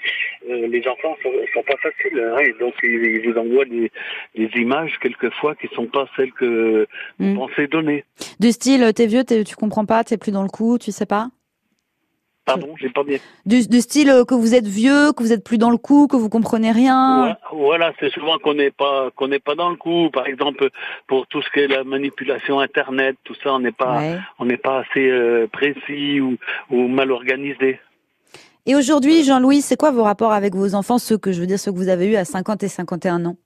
les 0.47 0.87
enfants 0.87 1.17
sont, 1.23 1.31
sont 1.53 1.63
pas 1.63 1.75
facile. 1.91 2.19
Hein, 2.19 2.43
donc, 2.59 2.73
il, 2.83 3.29
vous 3.29 3.37
envoie 3.37 3.65
des, 3.65 3.91
des, 4.35 4.49
images 4.59 4.97
quelquefois 5.01 5.55
qui 5.55 5.67
sont 5.75 5.87
pas 5.87 6.07
celles 6.15 6.33
que 6.33 6.87
vous 7.19 7.33
mm. 7.33 7.35
pensez 7.35 7.67
donner. 7.67 8.05
Du 8.39 8.51
style, 8.51 8.91
t'es 8.93 9.07
vieux, 9.07 9.23
tu 9.23 9.55
comprends 9.55 9.85
pas, 9.85 10.03
t'es 10.03 10.17
plus 10.17 10.31
dans 10.31 10.43
le 10.43 10.49
coup, 10.49 10.77
tu 10.77 10.91
sais 10.91 11.05
pas? 11.05 11.29
Pardon, 12.47 12.75
j'ai 12.79 12.89
pas 12.89 13.03
bien. 13.03 13.17
Du, 13.45 13.67
du, 13.67 13.81
style 13.81 14.09
euh, 14.09 14.23
que 14.23 14.33
vous 14.33 14.55
êtes 14.55 14.67
vieux, 14.67 15.11
que 15.11 15.21
vous 15.21 15.33
êtes 15.33 15.43
plus 15.43 15.57
dans 15.57 15.69
le 15.69 15.75
coup, 15.75 16.07
que 16.07 16.15
vous 16.15 16.29
comprenez 16.29 16.71
rien. 16.71 17.35
voilà, 17.51 17.91
c'est 17.99 18.09
souvent 18.09 18.37
qu'on 18.37 18.53
n'est 18.53 18.71
pas 18.71 19.11
qu'on 19.17 19.27
n'est 19.27 19.39
pas 19.39 19.55
dans 19.55 19.69
le 19.69 19.75
coup. 19.75 20.09
Par 20.11 20.27
exemple, 20.27 20.69
pour 21.07 21.27
tout 21.27 21.41
ce 21.41 21.49
qui 21.49 21.59
est 21.59 21.67
la 21.67 21.83
manipulation 21.83 22.61
internet, 22.61 23.17
tout 23.25 23.35
ça, 23.43 23.53
on 23.53 23.59
n'est 23.59 23.73
pas 23.73 24.01
on 24.39 24.45
n'est 24.45 24.55
pas 24.55 24.79
assez 24.79 25.09
euh, 25.09 25.47
précis 25.51 26.21
ou, 26.21 26.37
ou 26.69 26.87
mal 26.87 27.11
organisé. 27.11 27.81
Et 28.69 28.75
aujourd'hui, 28.75 29.23
Jean-Louis, 29.23 29.61
c'est 29.61 29.77
quoi 29.77 29.91
vos 29.91 30.03
rapports 30.03 30.33
avec 30.33 30.53
vos 30.53 30.75
enfants, 30.75 30.97
ceux 30.97 31.17
que 31.17 31.31
je 31.31 31.39
veux 31.39 31.47
dire, 31.47 31.57
ceux 31.57 31.71
que 31.71 31.77
vous 31.77 31.87
avez 31.87 32.05
eus 32.05 32.17
à 32.17 32.25
50 32.25 32.63
et 32.63 32.67
51 32.67 33.25
ans? 33.25 33.37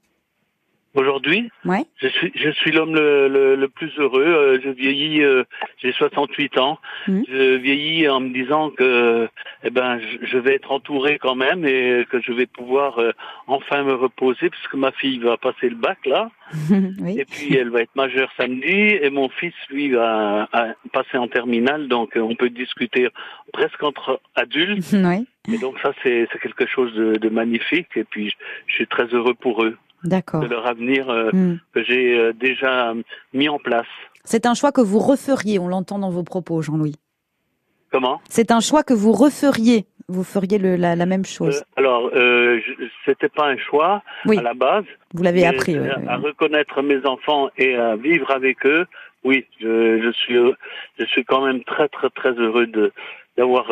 Aujourd'hui, 0.94 1.50
ouais. 1.64 1.86
je 2.02 2.10
suis 2.10 2.34
je 2.36 2.50
suis 2.50 2.72
l'homme 2.74 2.94
le, 2.94 3.56
le, 3.56 3.70
plus 3.70 3.92
heureux. 3.98 4.26
Euh, 4.26 4.60
je 4.62 4.70
vieillis, 4.70 5.24
euh, 5.24 5.44
j'ai 5.78 5.94
68 5.94 6.58
ans. 6.58 6.80
Mmh. 7.08 7.22
Je 7.30 7.56
vieillis 7.56 8.10
en 8.10 8.20
me 8.20 8.34
disant 8.34 8.72
que 8.72 9.30
eh 9.64 9.70
ben 9.70 10.02
je 10.22 10.38
vais 10.38 10.56
être 10.56 10.70
entouré 10.74 11.18
quand 11.18 11.36
même 11.36 11.66
et 11.66 12.06
que 12.10 12.22
je 12.22 12.34
vais 12.34 12.46
pouvoir 12.46 13.00
euh, 13.00 13.14
enfin 13.48 13.84
me 13.84 13.94
reposer 13.94 14.50
puisque 14.50 14.74
ma 14.74 14.92
fille 14.92 15.20
va 15.20 15.38
passer 15.38 15.70
le 15.70 15.78
bac 15.78 15.98
là. 16.06 16.30
oui. 16.70 17.18
Et 17.18 17.24
puis 17.24 17.56
elle 17.56 17.70
va 17.70 17.84
être 17.84 17.96
majeure 17.96 18.30
samedi 18.36 18.68
et 18.68 19.10
mon 19.10 19.30
fils 19.30 19.54
lui 19.70 19.92
va, 19.92 20.50
passer 20.92 21.18
en 21.18 21.30
terminale 21.30 21.88
donc 21.88 22.18
on 22.18 22.36
peut 22.36 22.50
discuter 22.50 23.08
presque 23.54 23.82
entre 23.82 24.20
adultes. 24.36 24.94
Oui. 25.48 25.56
Et 25.56 25.58
donc 25.58 25.80
ça 25.82 25.92
c'est 26.04 26.28
quelque 26.40 26.68
chose 26.68 26.94
de, 26.94 27.16
de 27.16 27.30
magnifique 27.30 27.88
et 27.96 28.04
puis 28.04 28.36
je 28.68 28.76
suis 28.76 28.88
très 28.88 29.06
heureux 29.06 29.34
pour 29.34 29.64
eux 29.64 29.76
de 30.04 30.48
leur 30.48 30.66
avenir 30.66 31.10
euh, 31.10 31.30
hmm. 31.32 31.60
que 31.74 31.84
j'ai 31.84 32.18
euh, 32.18 32.34
déjà 32.34 32.94
mis 33.34 33.50
en 33.50 33.60
place. 33.60 33.88
C'est 34.24 34.46
un 34.46 34.54
choix 34.54 34.72
que 34.72 34.82
vous 34.82 35.00
referiez, 35.00 35.60
on 35.60 35.68
l'entend 35.68 36.00
dans 36.00 36.10
vos 36.10 36.24
propos, 36.24 36.62
Jean-Louis. 36.62 36.96
Comment? 37.92 38.22
C'est 38.30 38.52
un 38.52 38.62
choix 38.62 38.84
que 38.84 38.94
vous 38.94 39.12
referiez. 39.12 39.86
Vous 40.08 40.24
feriez 40.24 40.58
le, 40.58 40.76
la, 40.76 40.96
la, 40.96 41.06
même 41.06 41.26
chose. 41.26 41.58
Euh, 41.58 41.80
alors, 41.80 42.10
euh, 42.16 42.60
c'était 43.06 43.30
pas 43.30 43.48
un 43.48 43.58
choix 43.58 44.04
à 44.28 44.34
la 44.34 44.54
base. 44.54 44.84
Vous 45.14 45.24
l'avez 45.24 45.46
appris. 45.46 45.78
à 45.78 46.18
reconnaître 46.18 46.82
mes 46.82 47.06
enfants 47.06 47.50
et 47.58 47.76
à 47.76 47.96
vivre 47.96 48.30
avec 48.32 48.66
eux. 48.66 48.86
Oui, 49.24 49.46
je, 49.62 50.02
je 50.02 50.12
suis, 50.12 50.36
je 51.00 51.06
suis 51.06 51.24
quand 51.24 51.46
même 51.46 51.64
très 51.64 51.88
très 51.88 52.10
très 52.10 52.32
heureux 52.32 52.66
de 52.66 52.92
d'avoir 53.38 53.68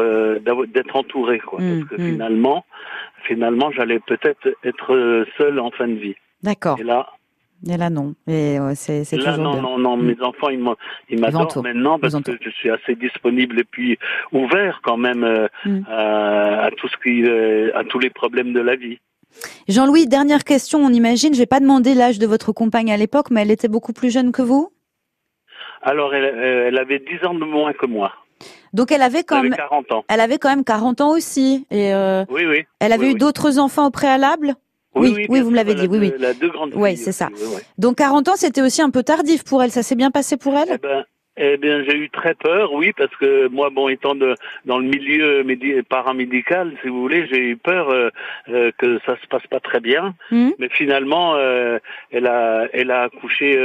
d'être 0.67 0.95
entouré, 0.95 1.39
quoi. 1.39 1.61
Hmm, 1.61 1.79
parce 1.79 1.89
que 1.89 2.01
hmm. 2.01 2.11
finalement, 2.11 2.65
finalement, 3.23 3.71
j'allais 3.71 3.99
peut-être 3.99 4.55
être 4.63 4.93
euh, 4.93 5.25
seul 5.37 5.59
en 5.59 5.71
fin 5.71 5.87
de 5.87 5.95
vie. 5.95 6.15
D'accord. 6.41 6.79
Et 6.79 6.83
là, 6.83 7.07
et 7.67 7.75
là, 7.75 7.89
non. 7.89 8.15
Et 8.27 8.57
c'est, 8.75 9.03
c'est 9.03 9.17
là, 9.17 9.35
non, 9.37 9.61
non, 9.61 9.77
non, 9.77 9.97
mes 9.97 10.15
mm. 10.15 10.23
enfants, 10.23 10.49
ils, 10.49 11.19
m'adorent 11.19 11.61
maintenant 11.61 11.99
parce 11.99 12.15
que 12.21 12.31
je 12.41 12.49
suis 12.51 12.69
assez 12.69 12.95
disponible 12.95 13.59
et 13.59 13.65
puis 13.65 13.97
ouvert 14.31 14.79
quand 14.81 14.97
même 14.97 15.23
euh, 15.23 15.47
mm. 15.65 15.81
à, 15.89 16.69
tout 16.77 16.87
ce 16.87 16.95
qui, 17.03 17.23
euh, 17.23 17.71
à 17.75 17.83
tous 17.83 17.99
les 17.99 18.09
problèmes 18.09 18.53
de 18.53 18.61
la 18.61 18.75
vie. 18.75 18.99
Jean-Louis, 19.67 20.07
dernière 20.07 20.43
question. 20.45 20.79
On 20.79 20.89
imagine, 20.89 21.33
je 21.33 21.39
vais 21.39 21.45
pas 21.45 21.59
demander 21.59 21.93
l'âge 21.93 22.17
de 22.17 22.25
votre 22.25 22.53
compagne 22.53 22.91
à 22.91 22.97
l'époque, 22.97 23.29
mais 23.29 23.41
elle 23.41 23.51
était 23.51 23.67
beaucoup 23.67 23.93
plus 23.93 24.09
jeune 24.09 24.31
que 24.31 24.41
vous? 24.41 24.71
Alors, 25.81 26.13
elle, 26.13 26.25
elle 26.25 26.77
avait 26.77 26.99
10 26.99 27.25
ans 27.27 27.33
de 27.33 27.45
moins 27.45 27.73
que 27.73 27.85
moi. 27.85 28.13
Donc 28.73 28.91
elle 28.91 29.01
avait 29.01 29.23
quand 29.23 29.41
même 29.41 29.53
40 29.53 29.91
ans. 29.91 30.05
Elle 30.07 30.19
avait 30.19 30.37
quand 30.37 30.49
même 30.49 30.63
40 30.63 31.01
ans 31.01 31.11
aussi. 31.11 31.65
Et 31.71 31.93
euh, 31.93 32.25
oui, 32.29 32.45
oui. 32.45 32.65
Elle 32.79 32.93
avait 32.93 33.11
eu 33.11 33.15
d'autres 33.15 33.59
enfants 33.59 33.87
au 33.87 33.91
préalable? 33.91 34.55
Oui, 34.95 35.27
oui, 35.29 35.41
vous 35.41 35.51
me 35.51 35.55
l'avez 35.55 35.75
dit. 35.75 35.87
Oui, 35.87 35.99
oui. 35.99 36.13
La 36.17 36.33
deux 36.33 36.49
grandes 36.49 36.73
Oui, 36.75 36.97
c'est 36.97 37.11
ça. 37.11 37.29
Donc 37.77 37.97
40 37.97 38.27
ans, 38.29 38.35
c'était 38.35 38.61
aussi 38.61 38.81
un 38.81 38.89
peu 38.89 39.03
tardif 39.03 39.43
pour 39.43 39.63
elle. 39.63 39.71
Ça 39.71 39.83
s'est 39.83 39.95
bien 39.95 40.11
passé 40.11 40.35
pour 40.35 40.55
elle? 40.55 40.69
Eh 40.73 40.77
ben, 40.77 41.05
eh 41.41 41.55
bien, 41.55 41.83
j'ai 41.83 41.95
eu 41.95 42.09
très 42.09 42.33
peur, 42.33 42.73
oui, 42.73 42.91
parce 42.91 43.15
que 43.15 43.47
moi, 43.47 43.69
bon, 43.69 43.87
étant 43.87 44.13
de, 44.13 44.35
dans 44.65 44.77
le 44.77 44.85
milieu 44.85 45.43
paramédical, 45.87 46.75
si 46.81 46.89
vous 46.89 46.99
voulez, 46.99 47.27
j'ai 47.27 47.39
eu 47.39 47.55
peur 47.55 47.89
euh, 47.89 48.09
euh, 48.49 48.71
que 48.77 48.99
ça 49.05 49.15
se 49.21 49.27
passe 49.27 49.47
pas 49.47 49.61
très 49.61 49.79
bien. 49.79 50.15
Hmm. 50.31 50.49
Mais 50.59 50.67
finalement, 50.67 51.35
euh, 51.35 51.79
elle 52.11 52.27
a, 52.27 52.67
elle 52.73 52.91
a 52.91 53.03
accouché 53.03 53.57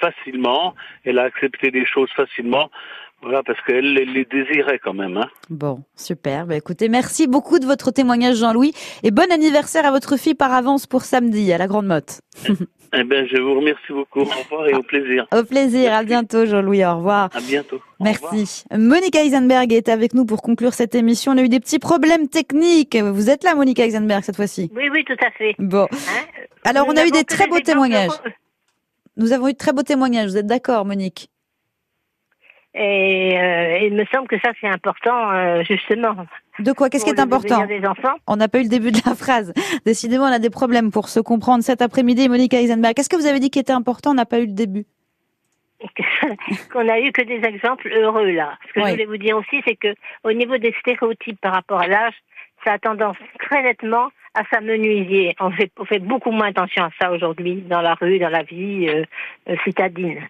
facilement, 0.00 0.74
elle 1.04 1.18
a 1.18 1.24
accepté 1.24 1.70
des 1.70 1.84
choses 1.84 2.10
facilement. 2.12 2.70
Voilà, 3.20 3.42
parce 3.42 3.60
qu'elle 3.62 3.94
les 3.94 4.24
désirait 4.24 4.78
quand 4.78 4.94
même. 4.94 5.16
Hein. 5.16 5.28
Bon, 5.50 5.82
super. 5.96 6.46
Bah, 6.46 6.56
écoutez, 6.56 6.88
merci 6.88 7.26
beaucoup 7.26 7.58
de 7.58 7.66
votre 7.66 7.90
témoignage, 7.90 8.36
Jean-Louis. 8.36 8.72
Et 9.02 9.10
bon 9.10 9.30
anniversaire 9.32 9.84
à 9.84 9.90
votre 9.90 10.16
fille 10.16 10.36
par 10.36 10.52
avance 10.52 10.86
pour 10.86 11.02
samedi, 11.02 11.52
à 11.52 11.58
la 11.58 11.66
Grande 11.66 11.86
Motte. 11.86 12.20
eh 12.92 13.02
bien, 13.02 13.26
je 13.26 13.40
vous 13.40 13.56
remercie 13.56 13.92
beaucoup. 13.92 14.20
Au 14.20 14.24
revoir 14.24 14.68
et 14.68 14.74
au 14.74 14.84
plaisir. 14.84 15.26
Au 15.36 15.42
plaisir. 15.42 15.92
À 15.94 16.04
bientôt, 16.04 16.46
Jean-Louis. 16.46 16.84
Au 16.84 16.98
revoir. 16.98 17.30
À 17.34 17.40
bientôt. 17.40 17.80
Merci. 17.98 18.64
Monica 18.72 19.24
Eisenberg 19.24 19.72
est 19.72 19.88
avec 19.88 20.14
nous 20.14 20.24
pour 20.24 20.40
conclure 20.40 20.72
cette 20.72 20.94
émission. 20.94 21.32
On 21.32 21.38
a 21.38 21.42
eu 21.42 21.48
des 21.48 21.60
petits 21.60 21.80
problèmes 21.80 22.28
techniques. 22.28 22.96
Vous 22.96 23.30
êtes 23.30 23.42
là, 23.42 23.56
Monica 23.56 23.84
Eisenberg, 23.84 24.22
cette 24.22 24.36
fois-ci? 24.36 24.70
Oui, 24.76 24.88
oui, 24.92 25.04
tout 25.04 25.16
à 25.26 25.32
fait. 25.32 25.56
Bon. 25.58 25.88
Hein? 25.90 26.46
Alors, 26.64 26.86
on 26.86 26.96
a 26.96 27.04
eu 27.04 27.10
des 27.10 27.24
très 27.24 27.48
beaux 27.48 27.60
témoignages. 27.60 28.12
Nous 29.16 29.32
avons 29.32 29.48
eu 29.48 29.52
de 29.54 29.58
très 29.58 29.72
beaux 29.72 29.82
témoignages. 29.82 30.30
Vous 30.30 30.36
êtes 30.36 30.46
d'accord, 30.46 30.84
Monique? 30.84 31.28
Et 32.74 33.38
euh, 33.38 33.78
il 33.78 33.94
me 33.94 34.04
semble 34.12 34.28
que 34.28 34.38
ça, 34.40 34.52
c'est 34.60 34.68
important, 34.68 35.32
euh, 35.32 35.62
justement. 35.62 36.14
De 36.58 36.72
quoi? 36.72 36.90
Qu'est-ce 36.90 37.04
qui 37.04 37.10
est 37.10 37.20
important? 37.20 37.64
des 37.66 37.84
enfants. 37.86 38.14
On 38.26 38.36
n'a 38.36 38.48
pas 38.48 38.58
eu 38.58 38.64
le 38.64 38.68
début 38.68 38.92
de 38.92 39.00
la 39.06 39.14
phrase. 39.14 39.52
Décidément, 39.86 40.24
on 40.24 40.32
a 40.32 40.38
des 40.38 40.50
problèmes 40.50 40.90
pour 40.90 41.08
se 41.08 41.20
comprendre 41.20 41.64
cet 41.64 41.82
après-midi. 41.82 42.28
Monica 42.28 42.60
Eisenberg, 42.60 42.94
qu'est-ce 42.94 43.08
que 43.08 43.16
vous 43.16 43.26
avez 43.26 43.40
dit 43.40 43.50
qui 43.50 43.58
était 43.58 43.72
important? 43.72 44.10
On 44.10 44.14
n'a 44.14 44.26
pas 44.26 44.38
eu 44.38 44.46
le 44.46 44.52
début. 44.52 44.84
qu'on 46.72 46.88
a 46.88 46.98
eu 46.98 47.12
que 47.12 47.22
des 47.22 47.46
exemples 47.46 47.88
heureux 47.88 48.30
là. 48.32 48.58
Ce 48.68 48.72
que 48.72 48.80
je 48.84 48.90
voulais 48.90 49.04
vous 49.04 49.16
dire 49.16 49.36
aussi, 49.36 49.62
c'est 49.64 49.76
que 49.76 49.94
au 50.24 50.32
niveau 50.32 50.58
des 50.58 50.74
stéréotypes 50.80 51.40
par 51.40 51.54
rapport 51.54 51.80
à 51.80 51.86
l'âge, 51.86 52.14
ça 52.64 52.72
a 52.72 52.78
tendance 52.78 53.16
très 53.38 53.62
nettement 53.62 54.08
à 54.34 54.42
s'amenuiser. 54.50 55.34
On 55.38 55.50
fait, 55.52 55.70
on 55.78 55.84
fait 55.84 56.00
beaucoup 56.00 56.32
moins 56.32 56.48
attention 56.48 56.84
à 56.84 56.90
ça 57.00 57.12
aujourd'hui 57.12 57.62
dans 57.62 57.80
la 57.80 57.94
rue, 57.94 58.18
dans 58.18 58.28
la 58.28 58.42
vie 58.42 58.88
euh, 58.88 59.04
euh, 59.48 59.56
citadine. 59.64 60.28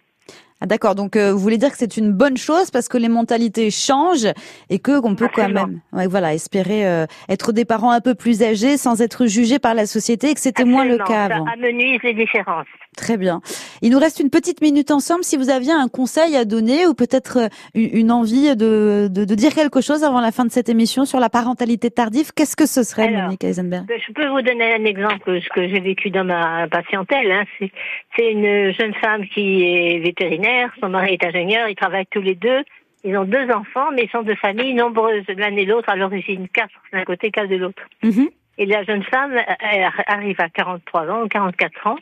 Ah, 0.60 0.66
D'accord, 0.66 0.96
donc 0.96 1.14
euh, 1.14 1.32
vous 1.32 1.38
voulez 1.38 1.56
dire 1.56 1.70
que 1.70 1.78
c'est 1.78 1.96
une 1.96 2.12
bonne 2.12 2.36
chose 2.36 2.70
parce 2.72 2.88
que 2.88 2.98
les 2.98 3.08
mentalités 3.08 3.70
changent 3.70 4.32
et 4.70 4.80
que 4.80 5.00
qu'on 5.00 5.14
peut 5.14 5.28
quand 5.32 5.48
même, 5.48 5.80
ouais, 5.92 6.08
voilà, 6.08 6.34
espérer 6.34 6.86
euh, 6.86 7.06
être 7.28 7.52
des 7.52 7.64
parents 7.64 7.92
un 7.92 8.00
peu 8.00 8.16
plus 8.16 8.42
âgés 8.42 8.76
sans 8.76 9.00
être 9.00 9.26
jugés 9.26 9.60
par 9.60 9.74
la 9.74 9.86
société 9.86 10.30
et 10.30 10.34
que 10.34 10.40
c'était 10.40 10.64
moins 10.64 10.84
le 10.84 10.98
cas 10.98 11.26
avant. 11.26 11.44
Ça 11.46 11.52
amenuise 11.52 12.00
les 12.02 12.14
différences. 12.14 12.66
Très 12.98 13.16
bien. 13.16 13.40
Il 13.80 13.92
nous 13.92 13.98
reste 14.00 14.18
une 14.18 14.28
petite 14.28 14.60
minute 14.60 14.90
ensemble. 14.90 15.22
Si 15.22 15.36
vous 15.36 15.50
aviez 15.50 15.72
un 15.72 15.86
conseil 15.86 16.34
à 16.34 16.44
donner 16.44 16.88
ou 16.88 16.94
peut-être 16.94 17.38
euh, 17.38 17.48
une 17.74 18.10
envie 18.10 18.56
de, 18.56 19.08
de, 19.08 19.24
de, 19.24 19.34
dire 19.36 19.54
quelque 19.54 19.80
chose 19.80 20.02
avant 20.02 20.20
la 20.20 20.32
fin 20.32 20.44
de 20.44 20.50
cette 20.50 20.68
émission 20.68 21.04
sur 21.04 21.20
la 21.20 21.30
parentalité 21.30 21.92
tardive, 21.92 22.32
qu'est-ce 22.34 22.56
que 22.56 22.66
ce 22.66 22.82
serait, 22.82 23.06
Alors, 23.06 23.22
Monique 23.22 23.44
Eisenberg? 23.44 23.86
Je 23.88 24.12
peux 24.12 24.26
vous 24.26 24.42
donner 24.42 24.74
un 24.74 24.84
exemple 24.84 25.40
ce 25.40 25.48
que 25.50 25.68
j'ai 25.68 25.78
vécu 25.78 26.10
dans 26.10 26.24
ma 26.24 26.66
patientèle. 26.66 27.30
Hein. 27.30 27.44
C'est, 27.60 27.70
c'est 28.16 28.32
une 28.32 28.74
jeune 28.74 28.94
femme 28.94 29.24
qui 29.28 29.62
est 29.62 30.00
vétérinaire, 30.00 30.72
son 30.80 30.88
mari 30.88 31.12
est 31.12 31.24
ingénieur, 31.24 31.68
ils 31.68 31.76
travaillent 31.76 32.06
tous 32.10 32.20
les 32.20 32.34
deux. 32.34 32.64
Ils 33.04 33.16
ont 33.16 33.24
deux 33.24 33.48
enfants, 33.52 33.92
mais 33.94 34.02
ils 34.06 34.10
sont 34.10 34.22
de 34.22 34.34
familles 34.34 34.74
nombreuses, 34.74 35.22
l'un 35.28 35.54
et 35.54 35.64
l'autre 35.64 35.88
à 35.88 35.94
l'origine, 35.94 36.48
quatre 36.48 36.74
d'un 36.92 37.04
côté, 37.04 37.30
quatre 37.30 37.48
de 37.48 37.56
l'autre. 37.56 37.82
Mhm. 38.02 38.28
Et 38.58 38.66
la 38.66 38.82
jeune 38.82 39.04
femme 39.04 39.38
elle 39.60 39.88
arrive 40.08 40.40
à 40.40 40.48
43 40.48 41.06
ans, 41.06 41.28
44 41.28 41.86
ans, 41.86 41.96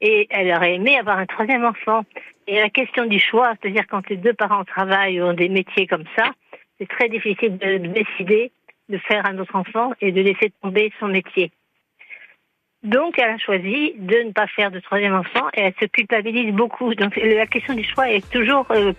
et 0.00 0.26
elle 0.30 0.52
aurait 0.54 0.74
aimé 0.74 0.98
avoir 0.98 1.18
un 1.18 1.26
troisième 1.26 1.64
enfant. 1.64 2.04
Et 2.46 2.60
la 2.60 2.70
question 2.70 3.06
du 3.06 3.18
choix, 3.18 3.54
c'est-à-dire 3.60 3.86
quand 3.88 4.08
les 4.08 4.16
deux 4.16 4.34
parents 4.34 4.64
travaillent 4.64 5.20
ou 5.20 5.24
ont 5.24 5.32
des 5.32 5.48
métiers 5.48 5.86
comme 5.86 6.04
ça, 6.16 6.30
c'est 6.78 6.88
très 6.88 7.08
difficile 7.08 7.56
de 7.58 7.78
décider 7.78 8.52
de 8.88 8.98
faire 8.98 9.24
un 9.26 9.38
autre 9.38 9.56
enfant 9.56 9.92
et 10.00 10.12
de 10.12 10.20
laisser 10.20 10.52
tomber 10.62 10.92
son 11.00 11.08
métier. 11.08 11.50
Donc, 12.84 13.18
elle 13.18 13.30
a 13.30 13.38
choisi 13.38 13.94
de 13.98 14.26
ne 14.26 14.32
pas 14.32 14.46
faire 14.46 14.70
de 14.70 14.78
troisième 14.78 15.14
enfant 15.14 15.46
et 15.54 15.62
elle 15.62 15.74
se 15.80 15.86
culpabilise 15.86 16.54
beaucoup. 16.54 16.94
Donc, 16.94 17.16
la 17.16 17.46
question 17.46 17.72
du 17.72 17.82
choix 17.82 18.10
est 18.10 18.28
toujours 18.30 18.66
euh, 18.70 18.92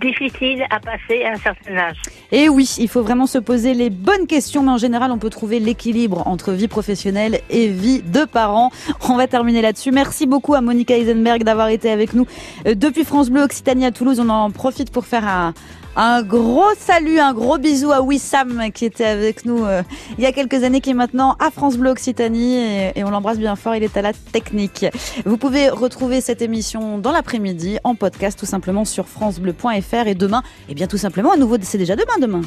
difficile 0.00 0.64
à 0.68 0.80
passer 0.80 1.22
à 1.22 1.34
un 1.34 1.36
certain 1.36 1.76
âge. 1.76 1.96
Et 2.32 2.48
oui, 2.48 2.74
il 2.78 2.88
faut 2.88 3.02
vraiment 3.02 3.26
se 3.26 3.38
poser 3.38 3.72
les 3.72 3.88
bonnes 3.88 4.26
questions, 4.26 4.64
mais 4.64 4.72
en 4.72 4.78
général, 4.78 5.12
on 5.12 5.18
peut 5.18 5.30
trouver 5.30 5.60
l'équilibre 5.60 6.26
entre 6.26 6.50
vie 6.50 6.66
professionnelle 6.66 7.38
et 7.50 7.68
vie 7.68 8.02
de 8.02 8.24
parents. 8.24 8.72
On 9.08 9.16
va 9.16 9.28
terminer 9.28 9.62
là-dessus. 9.62 9.92
Merci 9.92 10.26
beaucoup 10.26 10.54
à 10.54 10.60
Monica 10.60 10.96
Eisenberg 10.96 11.44
d'avoir 11.44 11.68
été 11.68 11.88
avec 11.88 12.14
nous 12.14 12.26
euh, 12.66 12.74
depuis 12.74 13.04
France 13.04 13.30
Bleu 13.30 13.42
Occitanie 13.42 13.86
à 13.86 13.92
Toulouse. 13.92 14.18
On 14.18 14.28
en 14.28 14.50
profite 14.50 14.90
pour 14.90 15.06
faire 15.06 15.28
un, 15.28 15.54
un 15.96 16.22
gros 16.22 16.72
salut, 16.78 17.18
un 17.18 17.34
gros 17.34 17.58
bisou 17.58 17.92
à 17.92 18.00
Wissam 18.00 18.70
qui 18.72 18.84
était 18.84 19.04
avec 19.04 19.44
nous 19.44 19.64
euh, 19.64 19.82
il 20.18 20.24
y 20.24 20.26
a 20.26 20.32
quelques 20.32 20.62
années, 20.62 20.80
qui 20.80 20.90
est 20.90 20.94
maintenant 20.94 21.36
à 21.38 21.50
France 21.50 21.76
Bleu 21.76 21.90
Occitanie 21.90 22.56
et, 22.56 22.92
et 22.96 23.04
on 23.04 23.10
l'embrasse 23.10 23.38
bien 23.38 23.56
fort. 23.56 23.74
Il 23.74 23.82
est 23.82 23.96
à 23.96 24.02
la 24.02 24.12
technique. 24.12 24.86
Vous 25.24 25.36
pouvez 25.36 25.68
retrouver 25.68 26.20
cette 26.20 26.42
émission 26.42 26.98
dans 26.98 27.12
l'après-midi 27.12 27.78
en 27.84 27.94
podcast 27.94 28.38
tout 28.38 28.46
simplement 28.46 28.84
sur 28.84 29.08
francebleu.fr 29.08 30.06
et 30.06 30.14
demain, 30.14 30.42
eh 30.68 30.74
bien 30.74 30.86
tout 30.86 30.98
simplement 30.98 31.32
à 31.32 31.36
nouveau, 31.36 31.56
c'est 31.60 31.78
déjà 31.78 31.96
demain 31.96 32.18
demain. 32.20 32.42